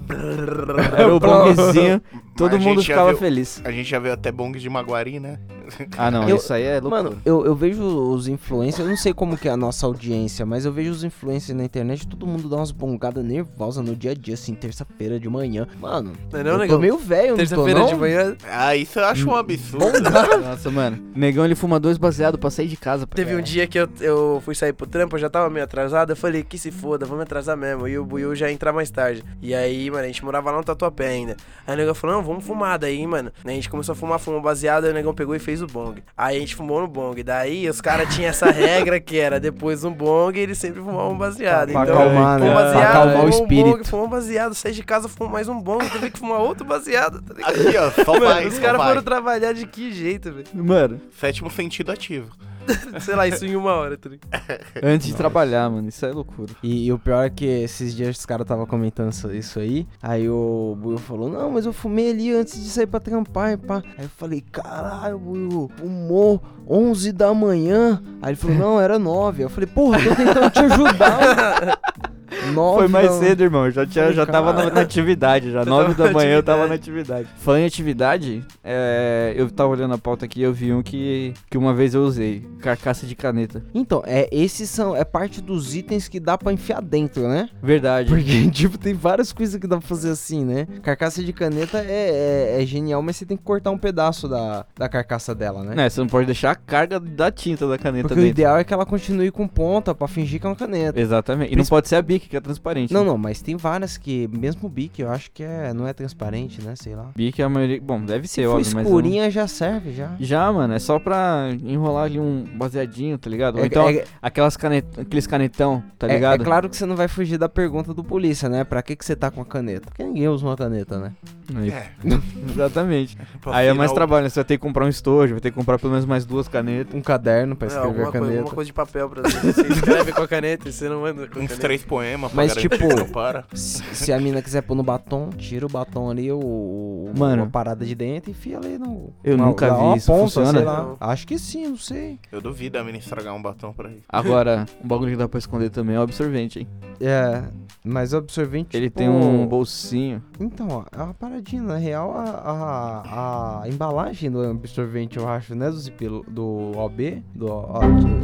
Era 0.98 1.14
o 1.14 1.20
bongzinho. 1.20 2.02
Todo 2.36 2.60
mundo 2.60 2.82
ficava 2.84 3.10
viu- 3.12 3.18
feliz. 3.20 3.62
A 3.64 3.72
gente 3.72 3.90
já 3.90 3.98
viu 4.00 4.12
até 4.12 4.32
bong 4.32 4.58
de 4.60 4.70
Maguari, 4.70 5.20
né? 5.20 5.40
Ah, 5.98 6.12
não, 6.12 6.28
Eu- 6.30 6.36
isso 6.36 6.54
aí 6.54 6.64
é 6.64 6.80
loucura. 6.80 7.04
Mano, 7.04 7.18
eu, 7.26 7.44
eu 7.46 7.56
vejo 7.56 7.82
os 7.84 8.28
influencers, 8.28 8.80
eu 8.86 8.90
não 8.90 8.98
sei 8.98 9.14
como 9.14 9.36
que 9.38 9.48
é 9.48 9.52
a 9.52 9.58
nossa 9.58 9.86
audiência, 9.88 10.46
mas 10.46 10.64
eu 10.66 10.72
vejo 10.72 10.92
os 10.92 11.04
influencers 11.04 11.58
na 11.58 11.64
internet, 11.64 12.08
todo 12.08 12.28
mundo 12.28 12.48
dá 12.48 12.58
umas 12.58 12.70
bongadas 12.72 13.24
nervosas 13.26 13.84
no 13.84 13.96
dia 13.96 14.12
a 14.12 14.14
dia, 14.14 14.36
assim, 14.36 14.54
terça-feira 14.54 15.20
de 15.20 15.28
manhã. 15.28 15.68
Mano, 15.80 16.12
Não 16.32 16.40
é 16.40 16.44
não, 16.44 16.52
eu 16.52 16.58
tô 16.58 16.64
negão? 16.64 16.80
meio 16.80 16.98
velho, 16.98 17.30
não 17.30 17.36
tô 17.38 17.38
Terça-feira 17.38 17.86
de 17.86 17.96
manhã. 17.96 18.36
Ah, 18.48 18.76
isso 18.76 19.00
eu 19.00 19.06
acho 19.06 19.28
um 19.30 19.36
absurdo. 19.36 19.86
Nossa, 20.44 20.70
mano. 20.70 21.00
Negão 21.16 21.46
ele 21.46 21.56
fuma 21.56 21.80
dois 21.80 21.98
baseados 21.98 22.40
pra 22.40 22.50
sair 22.52 22.68
de 22.68 22.78
casa. 22.78 23.08
Teve 23.08 23.36
um 23.36 23.42
dia 23.42 23.66
que 23.66 23.80
eu, 23.80 23.90
eu 24.02 24.42
fui 24.46 24.54
sair 24.54 24.74
pro 24.74 24.86
trampo, 24.86 25.16
eu 25.16 25.20
já 25.20 25.30
tava 25.30 25.50
meio 25.50 25.64
atrasado, 25.64 26.12
eu 26.12 26.16
falei, 26.16 26.44
que 26.44 26.58
se 26.58 26.70
foda, 26.70 27.06
vamos 27.06 27.24
atrasar 27.24 27.58
mesmo. 27.58 27.88
E 27.88 27.98
o 27.98 28.06
Buiu 28.06 28.36
já 28.36 28.48
ia 28.50 28.54
entrar 28.54 28.72
mais 28.74 28.92
tarde. 28.92 29.24
E 29.42 29.54
aí, 29.56 29.90
mano, 29.90 30.04
a 30.04 30.08
gente 30.08 30.24
morava 30.24 30.52
lá 30.52 30.58
no 30.58 30.64
Tatuapé 30.64 31.08
ainda. 31.08 31.36
Aí 31.66 31.74
o 31.74 31.78
negão 31.78 31.96
falou, 31.96 32.18
não, 32.18 32.24
vamos 32.26 32.46
fumar 32.46 32.78
daí, 32.80 33.06
mano. 33.06 33.32
Aí 33.44 33.52
a 33.52 33.56
gente 33.56 33.70
começou 33.70 33.94
a 33.94 33.96
fumar, 33.96 34.20
fumou 34.20 34.42
baseado, 34.42 34.86
aí 34.86 34.92
o 34.92 34.94
negão 34.94 35.14
pegou 35.14 35.36
e 35.36 35.40
fez 35.40 35.62
o 35.62 35.68
bong. 35.68 36.04
Aí 36.18 36.38
a 36.38 36.40
gente 36.40 36.56
fumou 36.56 36.82
no 36.82 36.88
bong. 36.88 37.22
Daí 37.24 37.70
os 37.70 37.80
caras 37.80 38.14
tinham 38.14 38.30
essa 38.30 38.52
regra 38.52 39.00
que 39.00 39.18
era 39.18 39.40
depois 39.40 39.84
um 39.84 39.92
bong, 39.92 40.38
eles 40.38 40.58
sempre 40.58 40.82
fumavam 40.82 41.18
baseado. 41.18 41.72
Pra 41.72 41.84
então, 41.84 41.96
acalmar, 41.96 42.40
né? 42.40 42.46
Pra 42.46 42.56
baseado, 42.56 42.90
acalmar 42.90 43.08
o 43.08 43.12
fumou 43.12 43.26
um 43.26 43.30
espírito. 43.30 43.78
bong, 43.78 43.88
fumou 43.88 44.08
baseado, 44.08 44.56
saí 44.56 44.74
de 44.74 44.84
casa, 44.84 45.08
fumou 45.08 45.32
mais 45.32 45.48
um 45.48 45.60
bong, 45.62 45.90
teve 45.90 46.12
que 46.12 46.20
fumar 46.20 46.40
outro 46.40 46.66
baseado, 46.66 47.22
tá 47.22 47.34
ligado? 47.34 47.68
Aqui, 47.68 47.78
ó, 47.78 48.04
só 48.04 48.14
Mano, 48.14 48.26
vai, 48.26 48.48
os 48.48 48.60
caras 48.60 48.82
foram 48.82 49.02
trabalhar 49.04 49.54
de 49.54 49.66
que 49.66 49.92
jeito, 49.92 50.32
velho? 50.32 50.48
Mano, 50.54 51.02
Sétimo 51.20 51.50
sentido 51.50 51.92
ativo. 51.92 52.30
Sei 53.02 53.16
lá, 53.16 53.28
isso 53.28 53.46
em 53.46 53.56
uma 53.56 53.74
hora, 53.74 53.98
tá 53.98 54.10
ligado? 54.10 54.30
antes 54.84 55.08
de 55.08 55.14
trabalhar, 55.14 55.70
mano, 55.70 55.88
isso 55.88 56.06
é 56.06 56.12
loucura. 56.12 56.54
E, 56.62 56.86
e 56.86 56.94
o 56.94 57.00
pior 57.00 57.26
é 57.26 57.30
que 57.30 57.46
esses 57.46 57.96
dias 57.96 58.18
os 58.18 58.26
caras 58.26 58.46
estavam 58.46 58.66
comentando 58.66 59.12
isso, 59.12 59.32
isso 59.32 59.60
aí. 59.60 59.88
Aí 60.02 60.30
o 60.30 60.78
Buiu 60.80 60.98
falou: 60.98 61.30
Não, 61.30 61.52
mas 61.52 61.66
eu 61.66 61.74
fumei 61.74 62.12
ali 62.12 62.34
antes 62.34 62.62
de 62.62 62.70
sair 62.70 62.88
pra 62.88 63.00
trampar 63.00 63.54
e 63.54 63.58
pá. 63.58 63.82
Aí 63.98 64.06
eu 64.06 64.10
falei: 64.10 64.44
Caralho, 64.52 65.20
Buiu, 65.20 65.70
fumou 65.76 66.42
11 66.68 67.12
da 67.12 67.34
manhã. 67.34 68.02
Aí 68.22 68.32
ele 68.32 68.38
falou: 68.38 68.58
Não, 68.58 68.82
era 68.82 68.98
9. 68.98 69.44
Eu 69.44 69.50
falei: 69.50 69.68
Porra, 69.68 70.00
tô 70.02 70.16
tentando 70.16 70.50
te 70.50 70.60
ajudar. 70.60 71.80
9 72.54 72.78
Foi 72.80 72.88
mais 72.88 73.08
da- 73.10 73.20
cedo, 73.20 73.42
irmão. 73.44 73.70
Já, 73.72 73.86
tinha, 73.86 74.12
já 74.14 74.26
tava 74.26 74.54
na, 74.54 74.70
na 74.70 74.82
atividade, 74.82 75.52
já. 75.52 75.64
Já 75.64 75.70
9 75.70 75.94
tava 75.96 76.08
da 76.10 76.14
manhã 76.14 76.36
eu 76.36 76.44
tava 76.44 76.64
atividade. 76.66 76.70
na 76.70 76.76
atividade. 76.76 77.28
Falando 77.44 77.62
em 77.62 77.66
atividade, 77.66 78.44
é, 78.64 79.34
eu 79.36 79.50
tava 79.50 79.70
olhando 79.70 79.94
a 79.94 79.98
pauta 79.98 80.26
aqui 80.26 80.40
e 80.40 80.44
eu 80.44 80.54
vi 80.54 80.74
um 80.74 80.82
que, 80.84 81.34
que 81.50 81.58
uma 81.58 81.74
vez 81.74 81.94
eu 81.94 82.02
usei. 82.04 82.46
Carcaça 82.60 83.06
de 83.06 83.16
caneta. 83.16 83.64
Então, 83.74 84.04
é, 84.06 84.28
esses 84.32 84.70
são. 84.70 84.96
É 84.96 85.04
parte 85.04 85.42
dos 85.42 85.76
itens 85.76 86.08
que 86.08 86.20
dá 86.20 86.38
pra 86.38 86.52
enfiar 86.52 86.82
dentro, 86.82 87.28
né? 87.28 87.50
Verdade. 87.62 88.10
Porque, 88.10 88.50
tipo, 88.52 88.78
tem 88.78 88.94
várias 88.94 89.32
coisas 89.32 89.60
que 89.60 89.68
dá 89.68 89.78
pra 89.78 89.88
fazer 89.88 90.10
assim, 90.12 90.44
né? 90.44 90.68
Carcaça 90.82 91.24
de 91.24 91.32
caneta 91.34 91.80
é, 91.80 92.56
é, 92.58 92.64
é 92.64 92.66
genial, 92.66 93.02
mas 93.02 93.16
você 93.18 93.26
tem 93.26 93.38
que 93.38 93.44
cortar 93.44 93.72
um 93.72 93.78
pedaço 93.78 94.28
da, 94.28 94.66
da 94.78 94.88
carcaça 94.90 95.34
dela, 95.36 95.64
né? 95.64 95.86
É, 95.86 95.90
você 95.90 96.00
não 96.00 96.08
pode 96.08 96.26
deixar 96.26 96.52
a 96.52 96.56
carga 96.56 97.00
da 97.00 97.32
tinta 97.32 97.68
da 97.68 97.78
caneta 97.78 98.08
Porque 98.08 98.20
o 98.20 98.24
dentro. 98.24 98.30
ideal 98.40 98.58
é 98.58 98.64
que 98.64 98.74
ela 98.74 98.86
continue 98.86 99.32
com 99.32 99.48
ponta 99.48 99.94
pra 99.94 100.08
fingir 100.08 100.40
que 100.40 100.46
é 100.46 100.50
uma 100.50 100.56
caneta. 100.56 101.00
Exatamente. 101.00 101.50
E 101.50 101.52
não 101.52 101.58
Princip- 101.58 101.70
pode 101.70 101.88
ser 101.88 101.96
a 101.96 102.02
que 102.30 102.38
é 102.38 102.42
transparente. 102.42 102.94
Não, 102.94 103.02
né? 103.02 103.08
não, 103.08 103.18
mas 103.18 103.42
tem 103.42 103.56
várias 103.56 103.98
que, 103.98 104.28
mesmo 104.32 104.66
o 104.68 104.70
bique, 104.70 105.02
eu 105.02 105.10
acho 105.10 105.30
que 105.32 105.44
é, 105.44 105.74
não 105.74 105.88
é 105.88 105.94
transparente, 105.94 106.62
né? 106.62 106.74
Sei 106.76 106.96
lá. 106.96 107.10
Bique 107.16 107.42
é 107.42 107.46
a 107.46 107.50
maioria. 107.50 107.80
Bom, 107.82 108.02
deve 108.02 108.28
Se 108.28 108.36
ser, 108.36 108.44
for 108.46 108.56
óbvio, 108.58 108.66
mas. 108.66 108.74
eu 108.74 108.76
não- 108.76 109.00
escurinha, 109.00 109.30
já 109.32 109.48
serve, 109.48 109.92
já. 109.94 110.16
Já, 110.20 110.52
mano, 110.52 110.74
é 110.74 110.80
só 110.80 111.00
pra 111.00 111.50
enrolar 111.64 112.06
ali 112.06 112.20
um 112.20 112.44
baseadinho, 112.56 113.18
tá 113.18 113.30
ligado? 113.30 113.58
Ou 113.58 113.64
É- 113.64 113.68
então 113.68 113.90
é- 113.90 114.04
aquelas 114.22 114.56
canet... 114.58 114.86
aqueles 115.00 115.28
canetão, 115.28 115.84
tá 115.98 116.08
É- 116.08 116.14
ligado? 116.14 116.42
É, 116.42 116.46
claro 116.46 116.70
que 116.70 116.76
você 116.76 116.86
não 116.86 116.96
vai 116.96 117.08
fugir 117.08 117.38
da 117.38 117.50
pergunta 117.50 117.94
do 117.94 118.04
polícia, 118.04 118.48
né? 118.50 118.64
Pra 118.64 118.82
que, 118.82 118.96
que 118.96 119.06
você 119.06 119.16
tá 119.16 119.30
com 119.32 119.42
a 119.42 119.46
caneta? 119.46 119.88
Porque 119.90 120.04
ninguém 120.04 120.28
usa 120.28 120.46
uma 120.46 120.56
caneta, 120.56 120.98
né? 121.00 121.12
Aí- 121.56 121.70
É. 121.72 121.92
Exatamente. 122.50 123.18
pra 123.42 123.56
Aí 123.58 123.68
é 123.68 123.74
mais 123.74 123.92
o- 123.92 123.94
trabalho, 123.94 124.24
né? 124.24 124.30
Você 124.30 124.36
vai 124.40 124.46
ter 124.46 124.58
que 124.58 124.62
comprar 124.62 124.86
um 124.86 124.90
estojo, 124.90 125.34
vai 125.34 125.42
ter 125.42 125.52
que 125.52 125.58
comprar 125.58 125.78
pelo 125.80 125.92
menos 125.92 126.06
mais 126.06 126.26
duas 126.26 126.48
canetas. 126.48 126.94
Um 126.94 127.02
caderno 127.02 127.56
pra 127.56 127.68
É, 127.68 127.72
escrever 127.72 127.90
a 127.90 127.94
coisa, 127.96 128.12
caneta. 128.12 128.38
alguma 128.40 128.56
coisa 128.56 128.68
de 128.68 128.74
papel 128.74 129.10
pra 129.10 129.22
você. 129.24 129.54
Você 129.54 129.68
escreve 129.68 130.12
com 130.14 130.22
a 130.22 130.28
caneta 130.28 130.70
e 130.70 130.72
você 130.72 130.90
não 130.90 131.02
manda 131.02 131.28
com 131.28 131.40
a 131.40 131.42
Uns 131.44 131.48
caneta. 131.48 131.56
três 131.58 131.84
poemas 131.84 132.15
pra 132.18 132.36
Mas, 132.36 132.54
garantir 132.54 132.70
tipo, 132.70 132.88
que 132.88 132.96
não 132.96 133.10
para. 133.10 133.46
Se, 133.54 133.84
se 133.96 134.14
a 134.14 134.20
mina 134.20 134.42
quiser 134.42 134.62
pôr 134.62 134.76
no 134.76 134.84
batom, 134.84 135.30
tira 135.30 135.66
o 135.66 135.70
batom 135.70 136.10
ali, 136.10 136.32
o, 136.32 136.38
o- 136.40 137.14
Mano. 137.18 137.44
uma 137.44 137.50
parada 137.50 137.86
de 137.86 137.94
dentro 137.96 138.30
e 138.30 138.32
enfia 138.32 138.58
ali 138.58 138.78
no. 138.78 139.14
Eu 139.24 139.36
uma- 139.36 139.48
nunca 139.48 139.74
vi 139.74 139.98
isso. 139.98 140.08
ponta, 140.08 140.24
Funciona? 140.24 140.52
sei 140.54 140.64
lá. 140.64 140.96
Acho 141.00 141.28
que 141.28 141.38
sim, 141.40 141.68
não 141.68 141.78
sei. 141.78 142.20
Eu 142.32 142.42
duvido 142.42 142.78
a 142.78 142.84
mina 142.84 142.98
estragar 142.98 143.34
um 143.36 143.42
batom 143.42 143.72
pra 143.74 143.90
isso. 143.90 144.04
Agora, 144.10 144.66
um 144.84 144.88
bagulho 144.88 145.12
que 145.12 145.18
dá 145.18 145.28
pra 145.28 145.38
esconder 145.40 145.70
também 145.70 145.96
é 145.96 146.00
o 146.00 146.04
absorvente, 146.04 146.60
hein? 146.60 146.68
É, 147.00 147.44
mas 147.84 148.14
o 148.14 148.18
absorvente. 148.18 148.76
Ele 148.76 148.88
tipo, 148.88 148.98
tem 149.00 149.10
um 149.10 149.46
bolsinho. 149.48 150.22
Então, 150.40 150.68
ó, 150.70 150.84
é 150.98 151.02
uma 151.04 151.14
paradinha. 151.14 151.62
Na 151.64 151.78
real, 151.78 152.12
a, 152.16 152.24
a, 152.24 153.62
a 153.64 153.70
embalagem 153.70 154.30
do 154.32 154.42
absorvente, 154.44 155.18
eu 155.18 155.28
acho, 155.28 155.56
né? 155.56 155.70
Do, 156.00 156.24
do 156.28 156.78
OB, 156.78 157.24
do, 157.34 157.48
ó, 157.52 157.80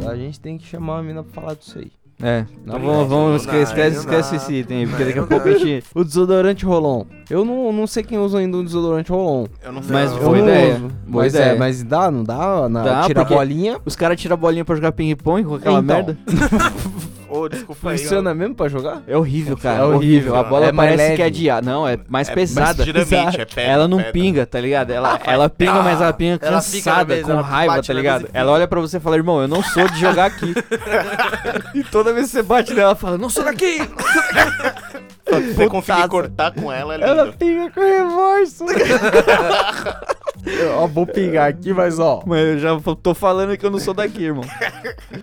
a 0.08 0.16
gente 0.16 0.38
tem 0.40 0.56
que 0.58 0.66
chamar 0.66 0.98
a 0.98 1.02
mina 1.02 1.22
pra 1.22 1.32
falar 1.32 1.54
disso 1.54 1.78
aí. 1.78 1.90
É. 2.22 2.44
Não, 2.64 2.78
não, 2.78 2.86
vamos, 2.86 3.08
vamos 3.08 3.28
não 3.30 3.36
esquece, 3.36 3.62
esquece, 3.72 3.96
não 3.96 4.00
esquece 4.02 4.36
esse 4.36 4.54
item 4.54 4.78
aí, 4.78 4.86
porque 4.86 5.04
daqui 5.04 5.18
a 5.18 5.22
pouco 5.24 5.48
a 5.48 5.58
gente. 5.58 5.86
O 5.94 6.04
desodorante 6.04 6.64
Rolon. 6.64 7.04
Eu 7.28 7.44
não, 7.44 7.72
não 7.72 7.86
sei 7.86 8.02
quem 8.04 8.16
usa 8.18 8.38
ainda 8.38 8.56
o 8.58 8.62
desodorante 8.62 9.10
Rolon. 9.10 9.46
Eu 9.62 9.72
não 9.72 9.82
sei. 9.82 9.92
Mas 9.92 10.10
não. 10.12 10.18
Eu 10.18 10.24
Boa 10.24 10.38
ideia, 10.38 10.74
uso. 10.74 10.88
boa 11.06 11.24
mas, 11.24 11.34
ideia. 11.34 11.50
É, 11.50 11.58
mas 11.58 11.82
dá, 11.82 12.10
não 12.10 12.22
dá? 12.22 12.68
Na, 12.68 12.82
Dá, 12.84 13.02
tira 13.06 13.22
a 13.22 13.24
bolinha. 13.24 13.78
Os 13.84 13.96
caras 13.96 14.20
tiram 14.20 14.34
a 14.34 14.36
bolinha 14.36 14.64
pra 14.64 14.76
jogar 14.76 14.92
ping-pong 14.92 15.44
com 15.44 15.54
aquela 15.56 15.80
Então. 15.80 15.96
merda. 15.96 16.18
Ô, 17.32 17.48
desculpa 17.48 17.90
aí. 17.90 17.98
Funciona 17.98 18.34
mesmo 18.34 18.54
pra 18.54 18.68
jogar? 18.68 19.02
É 19.06 19.16
horrível, 19.16 19.56
cara. 19.56 19.78
É 19.78 19.84
horrível. 19.84 20.36
A 20.36 20.42
bola 20.44 20.66
É 20.66 20.72
parece 20.72 21.16
que 21.16 21.22
é 21.22 21.24
leve. 21.24 21.30
de 21.38 21.48
ar. 21.50 21.62
Não, 21.62 21.88
é 21.88 21.98
mais 22.08 22.28
É 22.28 22.34
pesada. 22.34 22.84
mais 22.84 22.84
dinamite, 22.84 23.40
é 23.40 23.44
pedra, 23.46 23.62
ela 23.62 23.88
não 23.88 23.96
pedra. 23.96 24.12
pinga, 24.12 24.46
tá 24.46 24.60
ligado? 24.60 24.90
Ela, 24.90 25.14
Ah, 25.14 25.20
ela 25.32 25.48
pinga, 25.48 25.72
Ah, 25.72 25.82
mas 25.82 26.00
ela 26.00 26.12
pinga 26.14 26.38
ela 26.42 26.56
cansada, 26.56 27.14
mesa, 27.14 27.34
com 27.34 27.40
raiva, 27.40 27.82
tá 27.82 27.92
ligado? 27.94 28.28
Ela 28.34 28.52
olha 28.52 28.68
pra 28.68 28.80
você 28.80 28.98
e 28.98 29.00
fala, 29.00 29.16
irmão, 29.16 29.40
eu 29.40 29.48
não 29.48 29.62
sou 29.62 29.88
de 29.88 29.98
jogar 29.98 30.26
aqui. 30.26 30.54
e 31.74 31.82
toda 31.84 32.12
vez 32.12 32.26
que 32.26 32.32
você 32.32 32.42
bate 32.42 32.70
nela, 32.74 32.82
ela 32.90 32.94
fala, 32.96 33.16
não 33.16 33.30
sou 33.30 33.44
daqui! 33.44 33.78
Você 35.54 35.66
conseguir 35.66 36.08
cortar 36.08 36.50
com 36.52 36.70
ela, 36.70 36.94
é 36.94 36.98
lindo. 36.98 37.08
Ela 37.10 37.32
pinga 37.32 37.70
com 37.70 37.80
remorso. 37.80 38.66
Ó, 40.76 40.86
vou 40.86 41.06
pingar 41.06 41.48
aqui, 41.48 41.72
mas 41.72 41.98
ó. 41.98 42.22
Mas 42.26 42.40
eu 42.40 42.58
já 42.58 42.70
tô 43.02 43.14
falando 43.14 43.56
que 43.56 43.64
eu 43.64 43.70
não 43.70 43.78
sou 43.78 43.94
daqui, 43.94 44.24
irmão. 44.24 44.44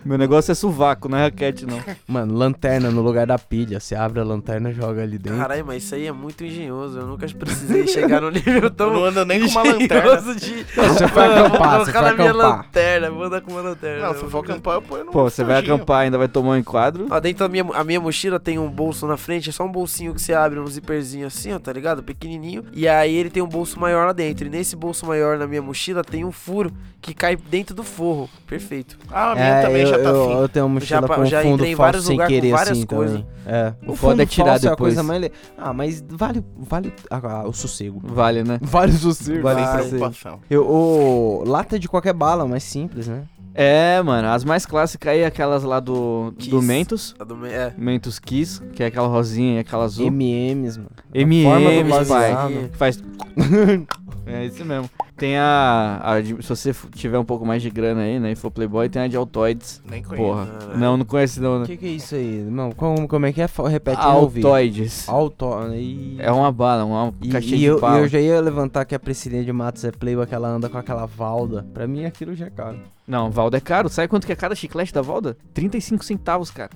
Meu 0.05 0.17
negócio 0.17 0.51
é 0.51 0.55
sovaco, 0.55 1.09
não 1.09 1.17
é 1.17 1.23
raquete, 1.23 1.65
não. 1.65 1.79
Mano, 2.07 2.33
lanterna 2.33 2.89
no 2.89 3.01
lugar 3.01 3.27
da 3.27 3.37
pilha. 3.37 3.79
Você 3.79 3.95
abre 3.95 4.19
a 4.19 4.23
lanterna, 4.23 4.71
joga 4.71 5.03
ali 5.03 5.17
dentro. 5.17 5.39
Caralho, 5.39 5.65
mas 5.65 5.83
isso 5.83 5.95
aí 5.95 6.07
é 6.07 6.11
muito 6.11 6.43
engenhoso. 6.43 6.99
Eu 6.99 7.07
nunca 7.07 7.27
precisei 7.27 7.87
chegar 7.87 8.21
no 8.21 8.29
nível 8.29 8.69
tão 8.69 8.93
não 8.93 9.05
ando 9.05 9.25
nem 9.25 9.39
com 9.41 9.47
uma 9.47 9.63
lanterna. 9.63 10.21
de... 10.35 10.63
Você 10.63 11.07
foi 11.07 11.27
Mano, 11.27 11.45
acampar, 11.45 11.75
vou 11.77 11.85
você 11.85 11.91
colocar 11.91 11.99
foi 11.99 12.01
na 12.01 12.13
minha 12.13 12.31
acampar. 12.31 12.57
lanterna, 12.57 13.11
vou 13.11 13.23
andar 13.23 13.41
com 13.41 13.51
uma 13.51 13.61
lanterna. 13.61 14.07
Não, 14.07 14.13
se 14.15 14.23
eu 14.23 14.29
for 14.29 14.43
acampar, 14.43 14.75
eu 14.75 14.81
ponho 14.81 15.05
no 15.05 15.11
Pô, 15.11 15.23
você 15.23 15.43
vai 15.43 15.57
acampar, 15.59 16.01
ainda 16.01 16.17
vai 16.17 16.27
tomar 16.27 16.51
um 16.51 16.57
enquadro. 16.57 17.07
Ó, 17.09 17.19
dentro 17.19 17.39
da 17.45 17.49
minha, 17.49 17.65
a 17.73 17.83
minha 17.83 17.99
mochila 17.99 18.39
tem 18.39 18.57
um 18.57 18.69
bolso 18.69 19.05
na 19.07 19.17
frente, 19.17 19.49
é 19.49 19.51
só 19.51 19.63
um 19.65 19.71
bolsinho 19.71 20.13
que 20.13 20.21
você 20.21 20.33
abre, 20.33 20.59
um 20.59 20.67
zíperzinho 20.67 21.27
assim, 21.27 21.53
ó, 21.53 21.59
tá 21.59 21.71
ligado? 21.73 22.03
Pequenininho. 22.03 22.63
E 22.73 22.87
aí 22.87 23.13
ele 23.15 23.29
tem 23.29 23.43
um 23.43 23.47
bolso 23.47 23.79
maior 23.79 24.05
lá 24.07 24.13
dentro. 24.13 24.47
E 24.47 24.49
nesse 24.49 24.75
bolso 24.75 25.05
maior 25.09 25.37
na 25.37 25.45
minha 25.47 25.61
mochila 25.61 26.03
tem 26.03 26.23
um 26.23 26.31
furo 26.31 26.71
que 27.01 27.13
cai 27.13 27.35
dentro 27.35 27.75
do 27.75 27.83
forro. 27.83 28.29
Perfeito. 28.47 28.97
Ah, 29.11 29.31
a 29.31 29.35
minha 29.35 29.45
É, 29.47 29.61
também 29.61 29.81
eu, 29.81 29.87
já 29.87 29.97
tá 29.97 30.09
eu, 30.09 30.25
fim. 30.27 30.33
eu 30.33 30.49
tenho 30.49 30.65
uma 30.65 30.73
mochila 30.75 31.01
Já 31.01 31.07
com 31.15 31.25
já 31.25 31.41
fundo 31.41 31.53
entrei 31.55 31.71
em 31.71 31.75
falso 31.75 31.85
vários 31.91 32.05
sem 32.05 32.13
lugares 32.15 32.35
com 32.35 32.41
querer 32.41 32.51
várias 32.53 32.77
assim 32.77 32.85
coisas. 32.85 33.17
também. 33.19 33.27
É, 33.45 33.73
o, 33.85 33.91
O 33.91 33.95
foda 33.95 34.23
é 34.23 34.25
tirar 34.25 34.45
falso 34.51 34.65
é 34.65 34.67
a 34.67 34.71
depois. 34.71 34.93
coisa 34.95 35.03
mais... 35.03 35.21
le- 35.21 35.31
Ah, 35.57 35.73
mas 35.73 36.03
vale, 36.07 36.45
vale 36.57 36.93
ah, 37.09 37.19
ah, 37.23 37.47
o 37.47 37.53
sossego. 37.53 37.99
Vale, 38.03 38.43
né? 38.43 38.59
Vale 38.63 38.91
o 38.93 38.97
sossego. 38.97 39.41
Vale 39.43 39.59
Sem 39.61 39.65
Vai. 39.67 39.83
preocupação. 39.87 40.39
Eu, 40.49 40.65
o, 40.67 41.43
lata 41.45 41.77
de 41.79 41.87
qualquer 41.89 42.13
bala, 42.13 42.47
mais 42.47 42.63
simples, 42.63 43.07
né? 43.07 43.23
É, 43.55 44.01
mano, 44.03 44.27
as 44.29 44.43
mais 44.45 44.65
clássicas 44.65 45.11
aí, 45.11 45.25
aquelas 45.25 45.63
lá 45.63 45.79
do, 45.79 46.31
do. 46.49 46.61
Mentos. 46.61 47.15
A 47.19 47.23
do 47.23 47.45
É. 47.45 47.73
Mentos 47.77 48.19
Kiss, 48.19 48.61
que 48.73 48.83
é 48.83 48.85
aquela 48.85 49.07
rosinha 49.07 49.55
e 49.55 49.59
aquela 49.59 49.83
azul. 49.85 50.05
M&M's, 50.07 50.77
mano. 50.77 50.91
M&M's, 51.13 52.07
pai. 52.07 52.31
faz... 52.73 53.03
é 54.33 54.45
isso 54.45 54.63
mesmo. 54.65 54.89
Tem 55.17 55.37
a, 55.37 55.99
a 56.01 56.21
de- 56.21 56.41
Se 56.41 56.49
você 56.49 56.73
tiver 56.95 57.19
um 57.19 57.25
pouco 57.25 57.45
mais 57.45 57.61
de 57.61 57.69
grana 57.69 58.01
aí, 58.01 58.19
né, 58.19 58.31
e 58.31 58.35
for 58.35 58.49
playboy, 58.49 58.87
tem 58.87 59.01
a 59.01 59.07
de 59.07 59.17
Altoides. 59.17 59.81
Nem 59.89 60.01
conheço. 60.01 60.23
Porra. 60.25 60.45
Caralho. 60.45 60.77
Não, 60.79 60.97
não 60.97 61.05
conhece 61.05 61.39
não, 61.41 61.57
O 61.57 61.59
né? 61.59 61.65
que, 61.65 61.77
que 61.77 61.85
é 61.85 61.89
isso 61.89 62.15
aí? 62.15 62.47
Não, 62.49 62.71
como, 62.71 63.07
como 63.07 63.25
é 63.25 63.33
que 63.33 63.41
é? 63.41 63.47
Repete. 63.69 63.99
Altoides. 63.99 65.09
Alto... 65.09 65.45
E... 65.73 66.15
É 66.19 66.31
uma 66.31 66.51
bala, 66.51 66.85
uma 66.85 67.13
E, 67.21 67.29
caixinha 67.29 67.55
e 67.55 67.59
de 67.59 67.65
eu, 67.65 67.79
bala. 67.79 67.97
e 67.99 68.01
eu 68.03 68.07
já 68.07 68.19
ia 68.19 68.39
levantar 68.39 68.85
que 68.85 68.95
a 68.95 68.99
Priscilinha 68.99 69.43
de 69.43 69.51
Matos 69.51 69.83
é 69.83 69.91
playboy, 69.91 70.25
que 70.25 70.33
ela 70.35 70.47
anda 70.47 70.69
com 70.69 70.77
aquela 70.77 71.05
valda. 71.05 71.65
Pra 71.73 71.85
mim 71.87 72.05
aquilo 72.05 72.33
já 72.33 72.45
é 72.47 72.49
caro. 72.49 72.79
Não, 73.09 73.31
Valda 73.31 73.57
é 73.57 73.59
caro. 73.59 73.89
Sabe 73.89 74.07
quanto 74.07 74.27
que 74.27 74.31
é 74.31 74.35
cada 74.35 74.53
chiclete 74.53 74.93
da 74.93 75.01
Valda? 75.01 75.35
35 75.51 76.05
centavos, 76.05 76.51
cara. 76.51 76.69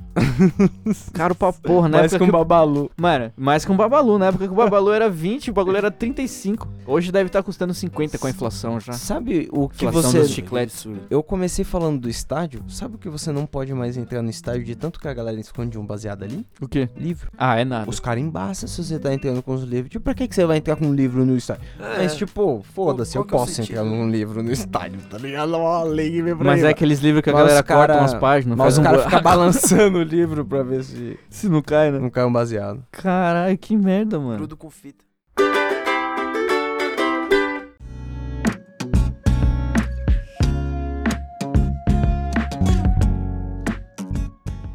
caro 1.13 1.35
pra 1.35 1.53
porra, 1.53 1.87
né? 1.87 1.99
Mais 1.99 2.17
que 2.17 2.23
um 2.23 2.31
babalu. 2.31 2.89
Mano, 2.97 3.31
mais 3.37 3.63
que 3.63 3.71
um 3.71 3.77
Babalu. 3.77 4.17
Na 4.17 4.27
época 4.27 4.47
que 4.47 4.51
o 4.51 4.55
Babalu 4.55 4.91
era 4.91 5.07
20, 5.07 5.51
o 5.51 5.53
bagulho 5.53 5.77
era 5.77 5.91
35. 5.91 6.67
Hoje 6.87 7.11
deve 7.11 7.27
estar 7.27 7.43
custando 7.43 7.71
50 7.71 8.17
com 8.17 8.25
a 8.25 8.31
inflação 8.31 8.79
já. 8.79 8.93
Sabe 8.93 9.47
o 9.51 9.69
que 9.69 9.85
Inflação 9.85 10.09
você... 10.09 10.19
dos 10.21 10.31
chicletes. 10.31 10.87
Eu 11.07 11.21
comecei 11.21 11.63
falando 11.63 12.01
do 12.01 12.09
estádio. 12.09 12.63
Sabe 12.67 12.95
o 12.95 12.97
que 12.97 13.09
você 13.09 13.31
não 13.31 13.45
pode 13.45 13.71
mais 13.75 13.95
entrar 13.95 14.23
no 14.23 14.29
estádio 14.31 14.63
de 14.63 14.75
tanto 14.75 14.99
que 14.99 15.07
a 15.07 15.13
galera 15.13 15.39
esconde 15.39 15.77
um 15.77 15.85
baseado 15.85 16.23
ali? 16.23 16.43
O 16.59 16.67
quê? 16.67 16.89
Livro. 16.97 17.29
Ah, 17.37 17.59
é 17.59 17.63
nada. 17.63 17.87
Os 17.87 17.99
caras 17.99 18.23
embaçam 18.23 18.67
se 18.67 18.83
você 18.83 18.97
tá 18.97 19.13
entrando 19.13 19.43
com 19.43 19.53
os 19.53 19.63
livros. 19.63 19.91
Tipo, 19.91 20.05
pra 20.05 20.15
que, 20.15 20.27
que 20.27 20.33
você 20.33 20.45
vai 20.45 20.57
entrar 20.57 20.77
com 20.77 20.85
um 20.85 20.95
livro 20.95 21.23
no 21.23 21.37
estádio? 21.37 21.63
É. 21.79 21.97
Mas, 21.99 22.15
tipo, 22.15 22.65
foda-se, 22.73 23.15
eu 23.15 23.21
é 23.21 23.25
posso 23.25 23.61
entrar 23.61 23.83
num 23.83 24.09
livro 24.09 24.41
no 24.41 24.51
estádio, 24.51 24.99
tá 25.09 25.19
ligado? 25.19 25.55
Uma 25.55 25.83
lei 25.83 26.22
vem 26.23 26.35
pra 26.35 26.45
Mas 26.45 26.61
aí, 26.63 26.67
é 26.67 26.71
aqueles 26.71 26.99
livros 26.99 27.23
que 27.23 27.29
a 27.29 27.33
galera 27.33 27.61
cara- 27.63 27.93
corta 27.93 28.01
umas 28.01 28.13
páginas, 28.13 28.57
Mas 28.57 28.77
um 28.77 28.83
caras 28.83 29.01
buraco. 29.03 29.17
ficam 29.17 29.23
balançando 29.31 29.97
o 29.99 30.03
livro 30.03 30.45
pra 30.45 30.63
ver 30.63 30.83
se 30.83 31.19
Se 31.29 31.47
não 31.49 31.61
cai, 31.61 31.91
né? 31.91 31.99
não 31.99 32.09
cai 32.09 32.25
um 32.25 32.31
baseado. 32.33 32.83
Caralho, 32.91 33.57
que 33.57 33.75
merda, 33.75 34.19
mano. 34.19 34.39
Tudo 34.39 34.55
com 34.57 34.69
fita. 34.69 35.03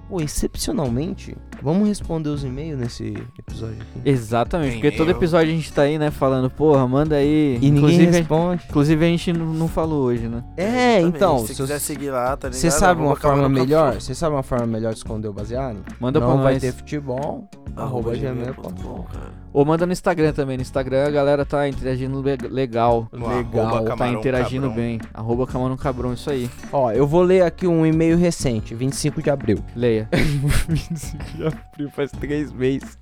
Pô, 0.08 0.20
excepcionalmente, 0.20 1.36
Vamos 1.62 1.88
responder 1.88 2.28
os 2.28 2.44
e-mails 2.44 2.78
nesse 2.78 3.14
episódio 3.38 3.76
aqui. 3.80 4.08
Exatamente, 4.08 4.74
porque 4.74 4.90
todo 4.92 5.10
episódio 5.10 5.52
a 5.52 5.56
gente 5.56 5.72
tá 5.72 5.82
aí, 5.82 5.98
né, 5.98 6.10
falando, 6.10 6.48
porra, 6.48 6.86
manda 6.86 7.16
aí. 7.16 7.56
E 7.56 7.58
ninguém 7.70 7.76
inclusive, 7.78 8.06
responde. 8.18 8.64
inclusive 8.68 9.04
a 9.04 9.08
gente 9.08 9.32
não, 9.32 9.46
não 9.46 9.68
falou 9.68 10.04
hoje, 10.04 10.28
né? 10.28 10.44
É, 10.56 10.62
Exatamente. 11.00 11.16
então. 11.16 11.38
Se 11.40 11.46
se 11.54 11.62
quiser 11.62 11.78
você- 11.78 11.86
seguir 11.86 12.10
lá, 12.10 12.36
tá 12.36 12.48
ligado? 12.48 12.60
Você 12.60 12.70
sabe 12.70 13.00
uma 13.02 13.16
forma 13.16 13.48
melhor? 13.48 13.94
Você 14.00 14.14
sabe 14.14 14.34
uma 14.36 14.42
forma 14.42 14.66
melhor 14.66 14.92
de 14.92 14.98
esconder 14.98 15.28
o 15.28 15.32
baseado? 15.32 15.78
Manda 16.00 16.20
Não 16.20 16.26
pra 16.34 16.42
vai 16.42 16.52
nós. 16.54 16.62
ter 16.62 16.72
futebol. 16.72 17.48
Arroba 17.76 18.14
gmail.com. 18.16 19.04
Ou 19.52 19.64
manda 19.64 19.86
no 19.86 19.92
Instagram 19.92 20.32
também. 20.32 20.56
No 20.56 20.62
Instagram 20.62 21.06
a 21.06 21.10
galera 21.10 21.44
tá 21.44 21.68
interagindo 21.68 22.20
le- 22.20 22.36
legal. 22.50 23.08
No 23.12 23.28
Legal, 23.28 23.84
Tá 23.96 24.08
interagindo 24.08 24.66
Cabrão. 24.68 24.82
bem. 24.84 25.00
Arroba 25.14 25.46
Camarão 25.46 25.76
Cabrão, 25.76 26.12
isso 26.12 26.28
aí. 26.30 26.50
Ó, 26.72 26.90
eu 26.90 27.06
vou 27.06 27.22
ler 27.22 27.42
aqui 27.42 27.66
um 27.66 27.86
e-mail 27.86 28.16
recente, 28.18 28.74
25 28.74 29.22
de 29.22 29.30
abril. 29.30 29.58
Leia. 29.76 30.08
25 30.68 31.24
de 31.24 31.46
abril, 31.46 31.47
faz 31.94 32.10
três 32.10 32.52
meses. 32.52 32.98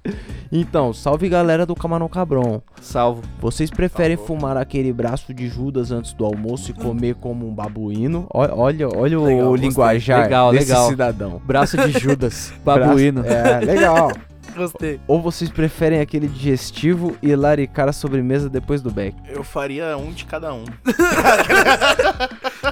Então, 0.51 0.93
salve 0.93 1.29
galera 1.29 1.65
do 1.67 1.75
Camarão 1.75 2.09
Cabrão. 2.09 2.63
Salvo. 2.81 3.23
Vocês 3.41 3.71
preferem 3.71 4.17
Salvou. 4.17 4.37
fumar 4.39 4.57
aquele 4.57 4.93
braço 4.93 5.33
de 5.35 5.49
Judas 5.49 5.91
antes 5.91 6.13
do 6.13 6.25
almoço 6.25 6.71
e 6.71 6.75
comer 6.75 7.15
como 7.17 7.47
um 7.49 7.55
babuíno? 7.55 8.27
Ó- 8.33 8.47
Olha, 8.57 8.89
olha 8.89 9.19
Legal, 9.19 9.51
o 9.51 9.57
linguajar 9.57 10.23
Legal, 10.23 10.53
desse 10.53 10.69
legal. 10.69 10.89
cidadão. 10.89 11.43
Braço 11.45 11.77
de 11.77 11.99
Judas. 11.99 12.53
Babuíno. 12.65 13.23
Braço- 13.23 13.37
É, 13.47 13.61
legal. 13.61 14.13
Gostei. 14.57 14.99
Ou 15.07 15.21
vocês 15.21 15.51
preferem 15.51 16.01
aquele 16.01 16.27
digestivo 16.27 17.17
e 17.23 17.37
laricar 17.37 17.89
a 17.89 17.93
sobremesa 17.93 18.49
depois 18.49 18.81
do 18.83 18.91
beck? 18.91 19.15
Eu 19.29 19.45
faria 19.45 19.97
um 19.97 20.11
de 20.13 20.25
cada 20.25 20.53
um. 20.55 20.65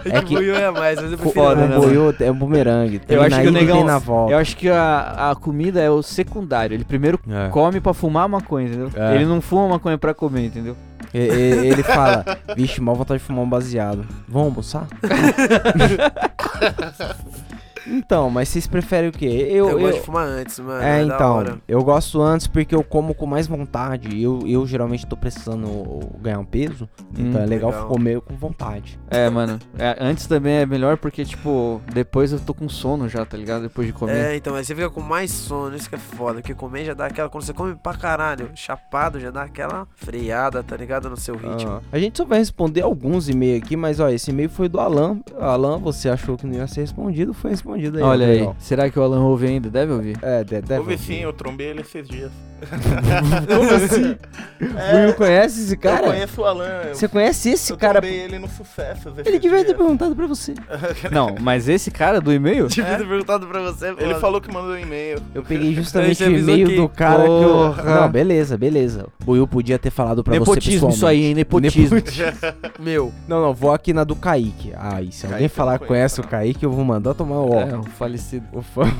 É 0.06 0.20
que- 0.20 0.34
Boiô 0.34 0.54
é 0.54 0.70
mais, 0.70 1.00
mas 1.00 1.12
eu 1.12 1.16
prefiro 1.18 1.32
Foda, 1.46 1.64
o 1.64 1.68
né, 1.68 1.76
boiô 1.76 2.12
é 2.20 2.30
um 2.30 2.34
bumerangue. 2.34 2.98
Tem 2.98 3.16
Eu 3.16 3.22
acho 3.22 3.36
na 3.36 3.42
que 3.42 3.48
o 3.48 3.52
negão- 3.52 3.84
na 3.84 3.96
volta. 3.98 4.32
Eu 4.34 4.38
acho 4.38 4.54
que 4.56 4.68
a, 4.68 5.30
a 5.30 5.34
comida 5.36 5.80
é 5.80 5.88
o 5.88 6.02
secundário. 6.02 6.74
Ele 6.74 6.84
primeiro 6.84 7.18
É. 7.28 7.48
come 7.48 7.80
pra 7.80 7.94
fumar 7.94 8.28
maconha, 8.28 8.66
entendeu? 8.66 8.90
É. 8.94 9.14
Ele 9.14 9.24
não 9.24 9.40
fuma 9.40 9.66
maconha 9.68 9.96
pra 9.96 10.12
comer, 10.12 10.44
entendeu? 10.46 10.76
E- 11.14 11.18
e- 11.18 11.66
Ele 11.68 11.82
fala, 11.82 12.22
vixe, 12.56 12.80
mal 12.82 12.94
vontade 12.96 13.20
de 13.20 13.26
fumar 13.26 13.44
um 13.44 13.48
baseado. 13.48 14.04
Vamos 14.28 14.48
almoçar? 14.48 14.86
então, 17.86 18.30
mas 18.30 18.48
vocês 18.48 18.66
preferem 18.66 19.10
o 19.10 19.12
quê? 19.12 19.26
Eu, 19.50 19.68
Eu, 19.70 19.78
gosto 19.78 19.86
eu- 19.86 19.92
de 19.92 20.00
fumar 20.00 20.26
antes, 20.26 20.58
mano. 20.58 20.82
É, 20.82 21.04
da 21.04 21.14
então, 21.14 21.32
hora. 21.34 21.58
eu 21.68 21.82
gosto 21.82 22.20
antes 22.22 22.46
porque 22.46 22.74
eu 22.74 22.82
como 22.82 23.14
com 23.14 23.26
mais 23.26 23.46
vontade. 23.46 24.20
Eu, 24.22 24.40
eu 24.46 24.66
geralmente 24.66 25.06
tô 25.06 25.16
precisando 25.16 26.00
ganhar 26.20 26.38
um 26.38 26.44
peso, 26.44 26.88
então 27.16 27.40
Hum, 27.40 27.44
é 27.44 27.46
legal, 27.46 27.70
legal. 27.70 27.86
comer 27.88 28.20
com 28.20 28.34
vontade. 28.36 28.98
É, 29.10 29.28
mano. 29.30 29.58
é, 29.78 29.96
antes 30.00 30.26
também 30.26 30.54
é 30.54 30.66
melhor 30.66 30.96
porque, 30.96 31.24
tipo, 31.24 31.80
depois 31.92 32.32
eu 32.32 32.40
tô 32.40 32.54
com 32.54 32.68
sono 32.68 33.08
já, 33.08 33.24
tá 33.24 33.36
ligado? 33.36 33.62
Depois 33.62 33.86
de 33.86 33.92
comer. 33.92 34.14
É, 34.32 34.36
então, 34.36 34.54
aí 34.54 34.64
você 34.64 34.74
fica 34.74 34.90
com 34.90 35.00
mais 35.00 35.30
sono, 35.30 35.76
isso 35.76 35.88
que 35.88 35.94
é 35.94 35.98
foda. 35.98 36.40
Porque 36.40 36.54
comer 36.54 36.84
já 36.84 36.94
dá 36.94 37.06
aquela. 37.06 37.28
Quando 37.28 37.44
você 37.44 37.52
come 37.52 37.74
pra 37.74 37.94
caralho, 37.94 38.50
chapado, 38.54 39.20
já 39.20 39.30
dá 39.30 39.42
aquela 39.42 39.86
freada, 39.94 40.62
tá 40.62 40.76
ligado? 40.76 41.08
No 41.10 41.16
seu 41.16 41.34
ritmo. 41.36 41.70
Ah, 41.70 41.80
a 41.92 41.98
gente 41.98 42.16
só 42.16 42.24
vai 42.24 42.38
responder 42.38 42.82
alguns 42.82 43.28
e-mails 43.28 43.62
aqui, 43.62 43.76
mas 43.76 44.00
ó, 44.00 44.08
esse 44.08 44.30
e-mail 44.30 44.48
foi 44.48 44.68
do 44.68 44.80
Alan. 44.80 45.18
Alan, 45.38 45.78
você 45.78 46.08
achou 46.08 46.36
que 46.36 46.46
não 46.46 46.54
ia 46.54 46.66
ser 46.66 46.80
respondido, 46.82 47.32
foi 47.34 47.50
respondido 47.50 47.73
aí. 47.74 48.02
Olha 48.02 48.26
aí. 48.26 48.32
legal. 48.38 48.56
Será 48.58 48.90
que 48.90 48.98
o 48.98 49.02
Alan 49.02 49.20
ouve 49.24 49.46
ainda? 49.46 49.68
Deve 49.70 49.92
ouvir. 49.92 50.18
É, 50.22 50.42
de- 50.44 50.60
deve. 50.60 50.80
Houve 50.80 50.98
sim, 50.98 51.20
eu 51.20 51.32
trombei 51.32 51.68
ele 51.68 51.80
esses 51.82 52.06
dias. 52.08 52.30
Como 53.48 53.70
assim? 53.70 54.16
É, 54.60 55.04
Will 55.06 55.14
conhece 55.14 55.60
esse 55.62 55.74
eu 55.74 55.78
cara? 55.78 56.06
conheço 56.06 56.40
o 56.40 56.44
Alan. 56.44 56.64
eu- 56.86 56.94
Você 56.94 57.08
conhece 57.08 57.50
esse 57.50 57.72
eu 57.72 57.76
cara? 57.76 58.00
trombei 58.00 58.20
ele 58.20 58.38
no 58.38 58.48
sucesso. 58.48 59.12
Ele 59.24 59.38
devia 59.38 59.64
ter 59.64 59.74
perguntado 59.74 60.14
pra 60.14 60.26
você. 60.26 60.54
Não, 61.10 61.34
mas 61.40 61.68
esse 61.68 61.90
cara 61.90 62.20
do 62.20 62.32
e-mail? 62.32 62.68
Devia 62.68 62.96
ter 62.98 63.06
perguntado 63.06 63.46
pra 63.46 63.60
você, 63.62 63.94
Ele 63.98 64.14
falou 64.16 64.40
que 64.40 64.52
mandou 64.52 64.72
um 64.72 64.78
e-mail. 64.78 65.18
Eu 65.34 65.42
peguei 65.42 65.74
justamente 65.74 66.22
o 66.22 66.30
e-mail 66.38 66.68
que- 66.68 66.76
do 66.76 66.88
cara 66.88 67.24
que 67.24 67.28
eu... 67.30 67.74
Não, 67.84 68.08
beleza, 68.08 68.56
beleza. 68.56 69.06
O 69.26 69.32
Will 69.32 69.46
podia 69.46 69.78
ter 69.78 69.90
falado 69.90 70.22
pra 70.22 70.32
você 70.34 70.38
Nepotismo 70.40 70.88
isso 70.90 71.06
aí, 71.06 71.24
hein? 71.24 71.34
Nepotismo. 71.34 71.98
Meu. 72.78 73.12
Não, 73.26 73.40
não, 73.42 73.54
vou 73.54 73.72
aqui 73.72 73.92
na 73.92 74.04
do 74.04 74.14
Kaique. 74.14 74.72
Ah, 74.76 75.02
e 75.02 75.10
se 75.10 75.26
alguém 75.26 75.40
Kaique 75.40 75.52
eu 75.52 75.56
falar 75.56 75.72
não 75.72 75.78
que 75.80 75.86
conheço, 75.86 76.16
conhece 76.16 76.20
o 76.20 76.22
não. 76.22 76.28
Kaique, 76.30 76.64
eu 76.64 76.70
vou 76.70 76.84
mandar 76.84 77.14
tomar 77.14 77.40
o 77.40 77.50
ó. 77.54 77.60
É, 77.60 77.76
o 77.76 77.82
falecido. 77.84 78.46
O 78.52 78.62
fã... 78.62 78.82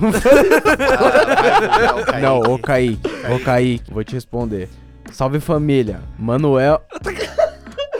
Ah, 0.74 2.10
vai, 2.10 2.20
Não, 2.20 2.40
ô 2.40 2.58
Kaique, 2.58 3.00
ô 3.34 3.38
Kaique, 3.38 3.92
vou 3.92 4.02
te 4.04 4.14
responder. 4.14 4.68
Salve 5.14 5.38
família, 5.40 6.00
Manuel. 6.18 6.81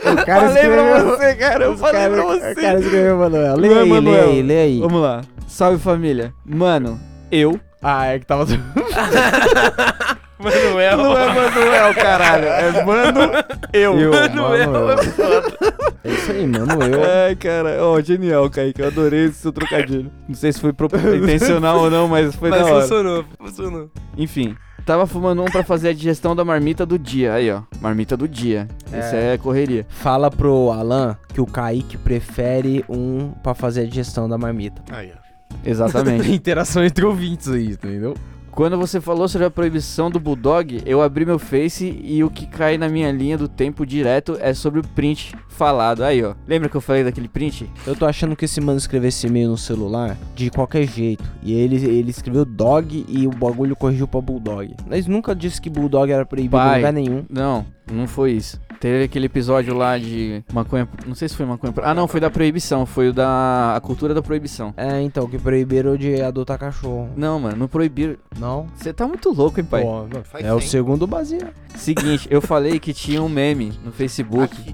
O 0.05 0.15
cara 0.23 0.49
Falei 0.49 0.63
pra 0.67 0.75
escreveu- 0.75 1.17
você, 1.17 1.35
cara, 1.35 1.65
eu 1.65 1.77
falei 1.79 2.01
cara- 2.01 2.13
pra 2.13 2.23
você. 2.25 2.51
O 2.51 2.55
cara 2.55 2.79
escreveu 2.79 3.17
Manuel. 3.17 3.57
Lê 3.57 3.67
é 3.67 3.71
aí, 3.71 3.83
lê 3.83 3.89
Manuel. 3.89 4.29
aí, 4.29 4.41
lê 4.43 4.59
aí. 4.59 4.79
Vamos 4.79 5.01
lá. 5.01 5.21
Salve 5.47 5.79
família. 5.79 6.31
Mano, 6.45 6.99
eu. 7.31 7.59
Ah, 7.81 8.05
é 8.05 8.19
que 8.19 8.25
tava. 8.27 8.45
Manuel. 10.37 10.97
Não 10.97 11.17
é 11.17 11.27
Manuel, 11.33 11.93
caralho. 11.95 12.45
É 12.45 12.83
Mano, 12.83 13.19
eu. 13.73 13.99
Eu, 13.99 14.11
Manuel. 14.11 14.71
Manuel. 14.71 14.97
É 16.03 16.09
isso 16.11 16.31
aí, 16.31 16.45
Manuel. 16.45 17.01
Ai, 17.27 17.35
cara. 17.35 17.77
Ó, 17.83 17.99
genial, 17.99 18.47
Kaique. 18.49 18.81
Eu 18.81 18.87
adorei 18.87 19.25
esse 19.25 19.39
seu 19.39 19.51
trocadilho. 19.51 20.11
Não 20.27 20.35
sei 20.35 20.51
se 20.53 20.59
foi 20.59 20.71
pro- 20.71 20.87
intencional 21.15 21.79
ou 21.79 21.89
não, 21.89 22.07
mas 22.07 22.35
foi 22.35 22.51
Mas 22.51 22.59
da 22.59 22.65
hora. 22.67 22.81
funcionou, 22.81 23.25
funcionou. 23.39 23.89
Enfim. 24.17 24.55
Tava 24.85 25.07
fumando 25.07 25.41
um 25.41 25.45
pra 25.45 25.63
fazer 25.63 25.89
a 25.89 25.93
digestão 25.93 26.35
da 26.35 26.45
marmita 26.45 26.85
do 26.85 26.99
dia. 26.99 27.33
Aí, 27.33 27.49
ó. 27.49 27.63
Marmita 27.81 28.15
do 28.15 28.27
dia. 28.27 28.67
Isso 28.87 29.15
é 29.15 29.37
correria. 29.37 29.85
Fala 29.89 30.29
pro 30.29 30.71
Alan 30.71 31.17
que 31.33 31.41
o 31.41 31.45
Kaique 31.45 31.97
prefere 31.97 32.85
um 32.87 33.31
pra 33.41 33.55
fazer 33.55 33.81
a 33.81 33.85
digestão 33.85 34.29
da 34.29 34.37
marmita. 34.37 34.83
Aí, 34.91 35.11
ó. 35.11 35.25
Exatamente. 35.65 36.29
Interação 36.31 36.83
entre 36.83 37.03
ouvintes 37.03 37.49
aí, 37.49 37.71
entendeu? 37.71 38.15
Quando 38.55 38.77
você 38.77 39.01
falou 39.01 39.27
sobre 39.27 39.45
a 39.45 39.51
proibição 39.51 40.09
do 40.09 40.17
Bulldog, 40.17 40.81
eu 40.85 41.01
abri 41.01 41.25
meu 41.25 41.37
Face 41.37 41.99
e 42.01 42.23
o 42.23 42.29
que 42.29 42.47
cai 42.47 42.77
na 42.77 42.87
minha 42.87 43.11
linha 43.11 43.37
do 43.37 43.49
tempo 43.49 43.85
direto 43.85 44.37
é 44.39 44.53
sobre 44.53 44.79
o 44.79 44.87
print 44.95 45.35
falado. 45.49 46.05
Aí, 46.05 46.23
ó. 46.23 46.35
Lembra 46.47 46.69
que 46.69 46.75
eu 46.77 46.79
falei 46.79 47.03
daquele 47.03 47.27
print? 47.27 47.69
Eu 47.85 47.97
tô 47.97 48.05
achando 48.05 48.33
que 48.33 48.45
esse 48.45 48.61
mano 48.61 48.77
escreveu 48.77 49.09
esse 49.09 49.27
e-mail 49.27 49.49
no 49.49 49.57
celular 49.57 50.17
de 50.33 50.49
qualquer 50.49 50.87
jeito. 50.87 51.21
E 51.43 51.53
ele, 51.53 51.75
ele 51.85 52.09
escreveu 52.09 52.45
dog 52.45 53.05
e 53.09 53.27
o 53.27 53.31
bagulho 53.31 53.75
corrigiu 53.75 54.07
pra 54.07 54.21
bulldog. 54.21 54.73
Mas 54.87 55.05
nunca 55.05 55.35
disse 55.35 55.61
que 55.61 55.69
bulldog 55.69 56.09
era 56.09 56.25
proibido 56.25 56.51
Pai. 56.55 56.75
em 56.75 56.77
lugar 56.77 56.93
nenhum. 56.93 57.25
Não, 57.29 57.65
não 57.91 58.07
foi 58.07 58.31
isso. 58.31 58.57
Teve 58.79 59.03
aquele 59.05 59.25
episódio 59.25 59.73
lá 59.73 59.97
de 59.97 60.43
maconha. 60.53 60.87
Não 61.05 61.15
sei 61.15 61.27
se 61.29 61.35
foi 61.35 61.45
maconha. 61.45 61.73
Ah, 61.83 61.93
não, 61.93 62.07
foi 62.07 62.19
da 62.19 62.29
proibição. 62.29 62.85
Foi 62.85 63.09
o 63.09 63.13
da 63.13 63.75
a 63.75 63.81
cultura 63.81 64.13
da 64.13 64.21
proibição. 64.21 64.73
É, 64.77 65.01
então, 65.01 65.27
que 65.27 65.37
proibiram 65.37 65.97
de 65.97 66.21
adotar 66.21 66.57
cachorro. 66.57 67.09
Não, 67.15 67.39
mano, 67.39 67.57
não 67.57 67.67
proibiram. 67.67 68.15
Não? 68.39 68.67
Você 68.75 68.93
tá 68.93 69.07
muito 69.07 69.31
louco, 69.31 69.59
hein, 69.59 69.65
pai? 69.65 69.83
Pô, 69.83 70.05
Faz 70.23 70.45
é 70.45 70.53
o 70.53 70.61
segundo 70.61 71.07
baseado. 71.07 71.53
Seguinte, 71.75 72.27
eu 72.31 72.41
falei 72.41 72.79
que 72.79 72.93
tinha 72.93 73.21
um 73.21 73.29
meme 73.29 73.73
no 73.83 73.91
Facebook 73.91 74.43
Aqui. 74.43 74.73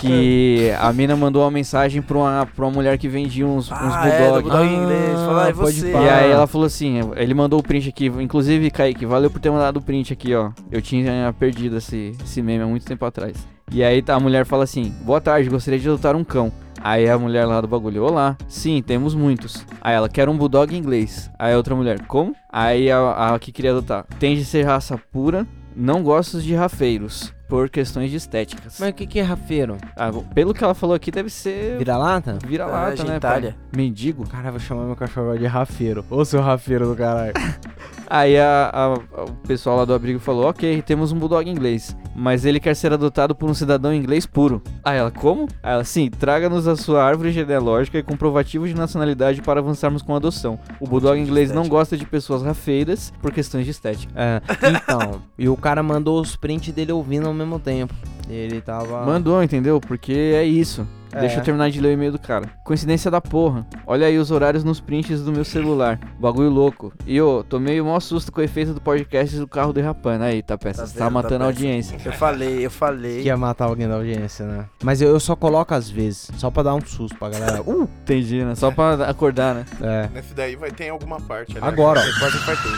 Que 0.00 0.70
a 0.78 0.92
mina 0.92 1.16
mandou 1.16 1.42
uma 1.42 1.50
mensagem 1.50 2.02
pra 2.02 2.18
uma, 2.18 2.46
pra 2.54 2.66
uma 2.66 2.72
mulher 2.72 2.98
que 2.98 3.08
vendia 3.08 3.46
uns, 3.46 3.70
uns 3.70 3.72
Ah, 3.72 4.06
é, 4.08 4.26
do 4.32 4.42
bulldog. 4.42 4.66
inglês. 4.66 5.12
Fala, 5.20 5.44
Ah, 5.44 5.50
e 5.50 5.52
você? 5.52 5.90
E 5.92 6.08
aí 6.08 6.30
ela 6.30 6.46
falou 6.46 6.66
assim, 6.66 7.00
ele 7.16 7.32
mandou 7.34 7.58
o 7.60 7.62
print 7.62 7.88
aqui, 7.88 8.06
inclusive, 8.06 8.70
Kaique, 8.70 9.06
valeu 9.06 9.30
por 9.30 9.40
ter 9.40 9.50
mandado 9.50 9.78
o 9.78 9.82
print 9.82 10.12
aqui, 10.12 10.34
ó. 10.34 10.50
Eu 10.70 10.82
tinha 10.82 11.34
perdido 11.38 11.78
esse, 11.78 12.12
esse 12.22 12.42
meme 12.42 12.64
há 12.64 12.66
muito 12.66 12.84
tempo 12.84 13.04
atrás. 13.04 13.36
E 13.72 13.82
aí 13.82 14.02
tá, 14.02 14.14
a 14.14 14.20
mulher 14.20 14.44
fala 14.44 14.64
assim, 14.64 14.92
boa 15.02 15.20
tarde, 15.20 15.48
gostaria 15.48 15.80
de 15.80 15.88
adotar 15.88 16.14
um 16.14 16.24
cão. 16.24 16.52
Aí 16.82 17.08
a 17.08 17.18
mulher 17.18 17.46
lá 17.46 17.62
do 17.62 17.66
bagulho, 17.68 18.04
olá, 18.04 18.36
sim, 18.46 18.82
temos 18.86 19.14
muitos. 19.14 19.64
Aí 19.80 19.94
ela, 19.94 20.06
quer 20.06 20.28
um 20.28 20.36
bulldog 20.36 20.76
inglês. 20.76 21.30
Aí 21.38 21.54
a 21.54 21.56
outra 21.56 21.74
mulher, 21.74 22.00
como? 22.06 22.34
Aí 22.52 22.90
a, 22.90 23.34
a 23.34 23.38
que 23.38 23.50
queria 23.50 23.70
adotar, 23.70 24.04
tem 24.18 24.36
de 24.36 24.44
ser 24.44 24.64
raça 24.64 25.00
pura, 25.10 25.46
não 25.74 26.02
gosto 26.02 26.42
de 26.42 26.54
rafeiros, 26.54 27.32
por 27.48 27.68
questões 27.68 28.10
de 28.10 28.16
estéticas. 28.16 28.76
Mas 28.80 28.90
o 28.90 28.92
que, 28.94 29.06
que 29.06 29.18
é 29.18 29.22
rafeiro? 29.22 29.76
Ah, 29.96 30.10
pelo 30.34 30.52
que 30.54 30.64
ela 30.64 30.74
falou 30.74 30.94
aqui, 30.96 31.10
deve 31.10 31.30
ser 31.30 31.78
Vira-lata? 31.78 32.38
vira-lata, 32.46 33.02
Ah, 33.02 33.04
né, 33.04 33.20
pai? 33.20 33.54
Mendigo. 33.76 34.26
Cara, 34.28 34.48
eu 34.48 34.52
vou 34.52 34.60
chamar 34.60 34.84
meu 34.84 34.96
cachorro 34.96 35.36
de 35.38 35.46
rafeiro. 35.46 36.04
Ô, 36.10 36.24
seu 36.24 36.40
rafeiro 36.40 36.86
do 36.88 36.96
caralho. 36.96 37.32
Aí 38.08 38.38
a- 38.38 38.70
a- 38.72 39.22
o 39.22 39.30
pessoal 39.46 39.78
lá 39.78 39.84
do 39.84 39.94
abrigo 39.94 40.18
falou: 40.20 40.46
Ok, 40.48 40.82
temos 40.82 41.10
um 41.10 41.18
bulldog 41.18 41.48
inglês, 41.48 41.96
mas 42.14 42.44
ele 42.44 42.60
quer 42.60 42.74
ser 42.76 42.92
adotado 42.92 43.34
por 43.34 43.48
um 43.48 43.54
cidadão 43.54 43.94
inglês 43.94 44.26
puro. 44.26 44.62
Aí 44.84 44.98
ela, 44.98 45.10
como? 45.10 45.48
Aí 45.62 45.72
ela, 45.72 45.84
sim, 45.84 46.10
traga-nos 46.10 46.68
a 46.68 46.76
sua 46.76 47.02
árvore 47.02 47.32
genealógica 47.32 47.98
e 47.98 48.02
comprovativo 48.02 48.68
de 48.68 48.74
nacionalidade 48.74 49.40
para 49.40 49.58
avançarmos 49.60 50.02
com 50.02 50.12
a 50.12 50.18
adoção. 50.18 50.58
O 50.78 50.86
bulldog 50.86 51.18
inglês 51.18 51.50
não 51.50 51.66
gosta 51.66 51.96
de 51.96 52.04
pessoas 52.04 52.42
rafeiras 52.42 53.10
por 53.22 53.32
questões 53.32 53.64
de 53.64 53.70
estética. 53.70 54.12
É, 54.14 54.40
então, 54.68 55.22
e 55.38 55.48
o 55.48 55.56
cara 55.56 55.82
mandou 55.82 56.20
os 56.20 56.36
prints 56.36 56.72
dele 56.74 56.92
ouvindo 56.92 57.26
ao 57.34 57.38
mesmo 57.46 57.58
tempo. 57.58 57.92
Ele 58.28 58.60
tava. 58.60 59.04
Mandou, 59.04 59.42
entendeu? 59.42 59.78
Porque 59.80 60.12
é 60.12 60.44
isso. 60.44 60.86
É. 61.12 61.20
Deixa 61.20 61.38
eu 61.38 61.44
terminar 61.44 61.70
de 61.70 61.80
ler 61.80 61.90
o 61.90 61.92
e-mail 61.92 62.10
do 62.10 62.18
cara. 62.18 62.48
Coincidência 62.64 63.08
da 63.08 63.20
porra. 63.20 63.64
Olha 63.86 64.04
aí 64.08 64.18
os 64.18 64.32
horários 64.32 64.64
nos 64.64 64.80
prints 64.80 65.22
do 65.22 65.30
meu 65.30 65.44
celular. 65.44 66.00
Bagulho 66.18 66.48
louco. 66.50 66.92
E 67.06 67.16
eu 67.16 67.44
tomei 67.48 67.80
o 67.80 67.84
maior 67.84 68.00
susto 68.00 68.32
com 68.32 68.40
o 68.40 68.42
efeito 68.42 68.74
do 68.74 68.80
podcast 68.80 69.36
do 69.38 69.46
carro 69.46 69.72
derrapando. 69.72 70.24
Aí, 70.24 70.42
tá 70.42 70.58
peça. 70.58 70.80
Tá 70.82 70.86
Você 70.88 70.98
tá 70.98 71.04
vendo, 71.04 71.14
matando 71.14 71.34
a 71.44 71.46
Tapeça? 71.46 71.64
audiência. 71.64 71.98
Eu 72.04 72.12
falei, 72.14 72.66
eu 72.66 72.70
falei. 72.70 73.20
Que 73.22 73.28
ia 73.28 73.36
matar 73.36 73.66
alguém 73.66 73.86
da 73.86 73.94
audiência, 73.94 74.44
né? 74.44 74.64
Mas 74.82 75.00
eu, 75.00 75.10
eu 75.10 75.20
só 75.20 75.36
coloco 75.36 75.72
às 75.72 75.88
vezes, 75.88 76.30
só 76.36 76.50
pra 76.50 76.64
dar 76.64 76.74
um 76.74 76.80
susto 76.84 77.16
pra 77.16 77.28
galera. 77.28 77.62
Uh! 77.70 77.88
Entendi, 78.02 78.42
né? 78.44 78.54
Só 78.56 78.72
pra 78.72 78.94
acordar, 79.08 79.54
né? 79.54 79.64
É. 79.80 80.08
Nesse 80.12 80.34
daí 80.34 80.56
vai 80.56 80.72
ter 80.72 80.86
em 80.86 80.90
alguma 80.90 81.20
parte. 81.20 81.56
ali. 81.56 81.64
Agora, 81.64 82.00
ó. 82.00 82.04
Eu 82.04 82.18
quase 82.18 82.36
infartei. 82.38 82.72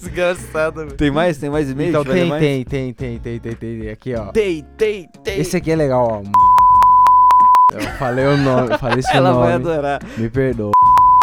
Desgraçado, 0.00 0.80
velho. 0.84 0.96
Tem 0.96 1.10
mais? 1.10 1.36
Tem 1.38 1.50
mais 1.50 1.70
e-mail? 1.70 1.90
Então 1.90 2.04
Vai 2.04 2.14
tem, 2.14 2.28
mais? 2.28 2.42
tem, 2.42 2.64
tem, 2.64 2.92
tem, 2.94 3.18
tem, 3.18 3.38
tem, 3.38 3.54
tem. 3.54 3.88
Aqui, 3.90 4.14
ó. 4.14 4.26
Tem, 4.32 4.64
tem, 4.76 5.08
tem. 5.22 5.38
Esse 5.40 5.56
aqui 5.56 5.70
é 5.70 5.76
legal, 5.76 6.22
ó. 6.22 6.22
Eu 7.72 7.80
falei 7.98 8.24
o 8.26 8.36
nome, 8.36 8.72
eu 8.72 8.78
falei 8.78 9.02
seu 9.02 9.14
Ela 9.14 9.32
vai 9.32 9.52
nome. 9.58 9.70
adorar. 9.70 10.00
Me 10.16 10.28
perdoa. 10.28 10.72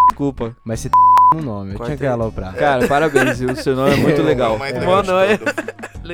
Desculpa. 0.09 0.55
Mas 0.63 0.79
você 0.81 0.89
no 1.35 1.41
nome, 1.41 1.73
eu 1.73 1.77
Corta 1.77 1.95
tinha 1.95 1.97
que 1.97 2.05
aloprar. 2.05 2.55
Cara, 2.55 2.87
parabéns. 2.87 3.41
O 3.41 3.55
seu 3.55 3.75
nome 3.75 3.93
é 3.93 3.97
muito 3.97 4.21
O 4.21 4.25
legal. 4.25 4.57
mais 4.57 4.73
O 4.73 4.79
legal 4.79 5.19
é-. 5.21 5.39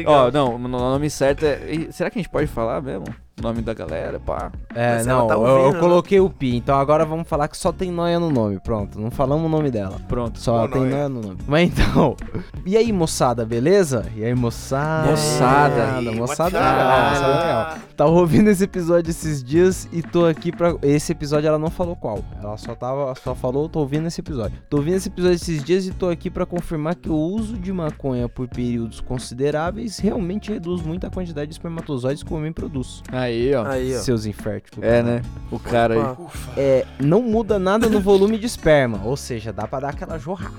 Ó, 0.27 0.31
não, 0.31 0.55
o 0.55 0.57
nome 0.57 1.09
certo 1.09 1.45
é. 1.45 1.59
Será 1.91 2.09
que 2.09 2.17
a 2.17 2.21
gente 2.21 2.31
pode 2.31 2.47
falar 2.47 2.81
mesmo? 2.81 3.05
O 3.39 3.41
nome 3.41 3.61
da 3.63 3.73
galera, 3.73 4.19
pá. 4.19 4.51
É, 4.75 4.95
Mas 4.97 5.07
não, 5.07 5.27
tá 5.27 5.33
eu- 5.33 5.39
ouvindo, 5.41 5.65
eu, 5.67 5.73
né? 5.73 5.79
coloquei 5.79 6.19
o 6.19 6.29
Pi, 6.29 6.55
então 6.55 6.77
agora 6.77 7.03
vamos 7.03 7.27
falar 7.27 7.47
que 7.47 7.57
só 7.57 7.71
tem 7.71 7.91
noia 7.91 8.19
no 8.19 8.29
nome, 8.29 8.59
pronto, 8.59 8.99
não 9.01 9.09
falamos 9.09 9.47
o 9.47 9.49
nome 9.49 9.71
dela. 9.71 9.97
Pronto. 10.07 10.39
Só 10.39 10.67
tem 10.67 10.81
Noia. 10.81 10.91
noia 10.91 11.09
no 11.09 11.21
nome. 11.21 11.37
Mas 11.47 11.69
então, 11.71 12.15
e 12.63 12.77
aí 12.77 12.93
moçada, 12.93 13.43
beleza? 13.43 14.05
E 14.15 14.23
aí 14.23 14.35
moçada? 14.35 15.09
Moçada. 15.11 15.99
Ei, 15.99 16.15
moçada, 16.15 16.59
legal, 16.59 17.09
moçada 17.09 17.27
legal. 17.27 17.77
Tava 17.97 18.11
ouvindo 18.11 18.49
esse 18.49 18.63
episódio 18.65 19.09
esses 19.09 19.43
dias 19.43 19.87
e 19.91 20.01
tô 20.03 20.25
aqui 20.25 20.51
pra. 20.51 20.75
Esse 20.83 21.11
episódio 21.11 21.47
ela 21.47 21.59
não 21.59 21.69
falou 21.71 21.95
qual. 21.95 22.19
Ela 22.41 22.55
só 22.57 22.75
tava. 22.75 23.13
Só 23.15 23.33
falou, 23.35 23.67
tô 23.67 23.79
ouvindo 23.79 24.07
esse 24.07 24.21
episódio. 24.21 24.57
Tô 24.69 24.77
ouvindo 24.77 24.95
esse 24.95 25.09
episódio 25.09 25.35
esses 25.35 25.63
dias 25.63 25.85
e 25.87 25.91
tô 25.91 26.07
aqui 26.09 26.29
pra 26.29 26.45
confirmar 26.45 26.95
que 26.95 27.09
o 27.09 27.15
uso 27.15 27.57
de 27.57 27.73
maconha 27.73 28.29
por 28.29 28.47
períodos 28.47 28.99
consideráveis 29.01 29.97
realmente 29.97 30.51
reduz 30.51 30.81
muito 30.83 31.05
a 31.07 31.09
quantidade 31.09 31.47
de 31.47 31.53
espermatozoides 31.55 32.21
que 32.23 32.31
o 32.33 32.37
homem 32.37 32.51
produz. 32.53 33.01
Aí, 33.23 33.53
ó. 33.55 33.65
Aí, 33.65 33.95
ó. 33.95 33.99
Seus 33.99 34.25
inférteis. 34.25 34.81
É, 34.81 35.01
né? 35.01 35.21
O 35.51 35.59
cara 35.59 35.93
aí. 35.93 35.99
Opa. 35.99 36.31
É, 36.57 36.85
não 36.99 37.21
muda 37.21 37.57
nada 37.57 37.89
no 37.89 37.99
volume 37.99 38.37
de 38.37 38.45
esperma. 38.45 39.01
Ou 39.03 39.15
seja, 39.17 39.51
dá 39.51 39.67
pra 39.67 39.79
dar 39.79 39.89
aquela 39.89 40.17
jorrada. 40.17 40.53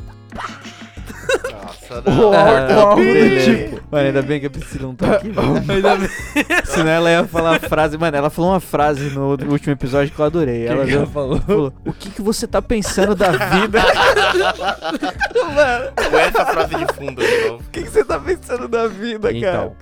Nossa, 1.91 2.11
O 2.11 2.74
não. 2.74 2.91
do 2.91 2.97
beleza. 2.97 3.55
tipo. 3.57 3.80
Mano, 3.91 4.07
ainda 4.07 4.22
bem 4.22 4.41
que 4.41 4.47
a 4.47 4.51
Priscila 4.51 4.87
não 4.89 4.95
tá 4.95 5.12
aqui. 5.14 5.28
Ainda 5.70 5.97
bem. 5.97 6.09
Senão 6.64 6.91
ela 6.91 7.11
ia 7.11 7.24
falar 7.24 7.57
a 7.57 7.61
frase. 7.61 7.97
Mano, 7.99 8.16
ela 8.16 8.30
falou 8.30 8.51
uma 8.53 8.61
frase 8.61 9.11
no 9.11 9.30
último 9.30 9.72
episódio 9.72 10.12
que 10.12 10.18
eu 10.18 10.24
adorei. 10.24 10.66
Ela 10.66 10.87
já 10.87 11.01
já 11.01 11.07
falou. 11.07 11.41
falou: 11.41 11.72
O 11.85 11.93
que, 11.93 12.11
que 12.11 12.22
você 12.22 12.47
tá 12.47 12.62
pensando 12.62 13.14
da 13.14 13.30
vida? 13.30 13.80
Com 16.11 16.18
essa 16.18 16.47
frase 16.47 16.74
de 16.74 16.95
fundo 16.95 17.22
de 17.22 17.49
novo. 17.49 17.62
O 17.64 17.70
que, 17.70 17.82
que 17.82 17.91
você 17.91 18.05
tá 18.05 18.18
pensando 18.18 18.68
da 18.68 18.87
vida, 18.89 19.32
Então, 19.32 19.74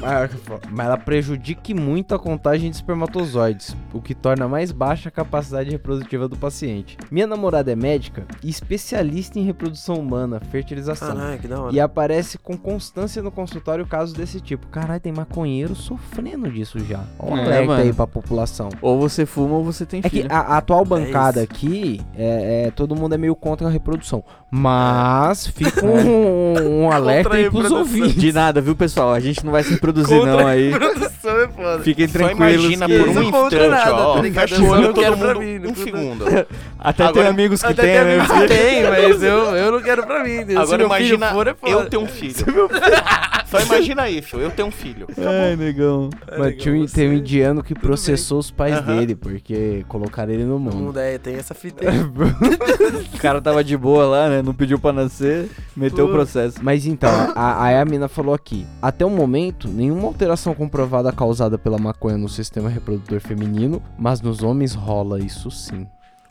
mas 0.00 0.30
mas 0.70 0.86
ela 0.86 0.96
prejudica 0.96 1.74
muito 1.74 2.14
a 2.14 2.18
contagem 2.18 2.70
de 2.70 2.76
espermatozoides, 2.76 3.76
o 3.92 4.00
que 4.00 4.14
torna 4.14 4.48
mais 4.48 4.72
baixa 4.72 5.08
a 5.08 5.12
capacidade 5.12 5.70
reprodutiva 5.70 6.28
do 6.28 6.36
paciente. 6.36 6.96
Minha 7.10 7.26
namorada 7.26 7.70
é 7.70 7.76
médica 7.76 8.24
e 8.42 8.48
especialista 8.50 9.38
em 9.38 9.44
reprodução 9.44 9.96
humana, 9.96 10.40
fertilização. 10.50 11.11
Caralho, 11.14 11.38
que 11.38 11.48
da 11.48 11.60
hora. 11.60 11.74
E 11.74 11.80
aparece 11.80 12.38
com 12.38 12.56
constância 12.56 13.22
no 13.22 13.30
consultório 13.30 13.86
casos 13.86 14.12
desse 14.14 14.40
tipo. 14.40 14.66
Caralho, 14.68 15.00
tem 15.00 15.12
maconheiro 15.12 15.74
sofrendo 15.74 16.50
disso 16.50 16.78
já. 16.80 17.00
Ó, 17.18 17.36
É, 17.36 17.40
alerta 17.44 17.66
mano. 17.66 17.82
aí 17.82 17.92
pra 17.92 18.06
população. 18.06 18.68
Ou 18.80 18.98
você 18.98 19.24
fuma 19.26 19.54
ou 19.56 19.64
você 19.64 19.84
tem 19.86 20.00
É 20.04 20.08
que 20.08 20.22
filho. 20.22 20.28
a, 20.30 20.38
a 20.54 20.56
atual 20.58 20.84
bancada 20.84 21.42
isso. 21.42 21.52
aqui, 21.52 22.00
é, 22.16 22.66
é, 22.66 22.70
todo 22.70 22.94
mundo 22.96 23.14
é 23.14 23.18
meio 23.18 23.34
contra 23.34 23.66
a 23.66 23.70
reprodução. 23.70 24.22
Mas 24.54 25.46
fica 25.46 25.84
um, 25.84 26.82
um 26.84 26.90
alerta 26.92 27.34
aí 27.34 27.44
pros 27.50 27.62
reprodução. 27.64 27.78
ouvintes. 27.78 28.20
De 28.20 28.32
nada, 28.32 28.60
viu, 28.60 28.76
pessoal? 28.76 29.12
A 29.14 29.20
gente 29.20 29.44
não 29.44 29.50
vai 29.52 29.62
se 29.62 29.70
reproduzir, 29.72 30.18
Contra 30.18 30.36
não 30.36 30.46
aí. 30.46 30.70
Produção 30.70 31.38
é 31.40 31.48
foda. 31.48 31.78
Fiquem 31.82 32.06
tranquilos. 32.08 32.64
imagina 32.64 32.86
que- 32.86 32.98
por 32.98 33.08
um 33.08 33.30
contra 33.30 33.66
instante, 33.66 33.68
nada, 33.70 33.96
ó. 34.08 34.22
Fecha 34.22 34.62
o 34.62 34.68
olho 34.68 34.82
não 34.82 34.92
todo 34.92 35.16
mundo 35.16 35.40
mim, 35.40 35.56
um 35.58 35.62
conta- 35.68 35.82
segundo. 35.84 36.24
Até 36.78 37.04
Agora- 37.04 37.12
tem 37.24 37.30
amigos 37.32 37.62
que 37.62 37.74
tem, 37.74 37.86
né? 37.86 38.00
amigos 38.00 38.26
que 38.38 38.46
tem, 38.48 38.82
mas 38.90 39.22
eu, 39.22 39.38
eu 39.56 39.72
não 39.72 39.80
quero 39.82 40.02
pra 40.06 40.22
mim. 40.24 40.38
Agora 40.56 40.88
imagina 40.96 41.26
filho 41.28 41.56
for, 41.56 41.68
é 41.68 41.72
eu 41.72 41.88
ter 41.90 41.96
um 41.96 42.06
filho. 42.06 42.34
Só 43.46 43.60
imagina 43.60 44.08
isso, 44.08 44.36
eu 44.38 44.50
ter 44.50 44.62
um 44.62 44.70
filho. 44.70 45.06
Ai, 45.18 45.56
negão. 45.56 46.08
Mano, 46.38 46.52
tinha 46.56 46.74
um, 46.74 46.80
você- 46.88 46.94
tem 46.94 47.10
um 47.10 47.12
indiano 47.12 47.62
que 47.62 47.74
processou 47.74 48.38
os 48.38 48.50
pais 48.50 48.80
dele, 48.80 49.14
porque 49.14 49.84
colocaram 49.88 50.32
ele 50.32 50.44
no 50.44 50.56
O 50.56 50.58
mundo. 50.58 50.76
mundo 50.76 50.98
é, 50.98 51.18
tem 51.18 51.34
essa 51.34 51.52
fita 51.54 51.88
aí. 51.88 51.98
O 53.14 53.18
cara 53.22 53.40
tava 53.42 53.62
de 53.62 53.76
boa 53.76 54.04
lá, 54.06 54.28
né? 54.28 54.42
Não 54.42 54.54
pediu 54.54 54.78
pra 54.78 54.92
nascer, 54.92 55.48
meteu 55.76 56.06
o 56.06 56.08
Pô. 56.08 56.14
processo. 56.14 56.58
Mas 56.62 56.86
então, 56.86 57.10
a, 57.36 57.64
aí 57.64 57.76
a 57.76 57.84
mina 57.84 58.08
falou 58.08 58.34
aqui: 58.34 58.66
até 58.80 59.04
o 59.04 59.10
momento, 59.10 59.68
nenhuma 59.68 60.08
alteração 60.08 60.54
comprovada 60.54 61.12
causada 61.12 61.56
pela 61.58 61.78
maconha 61.78 62.16
no 62.16 62.28
sistema 62.28 62.68
reprodutor 62.68 63.20
feminino, 63.20 63.82
mas 63.98 64.20
nos 64.20 64.42
homens 64.42 64.74
rola 64.74 65.20
isso 65.20 65.50
sim. 65.50 65.86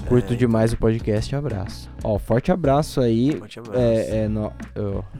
Curto 0.08 0.34
É. 0.34 0.36
demais 0.36 0.74
o 0.74 0.78
podcast, 0.78 1.36
abraço. 1.36 1.90
Ó, 2.04 2.18
forte 2.20 2.52
abraço 2.52 3.00
aí. 3.02 3.38
Forte 3.38 3.60
abraço. 3.60 3.80
É, 3.80 4.24
é, 4.24 4.28
no, 4.28 4.52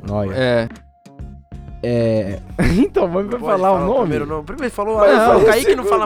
Noia. 0.08 0.34
É. 0.34 0.70
É. 1.84 2.40
então, 2.78 3.08
vamos 3.10 3.32
Pode 3.32 3.44
falar 3.44 3.72
o 3.72 3.80
nome? 3.80 4.00
Primeiro, 4.02 4.26
não. 4.26 4.44
primeiro 4.44 4.74
falou, 4.74 5.00
ah, 5.00 5.08
eu 5.08 5.18
falou 5.18 5.40
falei 5.42 5.46
Kaique 5.46 5.76
não 5.76 5.84
fala 5.86 6.06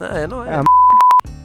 É, 0.00 0.26
não 0.26 0.44
é. 0.44 0.56
Ah, 0.56 0.62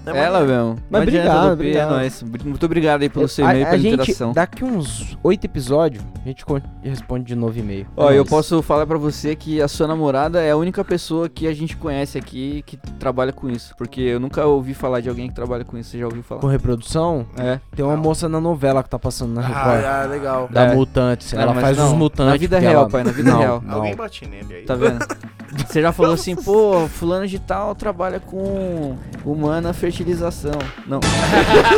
É 0.05 0.17
Ela 0.17 0.41
mesmo. 0.41 0.75
Mas 0.89 0.91
Não 0.91 0.99
adianta, 1.01 1.29
obrigado, 1.29 1.41
Lupi, 1.43 1.53
obrigado. 1.53 1.87
É 1.87 1.95
nóis. 1.95 2.23
Muito 2.43 2.65
obrigado 2.65 3.01
aí 3.03 3.09
pelo 3.09 3.27
seu 3.27 3.45
a, 3.45 3.51
e-mail, 3.51 3.65
a 3.65 3.69
pela 3.69 3.81
gente, 3.81 3.93
interação. 4.01 4.33
daqui 4.33 4.63
uns 4.65 5.17
oito 5.23 5.45
episódios, 5.45 6.03
a 6.23 6.27
gente 6.27 6.45
con- 6.45 6.61
responde 6.81 7.25
de 7.25 7.35
novo 7.35 7.57
e-mail. 7.57 7.87
Ó, 7.95 8.09
É 8.09 8.13
eu 8.13 8.17
nóis. 8.17 8.29
posso 8.29 8.61
falar 8.61 8.85
pra 8.85 8.97
você 8.97 9.35
que 9.35 9.61
a 9.61 9.67
sua 9.67 9.87
namorada 9.87 10.41
é 10.41 10.51
a 10.51 10.57
única 10.57 10.83
pessoa 10.83 11.29
que 11.29 11.47
a 11.47 11.53
gente 11.53 11.77
conhece 11.77 12.17
aqui 12.17 12.63
que 12.65 12.75
trabalha 12.99 13.31
com 13.31 13.49
isso. 13.49 13.73
Porque 13.77 14.01
eu 14.01 14.19
nunca 14.19 14.45
ouvi 14.45 14.73
falar 14.73 14.99
de 14.99 15.09
alguém 15.09 15.27
que 15.29 15.33
trabalha 15.35 15.63
com 15.63 15.77
isso. 15.77 15.91
Você 15.91 15.99
já 15.99 16.05
ouviu 16.05 16.23
falar? 16.23 16.41
Com 16.41 16.47
reprodução, 16.47 17.25
É. 17.37 17.59
tem 17.75 17.85
uma 17.85 17.95
moça 17.95 18.27
na 18.27 18.41
novela 18.41 18.83
que 18.83 18.89
tá 18.89 18.99
passando 18.99 19.33
na 19.33 19.41
Record. 19.41 19.83
Ah, 19.85 20.01
ah, 20.03 20.05
legal. 20.07 20.47
Da 20.51 20.63
É. 20.65 20.75
Mutantes. 20.75 21.31
Não, 21.33 21.41
ela 21.41 21.53
mas 21.53 21.63
faz 21.63 21.77
não, 21.77 21.87
os 21.87 21.93
mutantes. 21.93 22.31
na 22.33 22.37
vida 22.37 22.55
porque 22.57 22.67
real, 22.67 22.81
ela- 22.81 22.89
pai, 22.89 23.03
na 23.03 23.11
vida 23.11 23.31
não, 23.31 23.39
real. 23.39 23.61
Não. 23.65 23.75
Alguém 23.75 23.95
bate 23.95 24.25
nele 24.27 24.53
aí. 24.53 24.63
Tá 24.63 24.75
vendo? 24.75 24.99
Você 25.67 25.81
já 25.81 25.91
falou 25.91 26.13
assim, 26.13 26.35
pô, 26.35 26.87
fulano 26.87 27.27
de 27.27 27.39
tal 27.39 27.75
trabalha 27.75 28.19
com 28.19 28.97
humana 29.25 29.73
fertilização. 29.73 30.57
Não. 30.87 30.99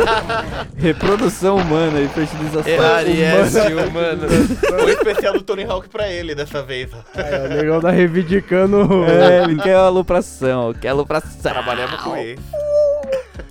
Reprodução 0.76 1.56
humana 1.56 2.00
e 2.00 2.08
fertilização. 2.08 2.72
R.S. 2.72 3.58
humano. 3.58 4.28
Foi 4.80 4.92
especial 4.92 5.34
do 5.34 5.42
Tony 5.42 5.64
Hawk 5.64 5.88
pra 5.88 6.08
ele 6.08 6.34
dessa 6.34 6.62
vez. 6.62 6.90
É, 7.14 7.44
o 7.44 7.48
negão 7.48 7.80
tá 7.80 7.90
reivindicando. 7.90 9.04
É, 9.04 9.44
ele 9.44 9.60
quer 9.60 9.74
alopração, 9.74 10.72
quer 10.74 10.88
alopração. 10.88 11.40
Trabalhava 11.42 11.96
com 11.98 12.16
ele. 12.16 12.38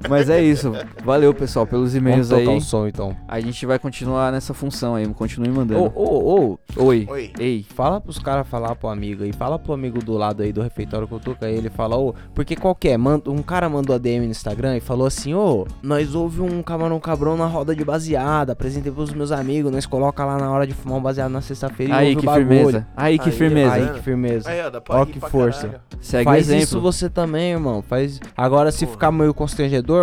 Mas 0.10 0.30
é 0.30 0.42
isso. 0.42 0.72
Valeu, 1.04 1.34
pessoal, 1.34 1.66
pelos 1.66 1.94
Vamos 1.94 1.96
e-mails 1.96 2.30
tocar 2.30 2.42
aí. 2.52 2.58
o 2.58 2.62
som 2.62 2.88
então. 2.88 3.16
A 3.28 3.40
gente 3.40 3.66
vai 3.66 3.80
continuar 3.80 4.32
nessa 4.32 4.54
função 4.54 4.96
aí, 4.96 5.06
continue 5.14 5.50
mandando. 5.50 5.82
Ô, 5.84 5.92
ô, 5.96 6.58
ô, 6.78 6.84
Oi. 6.86 7.08
Oi. 7.10 7.32
Ei. 7.40 7.66
fala 7.76 8.00
pros 8.02 8.20
caras 8.20 8.48
falar 8.48 8.76
pro 8.76 8.90
amigo 8.90 9.24
aí. 9.24 9.32
Fala 9.34 9.58
pro 9.58 9.74
amigo 9.74 10.00
do 10.04 10.14
lado 10.14 10.44
aí 10.44 10.52
do 10.52 10.62
refeitório 10.62 11.08
que 11.08 11.14
eu 11.14 11.20
tô 11.20 11.36
com 11.36 11.46
ele. 11.46 11.70
Fala, 11.70 11.98
ô, 11.98 12.14
porque 12.34 12.56
qualquer. 12.56 12.98
Manda, 12.98 13.30
um 13.32 13.42
cara 13.42 13.70
mandou 13.70 13.96
a 13.96 14.00
DM 14.00 14.26
no 14.26 14.32
Instagram 14.32 14.78
e 14.78 14.80
falou 14.80 15.08
assim: 15.08 15.34
ô, 15.34 15.66
nós 15.82 16.16
ouve 16.16 16.42
um 16.42 16.62
camarão 16.62 17.00
cabrão 17.00 17.38
na 17.38 17.46
roda 17.46 17.76
de 17.76 17.84
baseada. 17.86 18.54
Apresentei 18.54 18.92
pros 18.92 19.14
meus 19.14 19.32
amigos. 19.32 19.72
Nós 19.72 19.86
coloca 19.86 20.24
lá 20.26 20.38
na 20.38 20.50
hora 20.52 20.66
de 20.68 20.74
fumar 20.74 20.98
um 20.98 21.02
baseado 21.02 21.32
na 21.32 21.42
sexta-feira 21.42 21.94
e 21.94 21.96
Aí, 21.96 22.08
ouve 22.10 22.18
que 22.22 22.24
o 22.24 22.26
bagulho. 22.26 22.48
firmeza. 22.48 22.88
Aí, 22.96 23.20
que 23.20 23.30
Aí, 23.30 23.36
firmeza. 23.36 23.74
Aí, 23.74 23.86
Tá 23.88 23.94
que 23.94 24.02
firmeza. 24.02 24.50
Aí, 24.50 24.62
ó, 24.62 24.70
dá 24.70 24.82
pra 24.82 25.02
Ó 25.02 25.06
que 25.06 25.20
força. 25.20 25.62
caralho. 25.68 25.82
Segue 26.02 26.24
Faz 26.26 26.38
o 26.38 26.50
exemplo. 26.50 26.64
isso 26.64 26.82
você 26.82 27.10
também, 27.10 27.52
irmão. 27.52 27.82
Faz. 27.82 28.20
Agora, 28.36 28.72
se 28.72 28.80
Porra. 28.86 28.92
ficar 28.92 29.12
meio 29.12 29.34
constrangedor, 29.34 29.95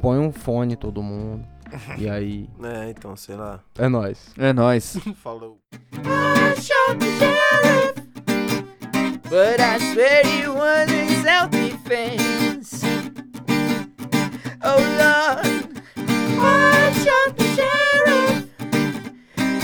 põe 0.00 0.18
um 0.18 0.32
fone 0.32 0.76
todo 0.76 1.02
mundo. 1.02 1.44
E 1.98 2.08
aí, 2.08 2.48
É, 2.62 2.90
então, 2.90 3.14
sei 3.16 3.36
lá. 3.36 3.60
é 3.78 3.88
nóis. 3.88 4.32
É 4.38 4.52
nóis. 4.52 4.96
Falou. 5.22 5.58
But 9.30 9.60
I 9.60 9.78
swear 9.78 10.22
it 10.24 10.48
was 10.48 10.90
in 10.90 11.22
self-defense. 11.22 12.82
Oh 14.62 14.78
Lord, 14.98 15.68
I 15.96 16.92
shot 17.04 17.36
the 17.36 17.44
sheriff. 17.54 18.46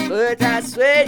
But 0.09 0.43
I 0.43 0.61
swear 0.61 1.05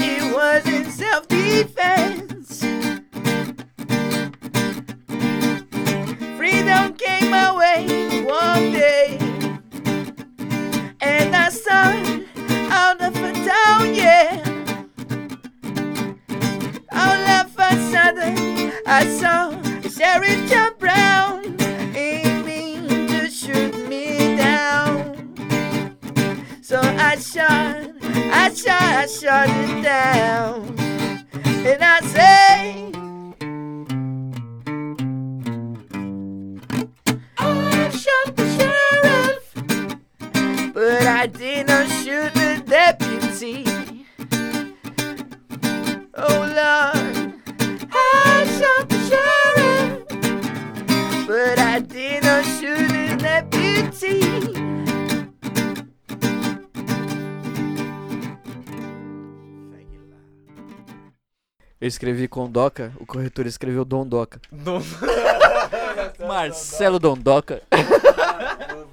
escrevi 62.06 62.28
Condoca, 62.28 62.92
o 63.00 63.06
corretor 63.06 63.46
escreveu 63.46 63.84
Dondoca. 63.84 64.40
Marcelo 66.24 67.00
Dondoca. 67.00 67.60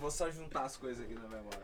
Vou 0.01 0.09
só 0.09 0.31
juntar 0.31 0.63
as 0.63 0.75
coisas 0.77 1.05
aqui 1.05 1.13
na 1.13 1.27
memória. 1.27 1.61